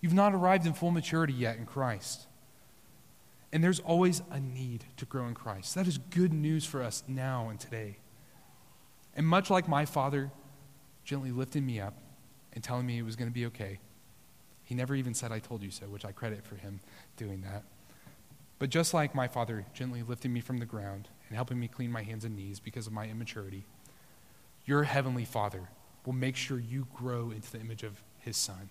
You've 0.00 0.14
not 0.14 0.34
arrived 0.34 0.66
in 0.66 0.72
full 0.72 0.90
maturity 0.90 1.32
yet 1.32 1.56
in 1.56 1.66
Christ. 1.66 2.26
And 3.52 3.62
there's 3.62 3.80
always 3.80 4.22
a 4.30 4.40
need 4.40 4.84
to 4.96 5.04
grow 5.04 5.26
in 5.26 5.34
Christ. 5.34 5.74
That 5.74 5.86
is 5.86 5.98
good 5.98 6.32
news 6.32 6.64
for 6.64 6.82
us 6.82 7.02
now 7.06 7.48
and 7.48 7.58
today. 7.58 7.98
And 9.14 9.26
much 9.26 9.50
like 9.50 9.68
my 9.68 9.84
father 9.84 10.30
gently 11.04 11.30
lifting 11.30 11.64
me 11.64 11.80
up 11.80 11.94
and 12.52 12.62
telling 12.62 12.86
me 12.86 12.98
it 12.98 13.04
was 13.04 13.16
going 13.16 13.30
to 13.30 13.34
be 13.34 13.46
okay. 13.46 13.78
He 14.64 14.74
never 14.74 14.94
even 14.94 15.14
said, 15.14 15.30
I 15.30 15.38
told 15.38 15.62
you 15.62 15.70
so, 15.70 15.86
which 15.86 16.04
I 16.04 16.12
credit 16.12 16.44
for 16.44 16.56
him 16.56 16.80
doing 17.16 17.42
that. 17.42 17.62
But 18.58 18.70
just 18.70 18.94
like 18.94 19.14
my 19.14 19.28
father 19.28 19.64
gently 19.74 20.02
lifting 20.02 20.32
me 20.32 20.40
from 20.40 20.58
the 20.58 20.66
ground 20.66 21.08
and 21.28 21.36
helping 21.36 21.60
me 21.60 21.68
clean 21.68 21.92
my 21.92 22.02
hands 22.02 22.24
and 22.24 22.34
knees 22.34 22.58
because 22.58 22.86
of 22.86 22.92
my 22.92 23.06
immaturity, 23.06 23.64
your 24.64 24.82
heavenly 24.82 25.24
Father 25.24 25.68
will 26.04 26.12
make 26.12 26.36
sure 26.36 26.58
you 26.58 26.86
grow 26.94 27.30
into 27.30 27.50
the 27.52 27.60
image 27.60 27.82
of 27.82 28.02
his 28.18 28.36
Son. 28.36 28.70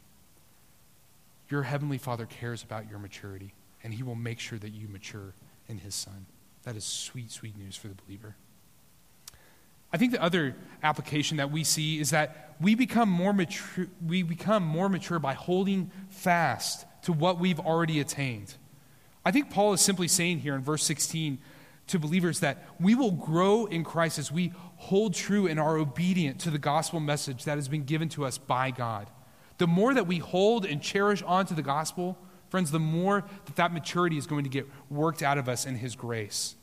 Your 1.49 1.63
heavenly 1.63 1.97
Father 1.97 2.25
cares 2.25 2.63
about 2.63 2.89
your 2.89 2.99
maturity, 2.99 3.53
and 3.85 3.93
he 3.93 4.01
will 4.01 4.15
make 4.15 4.39
sure 4.39 4.57
that 4.57 4.71
you 4.71 4.87
mature 4.87 5.35
in 5.69 5.77
his 5.77 5.93
Son. 5.93 6.25
That 6.63 6.75
is 6.75 6.83
sweet, 6.83 7.29
sweet 7.29 7.55
news 7.55 7.77
for 7.77 7.87
the 7.87 7.93
believer. 7.93 8.35
I 9.93 9.97
think 9.97 10.11
the 10.11 10.21
other 10.21 10.55
application 10.81 11.37
that 11.37 11.51
we 11.51 11.63
see 11.63 11.99
is 11.99 12.09
that 12.09 12.55
we 12.59 12.73
become 12.73 13.09
more 13.09 13.31
mature, 13.31 13.85
we 14.03 14.23
become 14.23 14.63
more 14.63 14.89
mature 14.89 15.19
by 15.19 15.33
holding 15.33 15.91
fast 16.09 16.87
to 17.03 17.13
what 17.13 17.39
we've 17.39 17.59
already 17.59 17.99
attained. 17.99 18.55
I 19.23 19.29
think 19.29 19.51
Paul 19.51 19.73
is 19.73 19.81
simply 19.81 20.07
saying 20.07 20.39
here 20.39 20.55
in 20.55 20.61
verse 20.61 20.83
16 20.83 21.37
to 21.87 21.99
believers 21.99 22.39
that 22.39 22.65
we 22.79 22.95
will 22.95 23.11
grow 23.11 23.67
in 23.67 23.83
Christ 23.83 24.17
as 24.17 24.31
we 24.31 24.51
hold 24.77 25.13
true 25.13 25.45
and 25.45 25.59
are 25.59 25.77
obedient 25.77 26.39
to 26.41 26.49
the 26.49 26.57
gospel 26.57 26.99
message 26.99 27.43
that 27.43 27.55
has 27.55 27.67
been 27.67 27.83
given 27.83 28.09
to 28.09 28.25
us 28.25 28.39
by 28.39 28.71
God. 28.71 29.11
The 29.59 29.67
more 29.67 29.93
that 29.93 30.07
we 30.07 30.17
hold 30.17 30.65
and 30.65 30.81
cherish 30.81 31.21
onto 31.21 31.53
the 31.53 31.61
gospel, 31.61 32.17
friends, 32.49 32.71
the 32.71 32.79
more 32.79 33.23
that 33.45 33.55
that 33.55 33.73
maturity 33.73 34.17
is 34.17 34.27
going 34.27 34.43
to 34.43 34.49
get 34.49 34.67
worked 34.89 35.21
out 35.21 35.37
of 35.37 35.49
us 35.49 35.65
in 35.65 35.75
his 35.75 35.95
grace. 35.95 36.55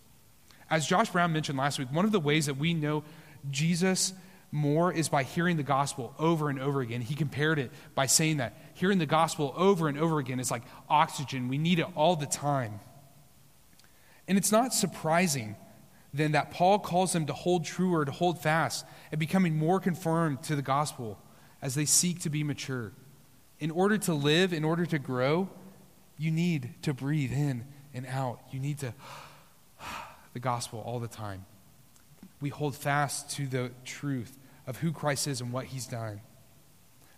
As 0.70 0.87
Josh 0.87 1.11
Brown 1.11 1.33
mentioned 1.33 1.59
last 1.59 1.78
week, 1.78 1.89
one 1.93 2.05
of 2.05 2.12
the 2.12 2.20
ways 2.20 2.47
that 2.47 2.55
we 2.55 2.72
know 2.74 3.05
Jesus 3.51 4.14
more 4.51 4.93
is 4.93 5.09
by 5.09 5.22
hearing 5.22 5.57
the 5.57 5.62
gospel 5.62 6.14
over 6.18 6.51
and 6.51 6.61
over 6.61 6.83
again. 6.83 7.01
He 7.01 7.14
compared 7.14 7.59
it 7.59 7.70
by 7.95 8.07
saying 8.07 8.37
that 8.37 8.55
hearing 8.74 8.99
the 8.99 9.07
gospel 9.07 9.55
over 9.57 9.89
and 9.89 9.99
over 9.99 10.18
again 10.18 10.39
is 10.39 10.51
like 10.51 10.62
oxygen. 10.89 11.49
We 11.49 11.59
need 11.59 11.78
it 11.78 11.87
all 11.95 12.16
the 12.16 12.26
time. 12.26 12.80
And 14.28 14.39
it's 14.39 14.53
not 14.53 14.74
surprising 14.74 15.57
then 16.14 16.33
that 16.33 16.51
Paul 16.51 16.78
calls 16.78 17.12
them 17.12 17.26
to 17.26 17.33
hold 17.33 17.64
true 17.64 17.95
or 17.95 18.05
to 18.05 18.12
hold 18.12 18.43
fast 18.43 18.85
and 19.11 19.18
becoming 19.18 19.57
more 19.57 19.80
conformed 19.80 20.43
to 20.45 20.55
the 20.55 20.62
gospel 20.62 21.18
as 21.62 21.74
they 21.74 21.87
seek 21.87 22.20
to 22.20 22.30
be 22.30 22.45
mature 22.45 22.93
In 23.61 23.70
order 23.70 23.97
to 23.97 24.12
live, 24.12 24.53
in 24.53 24.64
order 24.64 24.85
to 24.87 24.99
grow, 24.99 25.49
you 26.19 26.31
need 26.31 26.75
to 26.83 26.95
breathe 26.95 27.33
in 27.33 27.65
and 27.95 28.07
out. 28.07 28.41
You 28.51 28.61
need 28.61 28.79
to 28.79 28.95
the 30.33 30.41
gospel 30.41 30.81
all 30.81 30.99
the 30.99 31.09
time. 31.09 31.45
We 32.41 32.49
hold 32.49 32.75
fast 32.75 33.31
to 33.37 33.47
the 33.47 33.71
truth 33.85 34.39
of 34.67 34.79
who 34.79 34.93
Christ 34.93 35.27
is 35.27 35.41
and 35.41 35.53
what 35.53 35.67
he's 35.67 35.87
done. 35.87 36.21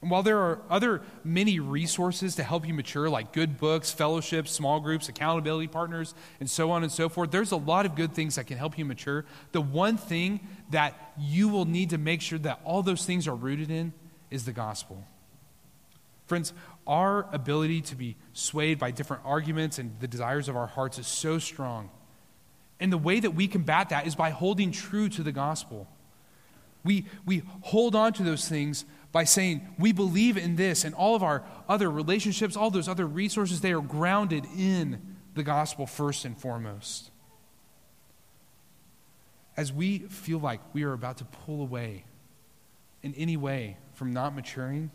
And 0.02 0.10
while 0.10 0.22
there 0.22 0.38
are 0.38 0.60
other 0.68 1.00
many 1.24 1.60
resources 1.60 2.36
to 2.36 2.42
help 2.42 2.68
you 2.68 2.74
mature, 2.74 3.08
like 3.08 3.32
good 3.32 3.56
books, 3.56 3.90
fellowships, 3.90 4.50
small 4.50 4.78
groups, 4.78 5.08
accountability 5.08 5.66
partners, 5.66 6.14
and 6.40 6.50
so 6.50 6.70
on 6.70 6.82
and 6.82 6.92
so 6.92 7.08
forth, 7.08 7.30
there's 7.30 7.52
a 7.52 7.56
lot 7.56 7.86
of 7.86 7.94
good 7.94 8.12
things 8.12 8.34
that 8.34 8.46
can 8.46 8.58
help 8.58 8.76
you 8.76 8.84
mature. 8.84 9.24
The 9.52 9.62
one 9.62 9.96
thing 9.96 10.40
that 10.72 11.14
you 11.18 11.48
will 11.48 11.64
need 11.64 11.90
to 11.90 11.98
make 11.98 12.20
sure 12.20 12.38
that 12.40 12.60
all 12.64 12.82
those 12.82 13.06
things 13.06 13.26
are 13.26 13.34
rooted 13.34 13.70
in 13.70 13.94
is 14.30 14.44
the 14.44 14.52
gospel. 14.52 15.02
Friends, 16.26 16.52
our 16.86 17.26
ability 17.32 17.80
to 17.82 17.96
be 17.96 18.16
swayed 18.32 18.78
by 18.78 18.90
different 18.90 19.22
arguments 19.24 19.78
and 19.78 19.98
the 20.00 20.08
desires 20.08 20.48
of 20.48 20.56
our 20.56 20.66
hearts 20.66 20.98
is 20.98 21.06
so 21.06 21.38
strong. 21.38 21.90
And 22.80 22.92
the 22.92 22.98
way 22.98 23.20
that 23.20 23.30
we 23.30 23.48
combat 23.48 23.90
that 23.90 24.06
is 24.06 24.14
by 24.14 24.30
holding 24.30 24.72
true 24.72 25.08
to 25.10 25.22
the 25.22 25.32
gospel. 25.32 25.88
We, 26.84 27.06
we 27.24 27.42
hold 27.62 27.94
on 27.94 28.12
to 28.14 28.22
those 28.22 28.46
things 28.46 28.84
by 29.10 29.24
saying, 29.24 29.66
we 29.78 29.92
believe 29.92 30.36
in 30.36 30.56
this, 30.56 30.84
and 30.84 30.94
all 30.94 31.14
of 31.14 31.22
our 31.22 31.44
other 31.68 31.90
relationships, 31.90 32.56
all 32.56 32.70
those 32.70 32.88
other 32.88 33.06
resources, 33.06 33.60
they 33.60 33.72
are 33.72 33.80
grounded 33.80 34.44
in 34.58 35.16
the 35.34 35.42
gospel 35.42 35.86
first 35.86 36.24
and 36.24 36.36
foremost. 36.38 37.10
As 39.56 39.72
we 39.72 40.00
feel 40.00 40.40
like 40.40 40.60
we 40.74 40.82
are 40.82 40.92
about 40.92 41.18
to 41.18 41.24
pull 41.24 41.62
away 41.62 42.04
in 43.02 43.14
any 43.14 43.36
way 43.36 43.76
from 43.92 44.12
not 44.12 44.34
maturing, 44.34 44.90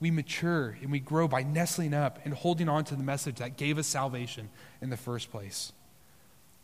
we 0.00 0.10
mature 0.10 0.76
and 0.80 0.90
we 0.90 0.98
grow 0.98 1.28
by 1.28 1.42
nestling 1.42 1.94
up 1.94 2.18
and 2.24 2.32
holding 2.32 2.68
on 2.68 2.84
to 2.84 2.96
the 2.96 3.02
message 3.02 3.36
that 3.36 3.56
gave 3.56 3.78
us 3.78 3.86
salvation 3.86 4.48
in 4.80 4.90
the 4.90 4.96
first 4.96 5.30
place. 5.30 5.72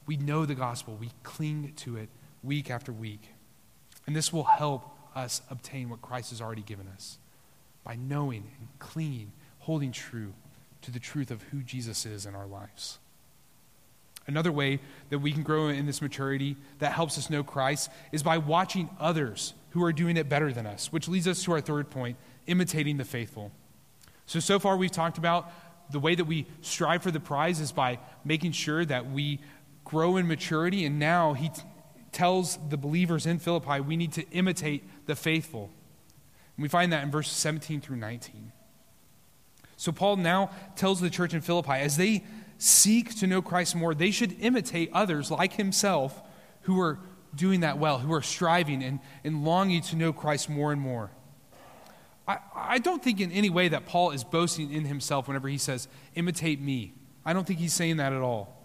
We 0.06 0.16
know 0.16 0.46
the 0.46 0.54
gospel, 0.54 0.96
we 0.98 1.10
cling 1.22 1.72
to 1.76 1.96
it 1.96 2.08
week 2.42 2.70
after 2.70 2.92
week. 2.92 3.28
And 4.06 4.14
this 4.14 4.32
will 4.32 4.44
help 4.44 4.88
us 5.14 5.42
obtain 5.50 5.90
what 5.90 6.00
Christ 6.00 6.30
has 6.30 6.40
already 6.40 6.62
given 6.62 6.88
us 6.88 7.18
by 7.84 7.96
knowing 7.96 8.50
and 8.58 8.68
clinging, 8.78 9.32
holding 9.58 9.92
true 9.92 10.32
to 10.82 10.90
the 10.90 10.98
truth 10.98 11.30
of 11.30 11.42
who 11.44 11.62
Jesus 11.62 12.06
is 12.06 12.26
in 12.26 12.34
our 12.34 12.46
lives. 12.46 12.98
Another 14.28 14.50
way 14.50 14.80
that 15.10 15.20
we 15.20 15.32
can 15.32 15.42
grow 15.42 15.68
in 15.68 15.86
this 15.86 16.02
maturity 16.02 16.56
that 16.78 16.92
helps 16.92 17.16
us 17.16 17.30
know 17.30 17.44
Christ 17.44 17.90
is 18.12 18.22
by 18.22 18.38
watching 18.38 18.90
others 18.98 19.54
who 19.70 19.84
are 19.84 19.92
doing 19.92 20.16
it 20.16 20.28
better 20.28 20.52
than 20.52 20.66
us, 20.66 20.92
which 20.92 21.08
leads 21.08 21.28
us 21.28 21.42
to 21.44 21.52
our 21.52 21.60
third 21.60 21.90
point 21.90 22.16
imitating 22.46 22.96
the 22.96 23.04
faithful. 23.04 23.52
So, 24.26 24.40
so 24.40 24.58
far 24.58 24.76
we've 24.76 24.90
talked 24.90 25.18
about 25.18 25.50
the 25.90 26.00
way 26.00 26.14
that 26.14 26.24
we 26.24 26.46
strive 26.60 27.02
for 27.02 27.10
the 27.10 27.20
prize 27.20 27.60
is 27.60 27.72
by 27.72 27.98
making 28.24 28.52
sure 28.52 28.84
that 28.84 29.10
we 29.10 29.40
grow 29.84 30.16
in 30.16 30.26
maturity, 30.26 30.84
and 30.84 30.98
now 30.98 31.32
he 31.32 31.48
t- 31.48 31.62
tells 32.10 32.58
the 32.68 32.76
believers 32.76 33.26
in 33.26 33.38
Philippi 33.38 33.80
we 33.80 33.96
need 33.96 34.12
to 34.12 34.28
imitate 34.30 34.84
the 35.06 35.14
faithful. 35.14 35.70
And 36.56 36.62
we 36.62 36.68
find 36.68 36.92
that 36.92 37.04
in 37.04 37.10
verses 37.10 37.36
17 37.36 37.80
through 37.80 37.96
19. 37.96 38.52
So 39.76 39.92
Paul 39.92 40.16
now 40.16 40.50
tells 40.74 41.00
the 41.00 41.10
church 41.10 41.34
in 41.34 41.40
Philippi 41.40 41.72
as 41.72 41.96
they 41.96 42.24
seek 42.58 43.14
to 43.16 43.26
know 43.26 43.42
Christ 43.42 43.76
more, 43.76 43.94
they 43.94 44.10
should 44.10 44.34
imitate 44.40 44.90
others 44.92 45.30
like 45.30 45.52
himself 45.52 46.22
who 46.62 46.80
are 46.80 46.98
doing 47.34 47.60
that 47.60 47.78
well, 47.78 47.98
who 47.98 48.12
are 48.12 48.22
striving 48.22 48.82
and, 48.82 48.98
and 49.22 49.44
longing 49.44 49.82
to 49.82 49.96
know 49.96 50.12
Christ 50.12 50.48
more 50.48 50.72
and 50.72 50.80
more. 50.80 51.10
I, 52.26 52.38
I 52.54 52.78
don't 52.78 53.02
think 53.02 53.20
in 53.20 53.30
any 53.32 53.50
way 53.50 53.68
that 53.68 53.86
Paul 53.86 54.10
is 54.10 54.24
boasting 54.24 54.72
in 54.72 54.84
himself 54.84 55.28
whenever 55.28 55.48
he 55.48 55.58
says, 55.58 55.88
imitate 56.14 56.60
me. 56.60 56.94
I 57.24 57.32
don't 57.32 57.46
think 57.46 57.58
he's 57.58 57.74
saying 57.74 57.98
that 57.98 58.12
at 58.12 58.22
all. 58.22 58.56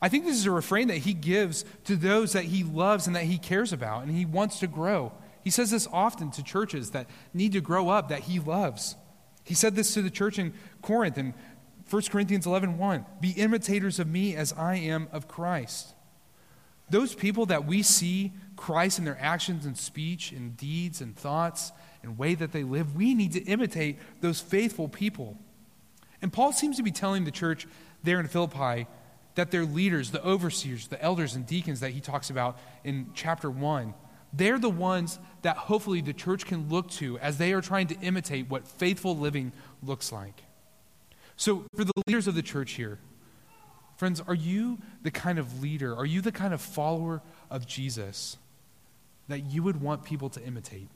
I 0.00 0.08
think 0.08 0.24
this 0.24 0.36
is 0.36 0.46
a 0.46 0.50
refrain 0.50 0.88
that 0.88 0.98
he 0.98 1.14
gives 1.14 1.64
to 1.84 1.94
those 1.94 2.32
that 2.32 2.44
he 2.44 2.64
loves 2.64 3.06
and 3.06 3.14
that 3.14 3.24
he 3.24 3.38
cares 3.38 3.72
about 3.72 4.02
and 4.02 4.10
he 4.10 4.24
wants 4.24 4.58
to 4.60 4.66
grow. 4.66 5.12
He 5.44 5.50
says 5.50 5.70
this 5.70 5.88
often 5.92 6.30
to 6.32 6.42
churches 6.42 6.90
that 6.90 7.06
need 7.32 7.52
to 7.52 7.60
grow 7.60 7.88
up 7.88 8.08
that 8.08 8.20
he 8.20 8.40
loves. 8.40 8.96
He 9.44 9.54
said 9.54 9.74
this 9.74 9.94
to 9.94 10.02
the 10.02 10.10
church 10.10 10.38
in 10.38 10.54
Corinth 10.82 11.18
in 11.18 11.34
1 11.88 12.02
Corinthians 12.10 12.46
11 12.46 12.78
1. 12.78 13.06
Be 13.20 13.30
imitators 13.30 13.98
of 13.98 14.08
me 14.08 14.34
as 14.34 14.52
I 14.54 14.76
am 14.76 15.08
of 15.12 15.28
Christ. 15.28 15.94
Those 16.92 17.14
people 17.14 17.46
that 17.46 17.64
we 17.64 17.82
see 17.82 18.32
Christ 18.54 18.98
in 18.98 19.06
their 19.06 19.16
actions 19.18 19.64
and 19.64 19.78
speech 19.78 20.30
and 20.30 20.54
deeds 20.58 21.00
and 21.00 21.16
thoughts 21.16 21.72
and 22.02 22.18
way 22.18 22.34
that 22.34 22.52
they 22.52 22.64
live, 22.64 22.94
we 22.94 23.14
need 23.14 23.32
to 23.32 23.42
imitate 23.44 23.98
those 24.20 24.42
faithful 24.42 24.88
people. 24.88 25.38
And 26.20 26.30
Paul 26.30 26.52
seems 26.52 26.76
to 26.76 26.82
be 26.82 26.90
telling 26.90 27.24
the 27.24 27.30
church 27.30 27.66
there 28.02 28.20
in 28.20 28.28
Philippi 28.28 28.86
that 29.36 29.50
their 29.50 29.64
leaders, 29.64 30.10
the 30.10 30.22
overseers, 30.22 30.88
the 30.88 31.02
elders, 31.02 31.34
and 31.34 31.46
deacons 31.46 31.80
that 31.80 31.92
he 31.92 32.00
talks 32.00 32.28
about 32.28 32.58
in 32.84 33.06
chapter 33.14 33.50
1, 33.50 33.94
they're 34.34 34.58
the 34.58 34.68
ones 34.68 35.18
that 35.40 35.56
hopefully 35.56 36.02
the 36.02 36.12
church 36.12 36.44
can 36.44 36.68
look 36.68 36.90
to 36.90 37.18
as 37.20 37.38
they 37.38 37.54
are 37.54 37.62
trying 37.62 37.86
to 37.86 37.98
imitate 38.00 38.50
what 38.50 38.68
faithful 38.68 39.16
living 39.16 39.52
looks 39.82 40.12
like. 40.12 40.42
So, 41.36 41.64
for 41.74 41.84
the 41.84 41.92
leaders 42.06 42.26
of 42.26 42.34
the 42.34 42.42
church 42.42 42.72
here, 42.72 42.98
friends, 43.96 44.20
are 44.26 44.34
you 44.34 44.78
the 45.02 45.10
kind 45.10 45.38
of 45.38 45.62
leader, 45.62 45.94
are 45.94 46.06
you 46.06 46.20
the 46.20 46.32
kind 46.32 46.54
of 46.54 46.60
follower 46.60 47.22
of 47.50 47.66
Jesus 47.66 48.36
that 49.28 49.40
you 49.40 49.62
would 49.62 49.80
want 49.80 50.04
people 50.04 50.28
to 50.30 50.42
imitate? 50.42 50.88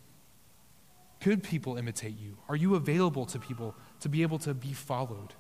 Could 1.21 1.43
people 1.43 1.77
imitate 1.77 2.19
you? 2.19 2.37
Are 2.49 2.57
you 2.57 2.75
available 2.75 3.27
to 3.27 3.39
people 3.39 3.75
to 4.01 4.09
be 4.09 4.23
able 4.23 4.39
to 4.41 4.55
be 4.55 4.73
followed? 4.73 5.33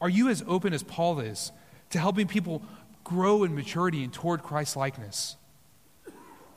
Are 0.00 0.08
you 0.08 0.28
as 0.28 0.44
open 0.46 0.72
as 0.72 0.82
Paul 0.82 1.18
is 1.20 1.50
to 1.90 1.98
helping 1.98 2.28
people 2.28 2.62
grow 3.08 3.42
in 3.42 3.54
maturity 3.54 4.04
and 4.04 4.12
toward 4.12 4.42
Christ 4.42 4.76
likeness. 4.76 5.36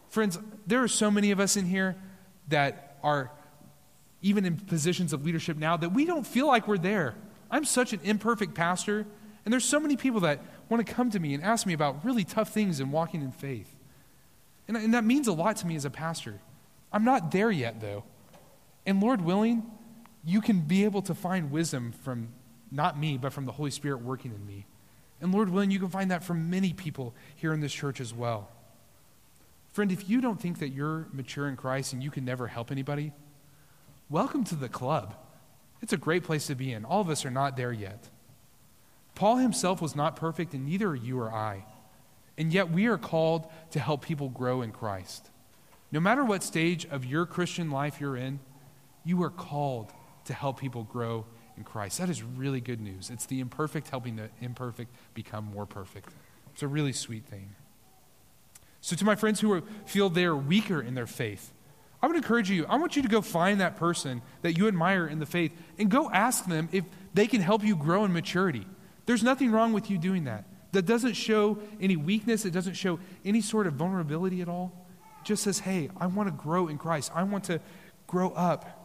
Friends, 0.10 0.38
there 0.68 0.84
are 0.84 0.88
so 0.90 1.10
many 1.10 1.32
of 1.32 1.40
us 1.40 1.56
in 1.56 1.66
here 1.66 1.96
that 2.50 2.98
are 3.02 3.32
even 4.22 4.46
in 4.46 4.58
positions 4.58 5.14
of 5.14 5.26
leadership 5.26 5.58
now 5.58 5.78
that 5.78 5.94
we 5.94 6.06
don't 6.06 6.28
feel 6.28 6.48
like 6.48 6.68
we're 6.68 6.78
there. 6.78 7.16
I'm 7.50 7.64
such 7.64 7.94
an 7.94 8.02
imperfect 8.04 8.54
pastor, 8.54 9.08
and 9.44 9.52
there's 9.52 9.66
so 9.66 9.80
many 9.80 9.96
people 9.96 10.22
that 10.22 10.40
want 10.70 10.86
to 10.86 10.94
come 10.94 11.10
to 11.12 11.20
me 11.20 11.34
and 11.34 11.44
ask 11.44 11.66
me 11.66 11.74
about 11.74 12.06
really 12.06 12.24
tough 12.24 12.50
things 12.50 12.80
in 12.80 12.92
walking 12.92 13.22
in 13.22 13.32
faith. 13.32 13.76
And, 14.68 14.78
and 14.78 14.94
that 14.94 15.04
means 15.04 15.28
a 15.28 15.34
lot 15.34 15.58
to 15.58 15.68
me 15.68 15.76
as 15.76 15.86
a 15.86 15.90
pastor. 15.90 16.40
I'm 16.94 17.04
not 17.04 17.32
there 17.32 17.52
yet, 17.52 17.82
though. 17.82 18.04
And 18.86 19.02
Lord 19.02 19.22
willing, 19.22 19.64
you 20.24 20.42
can 20.42 20.62
be 20.62 20.84
able 20.84 21.02
to 21.04 21.16
find 21.16 21.52
wisdom 21.52 21.92
from 21.92 22.30
not 22.72 22.98
me, 22.98 23.18
but 23.18 23.34
from 23.34 23.46
the 23.46 23.52
Holy 23.52 23.72
Spirit 23.72 24.02
working 24.02 24.32
in 24.32 24.46
me. 24.46 24.66
And 25.20 25.34
Lord 25.34 25.50
willing, 25.50 25.72
you 25.72 25.80
can 25.80 25.90
find 25.90 26.10
that 26.12 26.24
from 26.24 26.50
many 26.50 26.74
people 26.74 27.14
here 27.36 27.54
in 27.54 27.60
this 27.60 27.74
church 27.74 28.00
as 28.00 28.14
well. 28.14 28.50
Friend, 29.74 29.92
if 29.92 30.10
you 30.10 30.20
don't 30.20 30.40
think 30.40 30.60
that 30.60 30.70
you're 30.70 31.08
mature 31.14 31.48
in 31.48 31.56
Christ 31.56 31.94
and 31.94 32.04
you 32.04 32.12
can 32.12 32.26
never 32.26 32.48
help 32.48 32.72
anybody, 32.72 33.14
welcome 34.10 34.44
to 34.46 34.56
the 34.56 34.70
club. 34.70 35.16
It's 35.82 35.94
a 35.94 35.98
great 35.98 36.24
place 36.24 36.48
to 36.48 36.56
be 36.56 36.72
in. 36.72 36.86
All 36.86 37.02
of 37.02 37.10
us 37.10 37.26
are 37.26 37.32
not 37.32 37.56
there 37.56 37.72
yet. 37.72 38.10
Paul 39.22 39.38
himself 39.38 39.84
was 39.84 39.96
not 39.96 40.16
perfect, 40.16 40.56
and 40.56 40.66
neither 40.66 40.88
are 40.88 40.96
you 40.96 41.20
or 41.20 41.32
I. 41.32 41.64
And 42.40 42.52
yet 42.52 42.72
we 42.72 42.88
are 42.88 42.98
called 42.98 43.46
to 43.70 43.80
help 43.80 44.04
people 44.04 44.30
grow 44.30 44.64
in 44.64 44.72
Christ. 44.72 45.30
No 45.92 46.00
matter 46.00 46.26
what 46.26 46.42
stage 46.42 46.88
of 46.88 47.06
your 47.06 47.28
Christian 47.28 47.70
life 47.70 48.02
you're 48.02 48.18
in, 48.18 48.40
you 49.06 49.22
are 49.22 49.30
called 49.30 49.92
to 50.26 50.34
help 50.34 50.60
people 50.60 50.86
grow 50.86 51.28
in 51.56 51.64
Christ. 51.64 52.00
That 52.00 52.10
is 52.10 52.24
really 52.24 52.62
good 52.62 52.82
news. 52.82 53.12
It's 53.12 53.28
the 53.28 53.42
imperfect 53.42 53.90
helping 53.90 54.16
the 54.16 54.32
imperfect 54.42 54.92
become 55.14 55.46
more 55.46 55.68
perfect. 55.68 56.10
It's 56.54 56.64
a 56.64 56.68
really 56.68 56.92
sweet 56.92 57.26
thing. 57.26 57.54
So, 58.82 58.96
to 58.96 59.06
my 59.06 59.14
friends 59.14 59.40
who 59.40 59.54
are, 59.54 59.62
feel 59.86 60.10
they're 60.10 60.36
weaker 60.36 60.82
in 60.82 60.96
their 60.96 61.06
faith, 61.06 61.54
I 62.02 62.08
would 62.08 62.16
encourage 62.16 62.50
you, 62.50 62.66
I 62.66 62.78
want 62.78 62.96
you 62.96 63.04
to 63.04 63.08
go 63.08 63.22
find 63.22 63.62
that 63.62 63.78
person 63.78 64.24
that 64.42 64.58
you 64.58 64.68
admire 64.68 65.06
in 65.06 65.20
the 65.20 65.28
faith 65.28 65.52
and 65.78 65.92
go 65.92 66.10
ask 66.10 66.48
them 66.48 66.70
if 66.72 66.86
they 67.14 67.28
can 67.28 67.42
help 67.42 67.64
you 67.64 67.76
grow 67.76 68.04
in 68.04 68.12
maturity. 68.12 68.66
There's 69.06 69.24
nothing 69.24 69.52
wrong 69.52 69.74
with 69.74 69.90
you 69.90 69.98
doing 69.98 70.26
that. 70.26 70.46
That 70.72 70.86
doesn't 70.86 71.14
show 71.14 71.60
any 71.82 71.98
weakness, 71.98 72.46
it 72.46 72.52
doesn't 72.52 72.76
show 72.76 73.00
any 73.26 73.42
sort 73.42 73.68
of 73.68 73.74
vulnerability 73.74 74.42
at 74.42 74.48
all. 74.48 74.88
It 75.22 75.26
just 75.26 75.44
says, 75.44 75.60
hey, 75.60 75.90
I 75.98 76.08
want 76.08 76.28
to 76.30 76.32
grow 76.32 76.68
in 76.68 76.78
Christ, 76.78 77.12
I 77.14 77.24
want 77.24 77.44
to 77.46 77.60
grow 78.08 78.30
up. 78.32 78.78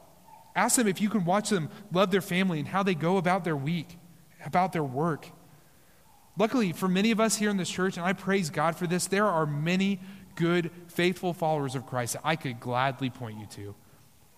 Ask 0.57 0.77
them 0.77 0.89
if 0.89 1.01
you 1.01 1.09
can 1.09 1.25
watch 1.25 1.51
them 1.51 1.69
love 1.93 2.11
their 2.11 2.23
family 2.23 2.59
and 2.59 2.67
how 2.67 2.83
they 2.83 2.95
go 2.95 3.19
about 3.19 3.45
their 3.45 3.57
week, 3.57 3.99
about 4.45 4.73
their 4.73 4.83
work. 4.83 5.29
Luckily, 6.39 6.73
for 6.73 6.89
many 6.89 7.11
of 7.11 7.21
us 7.21 7.37
here 7.37 7.51
in 7.51 7.57
this 7.57 7.71
church, 7.71 7.97
and 7.97 8.05
I 8.05 8.13
praise 8.13 8.51
God 8.51 8.77
for 8.77 8.87
this, 8.87 9.07
there 9.07 9.27
are 9.27 9.47
many 9.47 10.01
good, 10.35 10.71
faithful 10.89 11.33
followers 11.33 11.75
of 11.75 11.87
Christ 11.87 12.15
that 12.15 12.23
I 12.25 12.37
could 12.37 12.61
gladly 12.61 13.11
point 13.11 13.39
you 13.39 13.47
to. 13.53 13.75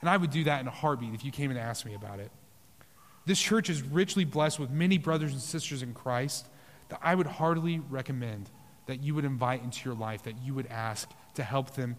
And 0.00 0.08
I 0.08 0.16
would 0.16 0.30
do 0.30 0.44
that 0.44 0.60
in 0.60 0.68
a 0.68 0.72
heartbeat 0.72 1.14
if 1.14 1.24
you 1.24 1.32
came 1.32 1.50
and 1.50 1.58
asked 1.58 1.84
me 1.84 1.94
about 1.94 2.20
it. 2.20 2.30
This 3.28 3.38
church 3.38 3.68
is 3.68 3.82
richly 3.82 4.24
blessed 4.24 4.58
with 4.58 4.70
many 4.70 4.96
brothers 4.96 5.32
and 5.32 5.42
sisters 5.42 5.82
in 5.82 5.92
Christ 5.92 6.48
that 6.88 6.98
I 7.02 7.14
would 7.14 7.26
heartily 7.26 7.78
recommend 7.90 8.48
that 8.86 9.02
you 9.02 9.14
would 9.14 9.26
invite 9.26 9.62
into 9.62 9.84
your 9.84 9.94
life, 9.94 10.22
that 10.22 10.42
you 10.42 10.54
would 10.54 10.66
ask 10.68 11.10
to 11.34 11.42
help 11.42 11.74
them, 11.74 11.96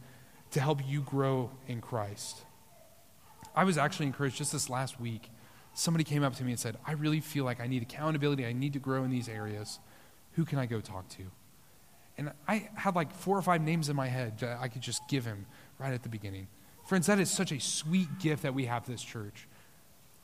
to 0.50 0.60
help 0.60 0.80
you 0.84 1.02
grow 1.02 1.52
in 1.68 1.82
Christ. 1.82 2.42
I 3.56 3.64
was 3.64 3.78
actually 3.78 4.08
encouraged 4.08 4.38
just 4.38 4.52
this 4.54 4.72
last 4.72 5.00
week. 5.00 5.30
Somebody 5.76 6.04
came 6.04 6.24
up 6.24 6.34
to 6.38 6.44
me 6.44 6.50
and 6.50 6.60
said, 6.60 6.78
I 6.88 6.94
really 6.94 7.20
feel 7.20 7.46
like 7.46 7.62
I 7.62 7.68
need 7.68 7.84
accountability. 7.84 8.44
I 8.44 8.54
need 8.54 8.74
to 8.74 8.80
grow 8.80 9.04
in 9.04 9.12
these 9.12 9.30
areas. 9.30 9.78
Who 10.32 10.46
can 10.46 10.58
I 10.58 10.66
go 10.66 10.82
talk 10.82 11.10
to? 11.10 11.26
And 12.18 12.32
I 12.48 12.70
had 12.74 12.96
like 12.96 13.14
four 13.14 13.38
or 13.38 13.44
five 13.44 13.62
names 13.62 13.88
in 13.88 13.96
my 13.96 14.08
head 14.08 14.40
that 14.40 14.58
I 14.60 14.68
could 14.68 14.82
just 14.82 15.08
give 15.08 15.26
him 15.26 15.46
right 15.78 15.94
at 15.94 16.02
the 16.02 16.10
beginning. 16.10 16.48
Friends, 16.88 17.06
that 17.06 17.20
is 17.20 17.30
such 17.30 17.52
a 17.52 17.60
sweet 17.60 18.18
gift 18.18 18.42
that 18.42 18.56
we 18.56 18.66
have 18.66 18.88
this 18.88 19.04
church. 19.04 19.48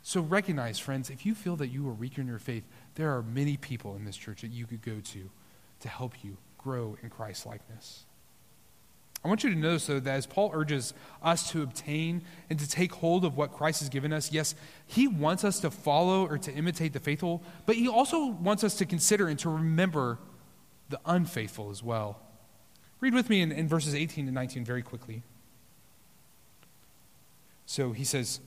So 0.07 0.21
recognize, 0.21 0.77
friends, 0.77 1.09
if 1.09 1.25
you 1.25 1.33
feel 1.33 1.55
that 1.55 1.69
you 1.69 1.89
are 1.89 1.93
weaker 1.93 2.21
in 2.21 2.27
your 2.27 2.37
faith, 2.37 2.63
there 2.93 3.17
are 3.17 3.23
many 3.23 3.57
people 3.57 3.95
in 3.95 4.05
this 4.05 4.15
church 4.15 4.41
that 4.41 4.51
you 4.51 4.67
could 4.67 4.83
go 4.83 4.99
to 5.03 5.31
to 5.79 5.89
help 5.89 6.23
you 6.23 6.37
grow 6.59 6.95
in 7.01 7.09
Christ 7.09 7.47
likeness. 7.47 8.05
I 9.23 9.27
want 9.27 9.43
you 9.43 9.49
to 9.49 9.55
notice, 9.55 9.87
though, 9.87 9.99
that 9.99 10.15
as 10.15 10.27
Paul 10.27 10.51
urges 10.53 10.93
us 11.23 11.49
to 11.49 11.63
obtain 11.63 12.21
and 12.51 12.59
to 12.59 12.69
take 12.69 12.93
hold 12.93 13.25
of 13.25 13.35
what 13.35 13.51
Christ 13.51 13.79
has 13.79 13.89
given 13.89 14.13
us, 14.13 14.31
yes, 14.31 14.53
he 14.85 15.07
wants 15.07 15.43
us 15.43 15.59
to 15.61 15.71
follow 15.71 16.27
or 16.27 16.37
to 16.37 16.53
imitate 16.53 16.93
the 16.93 16.99
faithful, 16.99 17.41
but 17.65 17.75
he 17.75 17.87
also 17.87 18.27
wants 18.27 18.63
us 18.63 18.75
to 18.75 18.85
consider 18.85 19.27
and 19.27 19.39
to 19.39 19.49
remember 19.49 20.19
the 20.89 20.99
unfaithful 21.07 21.71
as 21.71 21.81
well. 21.81 22.21
Read 22.99 23.15
with 23.15 23.27
me 23.27 23.41
in, 23.41 23.51
in 23.51 23.67
verses 23.67 23.95
18 23.95 24.27
to 24.27 24.31
19 24.31 24.63
very 24.63 24.83
quickly. 24.83 25.23
So 27.65 27.91
he 27.91 28.03
says, 28.03 28.39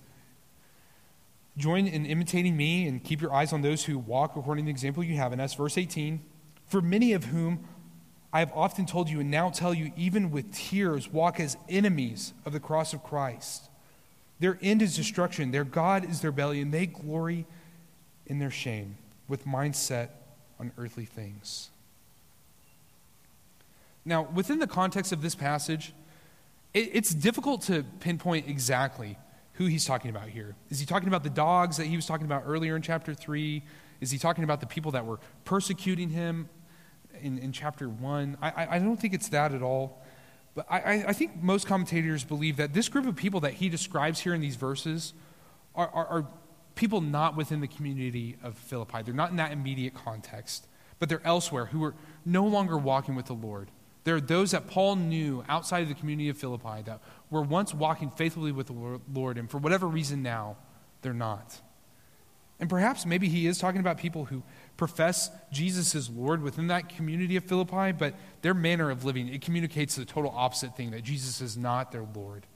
Join 1.59 1.89
in 1.89 2.07
imitating 2.07 2.57
me 2.57 2.87
and 2.87 3.03
keep 3.03 3.21
your 3.21 3.35
eyes 3.35 3.53
on 3.53 3.63
those 3.63 3.85
who 3.85 3.99
walk 3.99 4.37
according 4.37 4.65
to 4.65 4.67
the 4.67 4.71
example 4.71 5.03
you 5.03 5.17
have 5.17 5.33
in 5.33 5.41
us. 5.41 5.55
Verse 5.55 5.77
18 5.77 6.21
For 6.69 6.81
many 6.81 7.13
of 7.13 7.25
whom 7.25 7.65
I 8.33 8.39
have 8.39 8.53
often 8.55 8.87
told 8.87 9.11
you 9.11 9.21
and 9.21 9.31
now 9.31 9.51
tell 9.51 9.75
you, 9.75 9.93
even 9.97 10.31
with 10.31 10.53
tears, 10.53 11.13
walk 11.13 11.41
as 11.41 11.57
enemies 11.69 12.33
of 12.47 12.53
the 12.53 12.61
cross 12.61 12.95
of 12.95 13.03
Christ. 13.03 13.69
Their 14.39 14.57
end 14.63 14.83
is 14.83 14.95
destruction, 14.95 15.51
their 15.51 15.65
God 15.65 16.09
is 16.09 16.21
their 16.21 16.31
belly, 16.31 16.61
and 16.61 16.73
they 16.73 16.87
glory 16.87 17.45
in 18.27 18.39
their 18.39 18.53
shame 18.53 18.97
with 19.27 19.45
mindset 19.45 20.11
on 20.61 20.71
earthly 20.79 21.07
things. 21.07 21.71
Now, 24.05 24.23
within 24.23 24.61
the 24.61 24.69
context 24.69 25.11
of 25.11 25.23
this 25.23 25.35
passage, 25.35 25.93
it, 26.73 26.91
it's 26.93 27.13
difficult 27.13 27.63
to 27.63 27.85
pinpoint 27.99 28.47
exactly 28.47 29.19
who 29.59 29.67
he's 29.67 29.85
talking 29.85 30.11
about 30.11 30.29
here. 30.29 30.57
Is 30.71 30.81
he 30.81 30.87
talking 30.87 31.09
about 31.09 31.23
the 31.23 31.31
dogs 31.31 31.77
that 31.77 31.87
he 31.87 31.95
was 31.95 32.07
talking 32.07 32.27
about 32.27 32.45
earlier 32.47 32.75
in 32.75 32.83
chapter 32.83 33.15
3? 33.15 33.63
Is 34.01 34.11
he 34.11 34.19
talking 34.19 34.43
about 34.43 34.61
the 34.61 34.67
people 34.67 34.93
that 34.93 35.05
were 35.05 35.21
persecuting 35.45 36.11
him 36.11 36.49
in, 37.23 37.39
in 37.39 37.53
chapter 37.53 37.89
1. 37.89 38.39
I, 38.41 38.69
I 38.71 38.79
don't 38.79 38.97
think 38.97 39.15
it's 39.15 39.29
that 39.29 39.55
at 39.55 39.63
all. 39.63 40.03
But 40.55 40.67
I, 40.71 41.05
I 41.09 41.13
think 41.13 41.43
most 41.43 41.67
commentators 41.67 42.25
believe 42.25 42.57
that 42.57 42.73
this 42.73 42.89
group 42.89 43.07
of 43.07 43.17
people 43.17 43.41
that 43.41 43.55
he 43.55 43.69
describes 43.69 44.21
here 44.21 44.35
in 44.35 44.41
these 44.41 44.57
verses 44.57 45.15
are, 45.75 45.89
are, 45.89 46.07
are 46.07 46.27
people 46.75 47.01
not 47.01 47.37
within 47.37 47.61
the 47.61 47.69
community 47.69 48.37
of 48.43 48.57
Philippi. 48.57 49.03
They're 49.03 49.15
not 49.15 49.31
in 49.31 49.37
that 49.37 49.53
immediate 49.53 49.95
context, 49.95 50.67
but 50.99 51.09
they're 51.09 51.25
elsewhere 51.25 51.67
who 51.67 51.85
are 51.85 51.95
no 52.25 52.45
longer 52.45 52.77
walking 52.77 53.15
with 53.15 53.27
the 53.27 53.35
Lord. 53.35 53.71
There 54.05 54.17
are 54.17 54.21
those 54.21 54.53
that 54.53 54.69
Paul 54.69 54.97
knew 54.97 55.45
outside 55.49 55.83
of 55.83 55.89
the 55.89 55.95
community 55.95 56.29
of 56.29 56.39
Philippi 56.39 56.83
that 56.87 57.01
were 57.31 57.43
once 57.43 57.75
walking 57.75 58.11
faithfully 58.11 58.53
with 58.53 58.69
the 58.69 59.01
Lord, 59.13 59.39
and 59.39 59.51
for 59.51 59.59
whatever 59.59 59.87
reason 59.87 60.23
now, 60.23 60.57
they're 61.03 61.13
not. 61.13 61.61
And 62.61 62.69
perhaps 62.69 63.07
maybe 63.07 63.29
he 63.29 63.47
is 63.47 63.59
talking 63.59 63.81
about 63.81 63.99
people 63.99 64.25
who 64.25 64.43
profess 64.77 65.31
Jesus 65.53 65.95
as 65.95 66.11
Lord 66.11 66.43
within 66.43 66.69
that 66.69 66.89
community 66.89 67.37
of 67.37 67.45
Philippi, 67.45 67.93
but 67.93 68.15
their 68.43 68.55
manner 68.55 68.91
of 68.91 69.05
living, 69.05 69.29
it 69.29 69.43
communicates 69.43 69.95
the 69.95 70.05
total 70.05 70.33
opposite 70.35 70.77
thing 70.77 70.91
that 70.91 71.05
Jesus 71.05 71.41
is 71.41 71.57
not 71.57 71.93
their 71.93 72.07
Lord. 72.15 72.47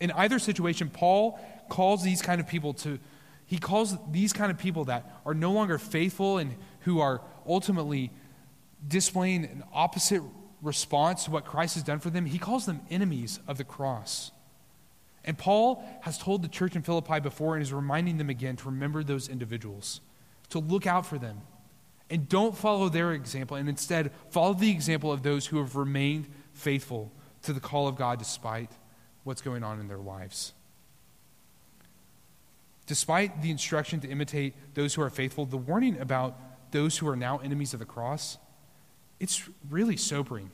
In 0.00 0.10
either 0.10 0.38
situation, 0.38 0.90
Paul 0.90 1.38
calls 1.68 2.02
these 2.02 2.20
kind 2.20 2.40
of 2.40 2.48
people 2.48 2.74
to, 2.74 2.98
he 3.46 3.58
calls 3.58 3.96
these 4.10 4.32
kind 4.32 4.50
of 4.50 4.58
people 4.58 4.86
that 4.86 5.20
are 5.24 5.34
no 5.34 5.52
longer 5.52 5.78
faithful 5.78 6.38
and 6.38 6.56
who 6.80 7.00
are 7.00 7.20
ultimately 7.46 8.10
displaying 8.86 9.44
an 9.44 9.62
opposite 9.72 10.22
response 10.66 11.24
to 11.24 11.30
what 11.30 11.44
Christ 11.44 11.74
has 11.74 11.82
done 11.82 12.00
for 12.00 12.10
them, 12.10 12.26
he 12.26 12.38
calls 12.38 12.66
them 12.66 12.80
enemies 12.90 13.40
of 13.46 13.56
the 13.58 13.64
cross. 13.64 14.32
And 15.24 15.36
Paul 15.36 15.82
has 16.02 16.18
told 16.18 16.42
the 16.42 16.48
church 16.48 16.76
in 16.76 16.82
Philippi 16.82 17.20
before 17.20 17.54
and 17.54 17.62
is 17.62 17.72
reminding 17.72 18.18
them 18.18 18.30
again 18.30 18.56
to 18.56 18.66
remember 18.66 19.02
those 19.02 19.28
individuals, 19.28 20.00
to 20.50 20.58
look 20.58 20.86
out 20.86 21.06
for 21.06 21.18
them. 21.18 21.40
And 22.08 22.28
don't 22.28 22.56
follow 22.56 22.88
their 22.88 23.12
example, 23.12 23.56
and 23.56 23.68
instead 23.68 24.12
follow 24.30 24.54
the 24.54 24.70
example 24.70 25.10
of 25.10 25.22
those 25.22 25.46
who 25.46 25.58
have 25.58 25.74
remained 25.74 26.28
faithful 26.52 27.10
to 27.42 27.52
the 27.52 27.60
call 27.60 27.88
of 27.88 27.96
God 27.96 28.18
despite 28.18 28.70
what's 29.24 29.42
going 29.42 29.64
on 29.64 29.80
in 29.80 29.88
their 29.88 29.98
lives. 29.98 30.52
Despite 32.86 33.42
the 33.42 33.50
instruction 33.50 34.00
to 34.00 34.08
imitate 34.08 34.54
those 34.74 34.94
who 34.94 35.02
are 35.02 35.10
faithful, 35.10 35.44
the 35.44 35.56
warning 35.56 36.00
about 36.00 36.38
those 36.70 36.98
who 36.98 37.08
are 37.08 37.16
now 37.16 37.38
enemies 37.38 37.72
of 37.74 37.80
the 37.80 37.86
cross, 37.86 38.38
it's 39.18 39.48
really 39.68 39.96
sobering. 39.96 40.52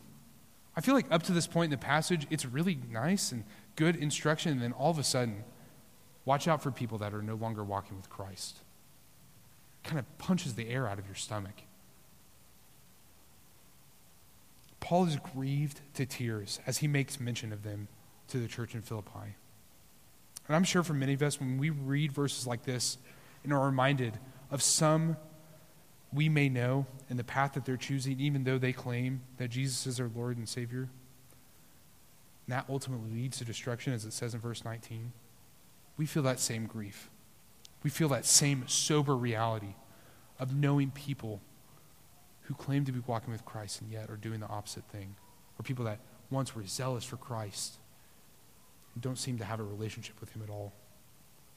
I 0.76 0.80
feel 0.80 0.94
like 0.94 1.06
up 1.10 1.22
to 1.24 1.32
this 1.32 1.46
point 1.46 1.72
in 1.72 1.78
the 1.78 1.84
passage, 1.84 2.26
it's 2.30 2.46
really 2.46 2.78
nice 2.90 3.32
and 3.32 3.44
good 3.76 3.96
instruction, 3.96 4.52
and 4.52 4.62
then 4.62 4.72
all 4.72 4.90
of 4.90 4.98
a 4.98 5.04
sudden, 5.04 5.44
watch 6.24 6.48
out 6.48 6.62
for 6.62 6.70
people 6.70 6.98
that 6.98 7.12
are 7.12 7.22
no 7.22 7.34
longer 7.34 7.62
walking 7.62 7.96
with 7.96 8.08
Christ. 8.08 8.58
It 9.84 9.88
Kind 9.88 9.98
of 9.98 10.18
punches 10.18 10.54
the 10.54 10.68
air 10.68 10.88
out 10.88 10.98
of 10.98 11.06
your 11.06 11.14
stomach. 11.14 11.62
Paul 14.80 15.06
is 15.06 15.16
grieved 15.34 15.80
to 15.94 16.06
tears 16.06 16.58
as 16.66 16.78
he 16.78 16.88
makes 16.88 17.20
mention 17.20 17.52
of 17.52 17.62
them 17.62 17.88
to 18.28 18.38
the 18.38 18.48
church 18.48 18.74
in 18.74 18.82
Philippi. 18.82 19.36
And 20.48 20.56
I'm 20.56 20.64
sure 20.64 20.82
for 20.82 20.94
many 20.94 21.14
of 21.14 21.22
us, 21.22 21.38
when 21.38 21.58
we 21.58 21.70
read 21.70 22.12
verses 22.12 22.46
like 22.46 22.64
this 22.64 22.98
and 23.44 23.52
are 23.52 23.64
reminded 23.64 24.18
of 24.50 24.62
some 24.62 25.16
we 26.12 26.28
may 26.28 26.48
know 26.48 26.86
and 27.08 27.18
the 27.18 27.24
path 27.24 27.54
that 27.54 27.64
they're 27.64 27.76
choosing, 27.76 28.20
even 28.20 28.44
though 28.44 28.58
they 28.58 28.72
claim 28.72 29.22
that 29.38 29.48
Jesus 29.48 29.86
is 29.86 29.96
their 29.96 30.10
Lord 30.14 30.36
and 30.36 30.48
Savior, 30.48 30.88
and 32.46 32.56
that 32.56 32.66
ultimately 32.68 33.10
leads 33.10 33.38
to 33.38 33.44
destruction, 33.44 33.92
as 33.92 34.04
it 34.04 34.12
says 34.12 34.34
in 34.34 34.40
verse 34.40 34.64
19. 34.64 35.12
We 35.96 36.06
feel 36.06 36.22
that 36.24 36.40
same 36.40 36.66
grief. 36.66 37.08
We 37.82 37.90
feel 37.90 38.08
that 38.08 38.26
same 38.26 38.64
sober 38.66 39.16
reality 39.16 39.74
of 40.38 40.54
knowing 40.54 40.90
people 40.90 41.40
who 42.42 42.54
claim 42.54 42.84
to 42.84 42.92
be 42.92 43.02
walking 43.06 43.32
with 43.32 43.44
Christ 43.44 43.80
and 43.80 43.90
yet 43.90 44.10
are 44.10 44.16
doing 44.16 44.40
the 44.40 44.48
opposite 44.48 44.84
thing, 44.84 45.14
or 45.58 45.62
people 45.62 45.84
that 45.84 46.00
once 46.30 46.54
were 46.54 46.64
zealous 46.64 47.04
for 47.04 47.16
Christ 47.16 47.76
and 48.94 49.02
don't 49.02 49.18
seem 49.18 49.38
to 49.38 49.44
have 49.44 49.60
a 49.60 49.64
relationship 49.64 50.20
with 50.20 50.32
Him 50.32 50.42
at 50.42 50.50
all. 50.50 50.72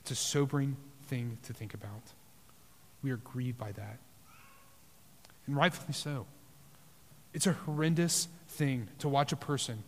It's 0.02 0.12
a 0.12 0.16
sobering 0.16 0.78
thing 1.08 1.38
to 1.44 1.54
think 1.54 1.74
about. 1.74 2.14
We 3.02 3.12
are 3.12 3.18
grieved 3.18 3.58
by 3.58 3.72
that. 3.74 4.00
And 5.48 5.56
rightfully 5.56 5.94
so. 5.94 6.26
It's 7.34 7.48
a 7.48 7.54
horrendous 7.54 8.28
thing 8.48 8.88
to 9.00 9.10
watch 9.10 9.32
a 9.32 9.36
person 9.36 9.84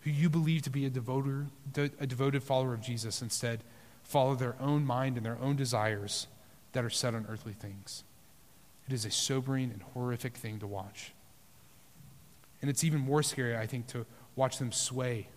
who 0.00 0.10
you 0.10 0.30
believe 0.30 0.62
to 0.62 0.70
be 0.70 0.86
a, 0.86 0.90
devoter, 0.90 1.46
a 1.76 2.06
devoted 2.06 2.42
follower 2.42 2.72
of 2.72 2.80
Jesus 2.80 3.20
instead 3.20 3.62
follow 4.02 4.34
their 4.34 4.56
own 4.60 4.86
mind 4.86 5.16
and 5.16 5.26
their 5.26 5.38
own 5.40 5.56
desires 5.56 6.26
that 6.72 6.84
are 6.84 6.90
set 6.90 7.14
on 7.14 7.26
earthly 7.28 7.52
things. 7.52 8.04
It 8.86 8.94
is 8.94 9.04
a 9.04 9.10
sobering 9.10 9.70
and 9.70 9.82
horrific 9.94 10.36
thing 10.36 10.58
to 10.60 10.66
watch. 10.66 11.12
And 12.62 12.70
it's 12.70 12.84
even 12.84 13.00
more 13.00 13.22
scary, 13.22 13.56
I 13.56 13.66
think, 13.66 13.86
to 13.88 14.06
watch 14.34 14.58
them 14.58 14.72
sway 14.72 15.28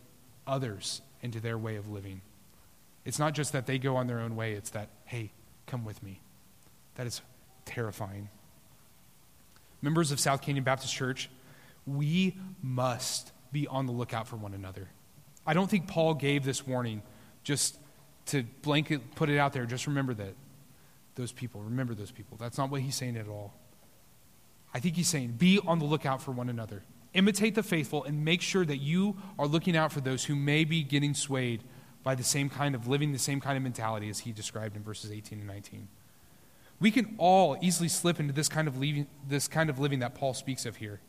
others 0.48 1.02
into 1.22 1.40
their 1.40 1.58
way 1.58 1.76
of 1.76 1.90
living. 1.90 2.22
It's 3.04 3.20
not 3.20 3.34
just 3.34 3.52
that 3.52 3.66
they 3.66 3.78
go 3.78 3.96
on 3.98 4.08
their 4.08 4.20
own 4.20 4.36
way, 4.36 4.54
it's 4.54 4.70
that, 4.72 4.90
hey, 5.06 5.32
come 5.68 5.84
with 5.84 6.02
me. 6.02 6.22
That 6.96 7.08
is 7.08 7.22
terrifying. 7.66 8.30
Members 9.82 10.12
of 10.12 10.20
South 10.20 10.42
Canyon 10.42 10.64
Baptist 10.64 10.94
Church, 10.94 11.30
we 11.86 12.38
must 12.62 13.32
be 13.52 13.68
on 13.68 13.86
the 13.86 13.92
lookout 13.92 14.28
for 14.28 14.36
one 14.36 14.54
another. 14.54 14.90
I 15.46 15.54
don't 15.54 15.70
think 15.70 15.88
Paul 15.88 16.14
gave 16.14 16.44
this 16.44 16.66
warning 16.66 17.02
just 17.44 17.78
to 18.28 18.44
blanket 18.62 19.16
put 19.16 19.30
it 19.30 19.38
out 19.38 19.54
there. 19.54 19.66
Just 19.66 19.88
remember 19.88 20.14
that 20.14 20.36
those 21.16 21.32
people, 21.32 21.62
remember 21.62 21.94
those 21.94 22.12
people. 22.12 22.38
That's 22.38 22.58
not 22.58 22.70
what 22.70 22.82
he's 22.82 22.96
saying 22.96 23.18
at 23.18 23.28
all. 23.28 23.54
I 24.74 24.80
think 24.80 24.96
he's 24.96 25.08
saying 25.08 25.36
be 25.38 25.60
on 25.66 25.80
the 25.80 25.86
lookout 25.86 26.22
for 26.22 26.32
one 26.32 26.50
another. 26.50 26.84
Imitate 27.14 27.56
the 27.56 27.64
faithful 27.64 28.06
and 28.06 28.24
make 28.24 28.42
sure 28.42 28.64
that 28.64 28.78
you 28.78 29.18
are 29.38 29.48
looking 29.48 29.76
out 29.76 29.92
for 29.92 30.00
those 30.00 30.24
who 30.24 30.36
may 30.36 30.64
be 30.64 30.82
getting 30.82 31.14
swayed 31.14 31.62
by 32.04 32.16
the 32.16 32.24
same 32.24 32.50
kind 32.50 32.74
of 32.74 32.88
living 32.88 33.12
the 33.12 33.20
same 33.20 33.42
kind 33.42 33.58
of 33.58 33.64
mentality 33.64 34.10
as 34.10 34.20
he 34.20 34.32
described 34.32 34.76
in 34.78 34.84
verses 34.84 35.12
18 35.12 35.40
and 35.40 35.48
19. 35.48 35.88
We 36.82 36.92
can 36.92 37.16
all 37.20 37.58
easily 37.62 37.88
slip 37.88 38.20
into 38.20 38.34
this 38.34 38.50
kind 38.50 38.68
of 38.68 38.78
living, 38.78 39.08
this 39.26 39.48
kind 39.48 39.70
of 39.70 39.80
living 39.80 40.00
that 40.00 40.16
Paul 40.16 40.34
speaks 40.34 40.66
of 40.66 40.78
here. 40.78 41.00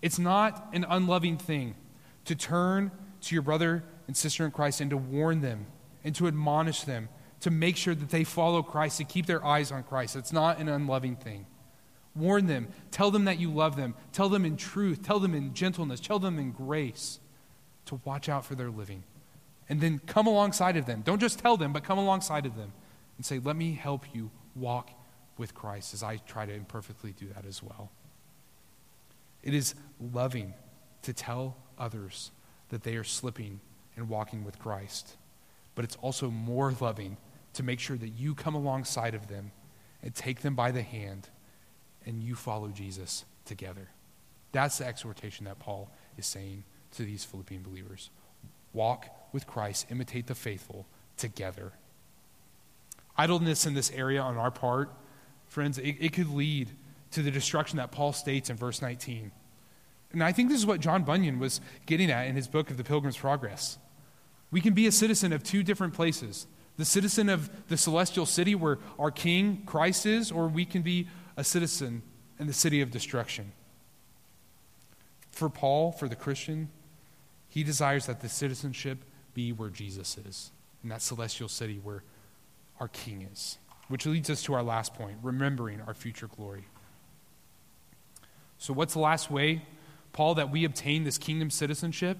It's 0.00 0.18
not 0.18 0.70
an 0.72 0.86
unloving 0.88 1.36
thing 1.36 1.76
to 2.24 2.34
turn 2.34 2.90
to 3.20 3.34
your 3.34 3.42
brother 3.42 3.84
and 4.06 4.16
sister 4.16 4.44
in 4.46 4.50
Christ 4.50 4.80
and 4.80 4.90
to 4.90 4.96
warn 4.96 5.42
them 5.42 5.66
and 6.02 6.14
to 6.16 6.26
admonish 6.26 6.82
them 6.82 7.10
to 7.40 7.50
make 7.50 7.76
sure 7.76 7.94
that 7.94 8.08
they 8.08 8.24
follow 8.24 8.62
Christ, 8.62 8.98
to 8.98 9.04
keep 9.04 9.26
their 9.26 9.44
eyes 9.44 9.70
on 9.70 9.82
Christ. 9.82 10.16
It's 10.16 10.32
not 10.32 10.58
an 10.58 10.68
unloving 10.68 11.16
thing. 11.16 11.46
Warn 12.16 12.46
them. 12.46 12.68
Tell 12.90 13.10
them 13.10 13.26
that 13.26 13.38
you 13.38 13.50
love 13.52 13.76
them. 13.76 13.94
Tell 14.12 14.28
them 14.28 14.44
in 14.44 14.56
truth. 14.56 15.02
Tell 15.02 15.20
them 15.20 15.34
in 15.34 15.54
gentleness. 15.54 16.00
Tell 16.00 16.18
them 16.18 16.38
in 16.38 16.50
grace 16.50 17.20
to 17.84 18.00
watch 18.04 18.28
out 18.28 18.44
for 18.44 18.54
their 18.54 18.70
living 18.70 19.04
And 19.68 19.80
then 19.80 20.00
come 20.06 20.26
alongside 20.26 20.76
of 20.76 20.86
them. 20.86 21.02
Don't 21.02 21.20
just 21.20 21.38
tell 21.38 21.56
them, 21.56 21.72
but 21.72 21.84
come 21.84 21.98
alongside 21.98 22.46
of 22.46 22.56
them 22.56 22.72
and 23.16 23.26
say, 23.26 23.38
Let 23.38 23.56
me 23.56 23.74
help 23.74 24.14
you 24.14 24.30
walk 24.58 24.90
with 25.36 25.54
Christ 25.54 25.94
as 25.94 26.02
I 26.02 26.16
try 26.16 26.46
to 26.46 26.52
imperfectly 26.52 27.12
do 27.12 27.26
that 27.34 27.46
as 27.46 27.62
well. 27.62 27.90
It 29.42 29.54
is 29.54 29.74
loving 30.00 30.54
to 31.02 31.12
tell 31.12 31.56
others 31.78 32.32
that 32.70 32.82
they 32.82 32.96
are 32.96 33.04
slipping 33.04 33.60
and 33.96 34.08
walking 34.08 34.44
with 34.44 34.58
Christ. 34.58 35.16
But 35.74 35.84
it's 35.84 35.96
also 35.96 36.30
more 36.30 36.74
loving 36.80 37.16
to 37.54 37.62
make 37.62 37.80
sure 37.80 37.96
that 37.96 38.08
you 38.08 38.34
come 38.34 38.54
alongside 38.54 39.14
of 39.14 39.28
them 39.28 39.52
and 40.02 40.14
take 40.14 40.40
them 40.40 40.54
by 40.54 40.70
the 40.70 40.82
hand 40.82 41.28
and 42.04 42.22
you 42.22 42.34
follow 42.34 42.68
Jesus 42.68 43.24
together. 43.44 43.88
That's 44.52 44.78
the 44.78 44.86
exhortation 44.86 45.44
that 45.44 45.58
Paul 45.58 45.90
is 46.16 46.26
saying 46.26 46.64
to 46.92 47.04
these 47.04 47.24
Philippian 47.24 47.62
believers. 47.62 48.10
Walk 48.72 49.06
with 49.32 49.46
Christ, 49.46 49.86
imitate 49.90 50.26
the 50.26 50.34
faithful 50.34 50.86
together. 51.16 51.72
Idleness 53.18 53.66
in 53.66 53.74
this 53.74 53.90
area 53.90 54.22
on 54.22 54.36
our 54.36 54.50
part, 54.50 54.90
friends, 55.48 55.78
it, 55.78 55.96
it 55.98 56.12
could 56.12 56.30
lead 56.30 56.70
to 57.10 57.22
the 57.22 57.30
destruction 57.30 57.78
that 57.78 57.90
Paul 57.90 58.12
states 58.12 58.48
in 58.48 58.56
verse 58.56 58.80
19. 58.80 59.32
And 60.12 60.22
I 60.22 60.32
think 60.32 60.48
this 60.48 60.58
is 60.58 60.66
what 60.66 60.80
John 60.80 61.02
Bunyan 61.02 61.38
was 61.38 61.60
getting 61.84 62.10
at 62.10 62.26
in 62.26 62.36
his 62.36 62.48
book 62.48 62.70
of 62.70 62.76
The 62.76 62.84
Pilgrim's 62.84 63.16
Progress. 63.16 63.78
We 64.50 64.60
can 64.60 64.72
be 64.72 64.86
a 64.86 64.92
citizen 64.92 65.32
of 65.32 65.42
two 65.42 65.62
different 65.62 65.94
places 65.94 66.46
the 66.78 66.84
citizen 66.84 67.28
of 67.28 67.50
the 67.66 67.76
celestial 67.76 68.24
city 68.24 68.54
where 68.54 68.78
our 69.00 69.10
King, 69.10 69.64
Christ, 69.66 70.06
is, 70.06 70.30
or 70.30 70.46
we 70.46 70.64
can 70.64 70.82
be 70.82 71.08
a 71.36 71.42
citizen 71.42 72.02
in 72.38 72.46
the 72.46 72.52
city 72.52 72.80
of 72.80 72.92
destruction. 72.92 73.50
For 75.32 75.48
Paul, 75.48 75.90
for 75.90 76.08
the 76.08 76.14
Christian, 76.14 76.68
he 77.48 77.64
desires 77.64 78.06
that 78.06 78.20
the 78.20 78.28
citizenship 78.28 78.98
be 79.34 79.50
where 79.50 79.70
Jesus 79.70 80.16
is, 80.18 80.52
in 80.84 80.88
that 80.90 81.02
celestial 81.02 81.48
city 81.48 81.80
where 81.82 82.04
our 82.80 82.88
King 82.88 83.28
is. 83.30 83.58
Which 83.88 84.04
leads 84.04 84.28
us 84.28 84.42
to 84.44 84.54
our 84.54 84.62
last 84.62 84.94
point 84.94 85.18
remembering 85.22 85.80
our 85.80 85.94
future 85.94 86.28
glory. 86.28 86.64
So, 88.58 88.74
what's 88.74 88.92
the 88.92 89.00
last 89.00 89.30
way 89.30 89.62
Paul, 90.12 90.34
that 90.34 90.50
we 90.50 90.64
obtain 90.64 91.04
this 91.04 91.18
kingdom 91.18 91.48
citizenship, 91.48 92.18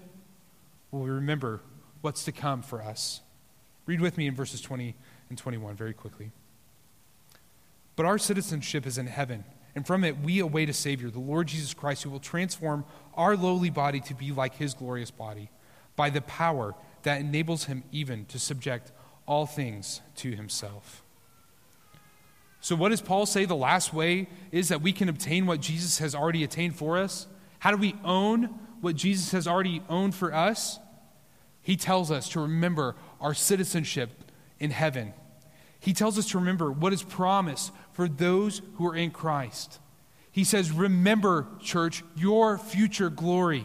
will 0.91 1.01
we 1.01 1.11
remember 1.11 1.61
what's 2.01 2.25
to 2.25 2.33
come 2.33 2.63
for 2.63 2.81
us. 2.81 3.21
Read 3.87 4.01
with 4.01 4.17
me 4.17 4.27
in 4.27 4.35
verses 4.35 4.61
20 4.61 4.95
and 5.29 5.37
21 5.37 5.75
very 5.75 5.95
quickly. 5.95 6.31
But 7.97 8.07
our 8.07 8.19
citizenship 8.19 8.87
is 8.87 8.99
in 8.99 9.09
heaven, 9.09 9.45
and 9.75 9.85
from 9.87 10.05
it 10.05 10.19
we 10.19 10.39
await 10.39 10.69
a 10.69 10.73
Savior, 10.73 11.11
the 11.11 11.19
Lord 11.19 11.49
Jesus 11.49 11.75
Christ, 11.75 12.05
who 12.05 12.11
will 12.11 12.21
transform 12.21 12.85
our 13.15 13.37
lowly 13.37 13.71
body 13.71 14.01
to 14.03 14.15
be 14.15 14.31
like 14.31 14.55
his 14.55 14.75
glorious 14.75 15.11
body 15.11 15.51
by 15.97 16.11
the 16.11 16.21
power 16.21 16.75
that 17.03 17.21
enables 17.21 17.65
him 17.65 17.83
even 17.91 18.27
to 18.27 18.39
subject 18.39 18.93
all 19.29 19.47
things 19.47 20.01
to 20.17 20.33
himself. 20.33 21.05
So, 22.61 22.75
what 22.75 22.89
does 22.89 23.01
Paul 23.01 23.27
say 23.27 23.45
the 23.45 23.55
last 23.55 23.95
way 23.95 24.29
is 24.51 24.69
that 24.69 24.83
we 24.83 24.93
can 24.93 25.09
obtain 25.09 25.47
what 25.47 25.61
Jesus 25.61 25.99
has 25.99 26.15
already 26.15 26.43
attained 26.43 26.75
for 26.75 26.99
us? 26.99 27.29
How 27.61 27.71
do 27.71 27.77
we 27.77 27.95
own 28.05 28.47
what 28.81 28.97
Jesus 28.97 29.31
has 29.33 29.47
already 29.47 29.83
owned 29.89 30.15
for 30.15 30.35
us? 30.35 30.79
He 31.63 31.77
tells 31.77 32.11
us 32.11 32.29
to 32.31 32.41
remember 32.41 32.97
our 33.21 33.35
citizenship 33.35 34.11
in 34.59 34.71
heaven. 34.71 35.13
He 35.79 35.93
tells 35.93 36.19
us 36.19 36.29
to 36.31 36.39
remember 36.39 36.73
what 36.73 36.93
is 36.93 37.03
promised 37.03 37.73
for 37.93 38.09
those 38.09 38.63
who 38.75 38.87
are 38.89 38.97
in 38.97 39.11
Christ. 39.11 39.79
He 40.33 40.45
says, 40.45 40.73
Remember, 40.73 41.47
church, 41.61 42.03
your 42.17 42.59
future 42.59 43.11
glory. 43.11 43.65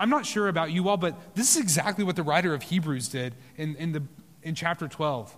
I'm 0.00 0.08
not 0.08 0.24
sure 0.24 0.48
about 0.48 0.72
you 0.72 0.88
all, 0.88 0.96
but 0.96 1.34
this 1.34 1.54
is 1.54 1.62
exactly 1.62 2.04
what 2.04 2.16
the 2.16 2.22
writer 2.22 2.54
of 2.54 2.62
Hebrews 2.62 3.08
did 3.08 3.34
in, 3.58 3.76
in, 3.76 3.92
the, 3.92 4.02
in 4.42 4.54
chapter 4.54 4.88
12. 4.88 5.36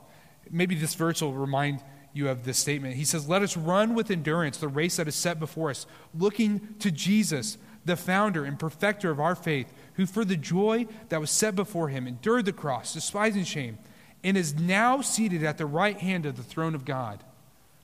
Maybe 0.53 0.77
this 0.77 0.95
verse 0.95 1.21
will 1.21 1.35
remind 1.35 1.83
you 2.13 2.29
of 2.29 2.45
this 2.45 2.59
statement. 2.59 2.95
He 2.95 3.05
says, 3.05 3.29
Let 3.29 3.43
us 3.43 3.57
run 3.57 3.97
with 3.97 4.09
endurance 4.09 4.59
the 4.59 4.69
race 4.69 4.97
that 4.97 5.09
is 5.09 5.17
set 5.17 5.41
before 5.41 5.71
us, 5.71 5.85
looking 6.15 6.77
to 6.79 6.93
Jesus, 6.93 7.59
the 7.85 7.97
founder 7.97 8.45
and 8.45 8.57
perfecter 8.57 9.11
of 9.11 9.19
our 9.19 9.35
faith, 9.35 9.73
who 9.95 10.07
for 10.07 10.25
the 10.25 10.37
joy 10.37 10.87
that 11.09 11.21
was 11.21 11.33
set 11.33 11.57
before 11.57 11.89
him 11.89 12.07
endured 12.07 12.45
the 12.45 12.53
cross, 12.53 12.95
despising 12.95 13.45
shame, 13.45 13.79
and 14.23 14.37
is 14.37 14.55
now 14.55 15.01
seated 15.01 15.43
at 15.43 15.59
the 15.59 15.67
right 15.67 15.99
hand 15.99 16.25
of 16.25 16.37
the 16.37 16.43
throne 16.45 16.77
of 16.77 16.85
God. 16.85 17.25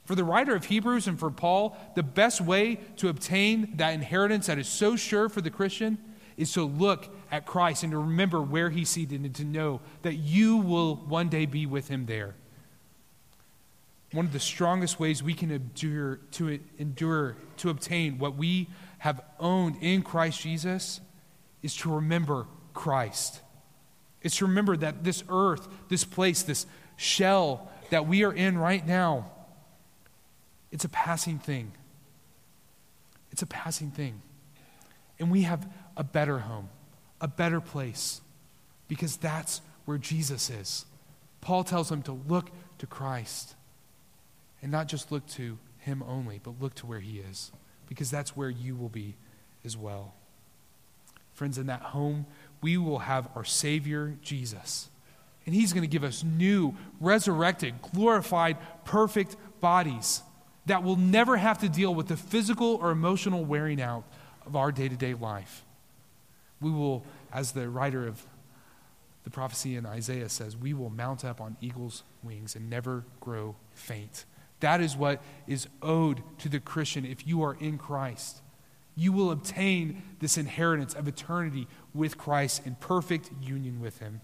For 0.04 0.14
the 0.14 0.24
writer 0.24 0.54
of 0.54 0.66
Hebrews 0.66 1.08
and 1.08 1.18
for 1.18 1.30
Paul, 1.30 1.76
the 1.96 2.04
best 2.04 2.40
way 2.40 2.78
to 2.98 3.08
obtain 3.08 3.76
that 3.76 3.94
inheritance 3.94 4.46
that 4.46 4.58
is 4.58 4.68
so 4.68 4.94
sure 4.94 5.28
for 5.28 5.40
the 5.40 5.50
Christian 5.50 5.98
is 6.38 6.52
to 6.54 6.62
look 6.62 7.14
at 7.30 7.44
Christ 7.44 7.82
and 7.82 7.92
to 7.92 7.98
remember 7.98 8.40
where 8.40 8.70
he's 8.70 8.88
seated 8.88 9.20
and 9.20 9.34
to 9.34 9.44
know 9.44 9.80
that 10.00 10.14
you 10.14 10.56
will 10.56 10.96
one 10.96 11.28
day 11.28 11.44
be 11.44 11.66
with 11.66 11.88
him 11.88 12.06
there 12.06 12.34
one 14.12 14.24
of 14.24 14.32
the 14.32 14.40
strongest 14.40 14.98
ways 14.98 15.22
we 15.22 15.34
can 15.34 15.50
endure 15.50 16.16
to 16.32 16.58
endure 16.78 17.36
to 17.58 17.70
obtain 17.70 18.18
what 18.18 18.36
we 18.36 18.68
have 18.98 19.20
owned 19.38 19.76
in 19.80 20.02
Christ 20.02 20.40
Jesus 20.40 21.00
is 21.62 21.76
to 21.76 21.94
remember 21.94 22.46
Christ. 22.72 23.42
It's 24.22 24.36
to 24.38 24.46
remember 24.46 24.76
that 24.78 25.04
this 25.04 25.22
earth, 25.28 25.68
this 25.88 26.04
place, 26.04 26.42
this 26.42 26.66
shell 26.96 27.70
that 27.90 28.06
we 28.06 28.24
are 28.24 28.32
in 28.32 28.56
right 28.56 28.84
now, 28.86 29.30
it's 30.72 30.84
a 30.84 30.88
passing 30.88 31.38
thing. 31.38 31.72
It's 33.30 33.42
a 33.42 33.46
passing 33.46 33.90
thing. 33.90 34.22
And 35.18 35.30
we 35.30 35.42
have 35.42 35.70
a 35.98 36.04
better 36.04 36.38
home, 36.38 36.70
a 37.20 37.28
better 37.28 37.60
place, 37.60 38.22
because 38.86 39.16
that's 39.16 39.60
where 39.84 39.98
Jesus 39.98 40.48
is. 40.48 40.86
Paul 41.42 41.64
tells 41.64 41.90
them 41.90 42.02
to 42.02 42.12
look 42.12 42.50
to 42.78 42.86
Christ. 42.86 43.54
And 44.62 44.72
not 44.72 44.88
just 44.88 45.12
look 45.12 45.26
to 45.28 45.58
him 45.78 46.02
only, 46.02 46.40
but 46.42 46.60
look 46.60 46.74
to 46.76 46.86
where 46.86 47.00
he 47.00 47.18
is, 47.18 47.52
because 47.88 48.10
that's 48.10 48.36
where 48.36 48.50
you 48.50 48.74
will 48.74 48.88
be 48.88 49.14
as 49.64 49.76
well. 49.76 50.14
Friends, 51.34 51.58
in 51.58 51.66
that 51.66 51.82
home, 51.82 52.26
we 52.60 52.76
will 52.76 53.00
have 53.00 53.28
our 53.36 53.44
Savior, 53.44 54.16
Jesus. 54.22 54.88
And 55.46 55.54
he's 55.54 55.72
going 55.72 55.84
to 55.84 55.88
give 55.88 56.04
us 56.04 56.24
new, 56.24 56.74
resurrected, 57.00 57.80
glorified, 57.80 58.56
perfect 58.84 59.36
bodies 59.60 60.22
that 60.66 60.82
will 60.82 60.96
never 60.96 61.36
have 61.36 61.58
to 61.58 61.68
deal 61.68 61.94
with 61.94 62.08
the 62.08 62.16
physical 62.16 62.74
or 62.76 62.90
emotional 62.90 63.44
wearing 63.44 63.80
out 63.80 64.04
of 64.44 64.56
our 64.56 64.72
day 64.72 64.88
to 64.88 64.96
day 64.96 65.14
life. 65.14 65.64
We 66.60 66.70
will, 66.70 67.04
as 67.32 67.52
the 67.52 67.68
writer 67.68 68.06
of 68.06 68.24
the 69.24 69.30
prophecy 69.30 69.76
in 69.76 69.86
Isaiah 69.86 70.28
says, 70.28 70.56
we 70.56 70.72
will 70.72 70.90
mount 70.90 71.24
up 71.24 71.40
on 71.40 71.56
eagle's 71.60 72.02
wings 72.22 72.56
and 72.56 72.70
never 72.70 73.04
grow 73.20 73.56
faint. 73.74 74.24
That 74.60 74.80
is 74.80 74.96
what 74.96 75.22
is 75.46 75.68
owed 75.82 76.22
to 76.38 76.48
the 76.48 76.60
Christian 76.60 77.04
if 77.04 77.26
you 77.26 77.42
are 77.42 77.56
in 77.60 77.78
Christ. 77.78 78.40
You 78.96 79.12
will 79.12 79.30
obtain 79.30 80.02
this 80.18 80.36
inheritance 80.36 80.94
of 80.94 81.06
eternity 81.06 81.68
with 81.94 82.18
Christ 82.18 82.66
in 82.66 82.74
perfect 82.76 83.30
union 83.40 83.80
with 83.80 83.98
Him. 83.98 84.20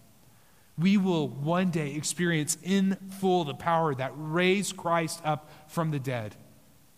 We 0.77 0.97
will 0.97 1.29
one 1.29 1.71
day 1.71 1.95
experience 1.95 2.59
in 2.63 2.97
full 3.21 3.45
the 3.45 3.55
power 3.55 3.95
that 3.95 4.13
raised 4.17 4.77
Christ 4.77 5.21
up 5.25 5.49
from 5.69 5.93
the 5.93 6.01
dead. 6.01 6.35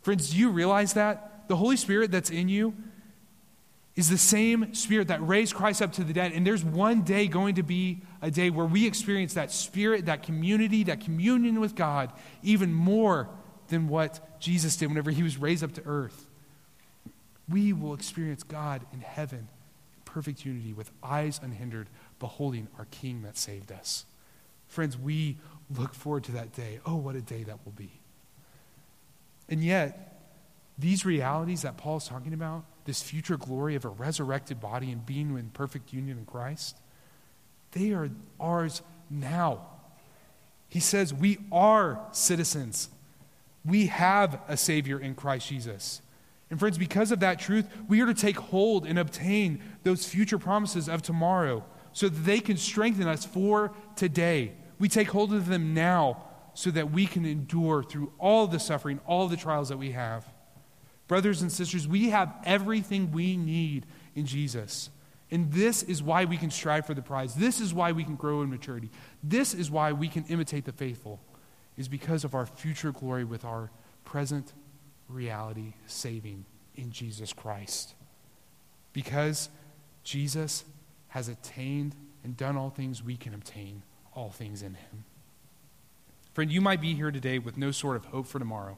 Friends, 0.01 0.31
do 0.31 0.39
you 0.39 0.49
realize 0.49 0.95
that? 0.95 1.49
The 1.49 1.57
Holy 1.57 1.77
Spirit 1.77 2.11
that's 2.11 2.31
in 2.31 2.49
you 2.49 2.75
is 3.97 4.11
the 4.11 4.19
same 4.19 4.75
Spirit 4.75 5.09
that 5.09 5.27
raised 5.27 5.55
Christ 5.55 5.81
up 5.81 5.93
to 5.95 6.05
the 6.05 6.13
dead. 6.13 6.33
And 6.33 6.47
there's 6.47 6.63
one 6.63 7.03
day 7.03 7.27
going 7.27 7.55
to 7.55 7.63
be 7.63 8.03
a 8.21 8.31
day 8.31 8.51
where 8.51 8.67
we 8.67 8.87
experience 8.87 9.35
that 9.35 9.51
Spirit, 9.51 10.07
that 10.07 10.23
community, 10.23 10.85
that 10.85 11.01
communion 11.01 11.61
with 11.61 11.75
God, 11.75 12.13
even 12.43 12.75
more 12.75 13.31
than 13.69 13.89
what 13.89 14.39
Jesus 14.39 14.77
did 14.77 14.89
whenever 14.89 15.11
he 15.11 15.23
was 15.23 15.39
raised 15.39 15.65
up 15.65 15.73
to 15.73 15.83
earth. 15.87 16.27
We 17.49 17.73
will 17.73 17.95
experience 17.95 18.43
God 18.43 18.85
in 18.93 19.01
heaven 19.01 19.39
in 19.97 20.03
perfect 20.05 20.45
unity 20.45 20.75
with 20.75 20.91
eyes 21.03 21.41
unhindered, 21.43 21.89
beholding 22.19 22.69
our 22.79 22.87
King 22.91 23.23
that 23.23 23.39
saved 23.39 23.73
us. 23.73 24.05
Friends, 24.69 24.99
we 24.99 25.39
look 25.75 25.95
forward 25.95 26.25
to 26.25 26.33
that 26.33 26.53
day. 26.53 26.81
Oh, 26.85 26.97
what 26.97 27.17
a 27.17 27.23
day 27.23 27.45
that 27.45 27.65
will 27.65 27.73
be. 27.73 27.91
And 29.49 29.65
yet, 29.65 30.21
these 30.79 31.07
realities 31.07 31.63
that 31.63 31.79
Paul 31.79 31.97
is 31.97 32.07
talking 32.07 32.35
about, 32.35 32.65
this 32.87 33.03
future 33.03 33.37
glory 33.37 33.75
of 33.75 33.85
a 33.85 33.89
resurrected 33.89 34.61
body 34.61 34.91
and 34.91 35.05
being 35.05 35.37
in 35.37 35.51
perfect 35.51 35.93
union 35.93 36.19
in 36.19 36.25
Christ, 36.25 36.79
they 37.73 37.93
are 37.93 38.09
ours 38.41 38.83
now. 39.11 39.67
He 40.69 40.81
says 40.81 41.13
we 41.13 41.39
are 41.53 42.01
citizens. 42.13 42.89
We 43.65 43.87
have 43.87 44.41
a 44.49 44.57
Savior 44.57 44.99
in 44.99 45.15
Christ 45.15 45.49
Jesus. 45.49 46.01
And, 46.49 46.61
friends, 46.61 46.79
because 46.79 47.11
of 47.11 47.21
that 47.21 47.41
truth, 47.41 47.67
we 47.89 48.01
are 48.01 48.07
to 48.07 48.15
take 48.15 48.37
hold 48.37 48.87
and 48.87 48.99
obtain 48.99 49.61
those 49.83 50.07
future 50.07 50.39
promises 50.39 50.89
of 50.89 51.03
tomorrow 51.03 51.65
so 51.93 52.09
that 52.09 52.21
they 52.21 52.39
can 52.39 52.57
strengthen 52.57 53.09
us 53.09 53.25
for 53.25 53.73
today. 53.97 54.53
We 54.79 54.89
take 54.89 55.09
hold 55.09 55.33
of 55.33 55.49
them 55.49 55.75
now 55.75 56.23
so 56.55 56.71
that 56.71 56.93
we 56.93 57.07
can 57.07 57.27
endure 57.27 57.83
through 57.83 58.13
all 58.19 58.47
the 58.47 58.61
suffering, 58.61 59.01
all 59.07 59.29
the 59.29 59.37
trials 59.37 59.71
that 59.71 59.79
we 59.79 59.93
have. 59.93 60.25
Brothers 61.09 61.43
and 61.43 61.53
sisters, 61.53 61.87
we 61.87 62.11
have 62.11 62.35
everything 62.45 63.13
we 63.13 63.37
need 63.37 63.87
in 64.15 64.27
Jesus. 64.27 64.91
And 65.31 65.53
this 65.53 65.83
is 65.83 66.03
why 66.03 66.25
we 66.25 66.37
can 66.37 66.51
strive 66.51 66.87
for 66.87 66.95
the 66.95 67.03
prize. 67.03 67.35
This 67.35 67.61
is 67.61 67.75
why 67.75 67.93
we 67.93 68.05
can 68.05 68.17
grow 68.17 68.43
in 68.43 68.51
maturity. 68.51 68.91
This 69.23 69.55
is 69.55 69.71
why 69.71 69.93
we 69.93 70.09
can 70.09 70.25
imitate 70.29 70.65
the 70.65 70.73
faithful, 70.73 71.21
is 71.77 71.89
because 71.89 72.25
of 72.25 72.35
our 72.35 72.47
future 72.47 72.93
glory 72.93 73.25
with 73.25 73.45
our 73.45 73.71
present 74.05 74.53
reality 75.09 75.75
saving 75.87 76.45
in 76.77 76.91
Jesus 76.91 77.33
Christ. 77.33 77.95
Because 78.93 79.49
Jesus 80.05 80.65
has 81.09 81.29
attained 81.29 81.95
and 82.25 82.37
done 82.37 82.57
all 82.57 82.71
things 82.71 83.03
we 83.03 83.17
can 83.17 83.35
obtain, 83.35 83.83
all 84.15 84.31
things 84.31 84.63
in 84.63 84.75
him. 84.75 85.05
Friend, 86.35 86.51
you 86.51 86.61
might 86.61 86.81
be 86.81 86.95
here 86.95 87.11
today 87.11 87.39
with 87.39 87.57
no 87.57 87.71
sort 87.71 87.97
of 87.97 88.07
hope 88.07 88.27
for 88.27 88.39
tomorrow. 88.39 88.77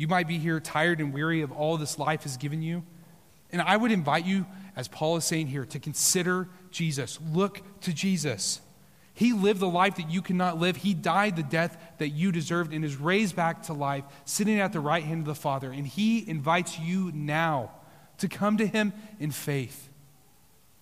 You 0.00 0.08
might 0.08 0.26
be 0.26 0.38
here 0.38 0.60
tired 0.60 0.98
and 0.98 1.12
weary 1.12 1.42
of 1.42 1.52
all 1.52 1.76
this 1.76 1.98
life 1.98 2.22
has 2.22 2.38
given 2.38 2.62
you. 2.62 2.84
And 3.52 3.60
I 3.60 3.76
would 3.76 3.92
invite 3.92 4.24
you, 4.24 4.46
as 4.74 4.88
Paul 4.88 5.18
is 5.18 5.26
saying 5.26 5.48
here, 5.48 5.66
to 5.66 5.78
consider 5.78 6.48
Jesus. 6.70 7.18
Look 7.34 7.60
to 7.82 7.92
Jesus. 7.92 8.62
He 9.12 9.34
lived 9.34 9.60
the 9.60 9.68
life 9.68 9.96
that 9.96 10.10
you 10.10 10.22
cannot 10.22 10.58
live. 10.58 10.76
He 10.76 10.94
died 10.94 11.36
the 11.36 11.42
death 11.42 11.76
that 11.98 12.08
you 12.08 12.32
deserved 12.32 12.72
and 12.72 12.82
is 12.82 12.96
raised 12.96 13.36
back 13.36 13.64
to 13.64 13.74
life, 13.74 14.04
sitting 14.24 14.58
at 14.58 14.72
the 14.72 14.80
right 14.80 15.04
hand 15.04 15.20
of 15.20 15.26
the 15.26 15.34
Father. 15.34 15.70
And 15.70 15.86
He 15.86 16.26
invites 16.26 16.78
you 16.78 17.12
now 17.12 17.70
to 18.20 18.26
come 18.26 18.56
to 18.56 18.66
Him 18.66 18.94
in 19.18 19.30
faith 19.30 19.90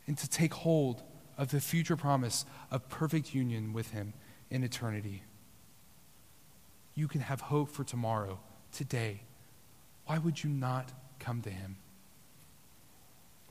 and 0.06 0.16
to 0.16 0.30
take 0.30 0.54
hold 0.54 1.02
of 1.36 1.50
the 1.50 1.60
future 1.60 1.96
promise 1.96 2.44
of 2.70 2.88
perfect 2.88 3.34
union 3.34 3.72
with 3.72 3.90
Him 3.90 4.12
in 4.48 4.62
eternity. 4.62 5.24
You 6.94 7.08
can 7.08 7.22
have 7.22 7.40
hope 7.40 7.68
for 7.68 7.82
tomorrow, 7.82 8.38
today. 8.78 9.20
Why 10.06 10.18
would 10.18 10.42
you 10.42 10.48
not 10.48 10.92
come 11.18 11.42
to 11.42 11.50
Him? 11.50 11.76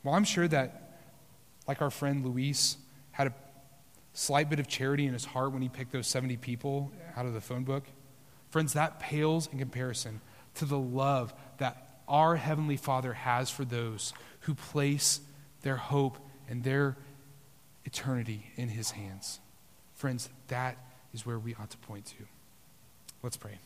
Well, 0.03 0.15
I'm 0.15 0.23
sure 0.23 0.47
that, 0.47 1.01
like 1.67 1.81
our 1.81 1.91
friend 1.91 2.25
Luis, 2.25 2.77
had 3.11 3.27
a 3.27 3.33
slight 4.13 4.49
bit 4.49 4.59
of 4.59 4.67
charity 4.67 5.05
in 5.05 5.13
his 5.13 5.25
heart 5.25 5.51
when 5.51 5.61
he 5.61 5.67
picked 5.67 5.91
those 5.91 6.07
70 6.07 6.37
people 6.37 6.91
out 7.15 7.25
of 7.25 7.33
the 7.33 7.41
phone 7.41 7.65
book. 7.65 7.83
Friends, 8.49 8.73
that 8.73 8.99
pales 8.99 9.49
in 9.51 9.59
comparison 9.59 10.21
to 10.55 10.65
the 10.65 10.79
love 10.79 11.33
that 11.57 12.01
our 12.07 12.37
Heavenly 12.37 12.77
Father 12.77 13.11
has 13.11 13.49
for 13.49 13.65
those 13.65 14.13
who 14.41 14.55
place 14.55 15.19
their 15.61 15.75
hope 15.75 16.17
and 16.47 16.63
their 16.63 16.95
eternity 17.83 18.51
in 18.55 18.69
His 18.69 18.91
hands. 18.91 19.41
Friends, 19.93 20.29
that 20.47 20.77
is 21.13 21.25
where 21.25 21.37
we 21.37 21.53
ought 21.55 21.69
to 21.71 21.77
point 21.79 22.05
to. 22.05 22.25
Let's 23.21 23.35
pray. 23.35 23.59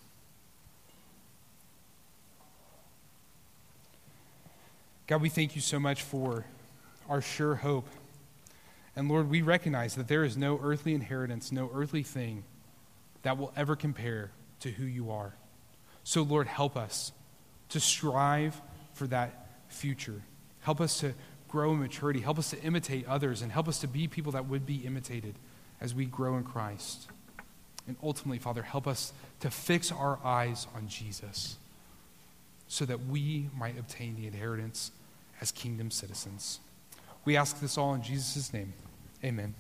God, 5.12 5.22
we 5.22 5.28
thank 5.28 5.55
you 5.55 5.62
so 5.62 5.78
much 5.78 6.03
for 6.03 6.45
our 7.09 7.22
sure 7.22 7.55
hope. 7.55 7.86
And 8.95 9.09
Lord, 9.09 9.30
we 9.30 9.41
recognize 9.41 9.95
that 9.95 10.07
there 10.07 10.24
is 10.24 10.38
no 10.38 10.57
earthly 10.64 10.93
inheritance, 10.93 11.51
no 11.51 11.70
earthly 11.74 12.01
thing 12.01 12.45
that 13.24 13.38
will 13.38 13.51
ever 13.57 13.76
compare 13.76 14.32
to 14.62 14.72
who 14.72 14.86
you 14.86 15.12
are. 15.12 15.34
So, 16.05 16.22
Lord, 16.22 16.47
help 16.47 16.78
us 16.78 17.12
to 17.72 17.82
strive 17.82 18.62
for 18.93 19.05
that 19.07 19.49
future. 19.68 20.22
Help 20.62 20.80
us 20.80 21.01
to 21.01 21.14
grow 21.49 21.74
in 21.74 21.82
maturity. 21.82 22.22
Help 22.22 22.39
us 22.39 22.51
to 22.51 22.62
imitate 22.62 23.05
others 23.05 23.41
and 23.41 23.51
help 23.51 23.68
us 23.68 23.80
to 23.80 23.89
be 23.89 24.07
people 24.07 24.32
that 24.32 24.47
would 24.47 24.66
be 24.66 24.78
imitated 24.78 25.36
as 25.82 25.93
we 25.93 26.05
grow 26.05 26.38
in 26.38 26.45
Christ. 26.45 27.09
And 27.86 27.97
ultimately, 28.01 28.39
Father, 28.39 28.62
help 28.62 28.88
us 28.88 29.12
to 29.41 29.51
fix 29.51 29.91
our 29.91 30.20
eyes 30.24 30.68
on 30.74 30.88
Jesus 30.88 31.57
so 32.70 32.86
that 32.86 33.07
we 33.07 33.49
might 33.57 33.78
obtain 33.78 34.16
the 34.16 34.26
inheritance 34.26 34.91
as 35.42 35.52
kingdom 35.52 35.92
citizens. 35.92 36.60
We 37.26 37.36
ask 37.36 37.60
this 37.60 37.78
all 37.78 37.94
in 37.94 38.04
Jesus' 38.04 38.54
name. 38.54 38.74
Amen. 39.24 39.56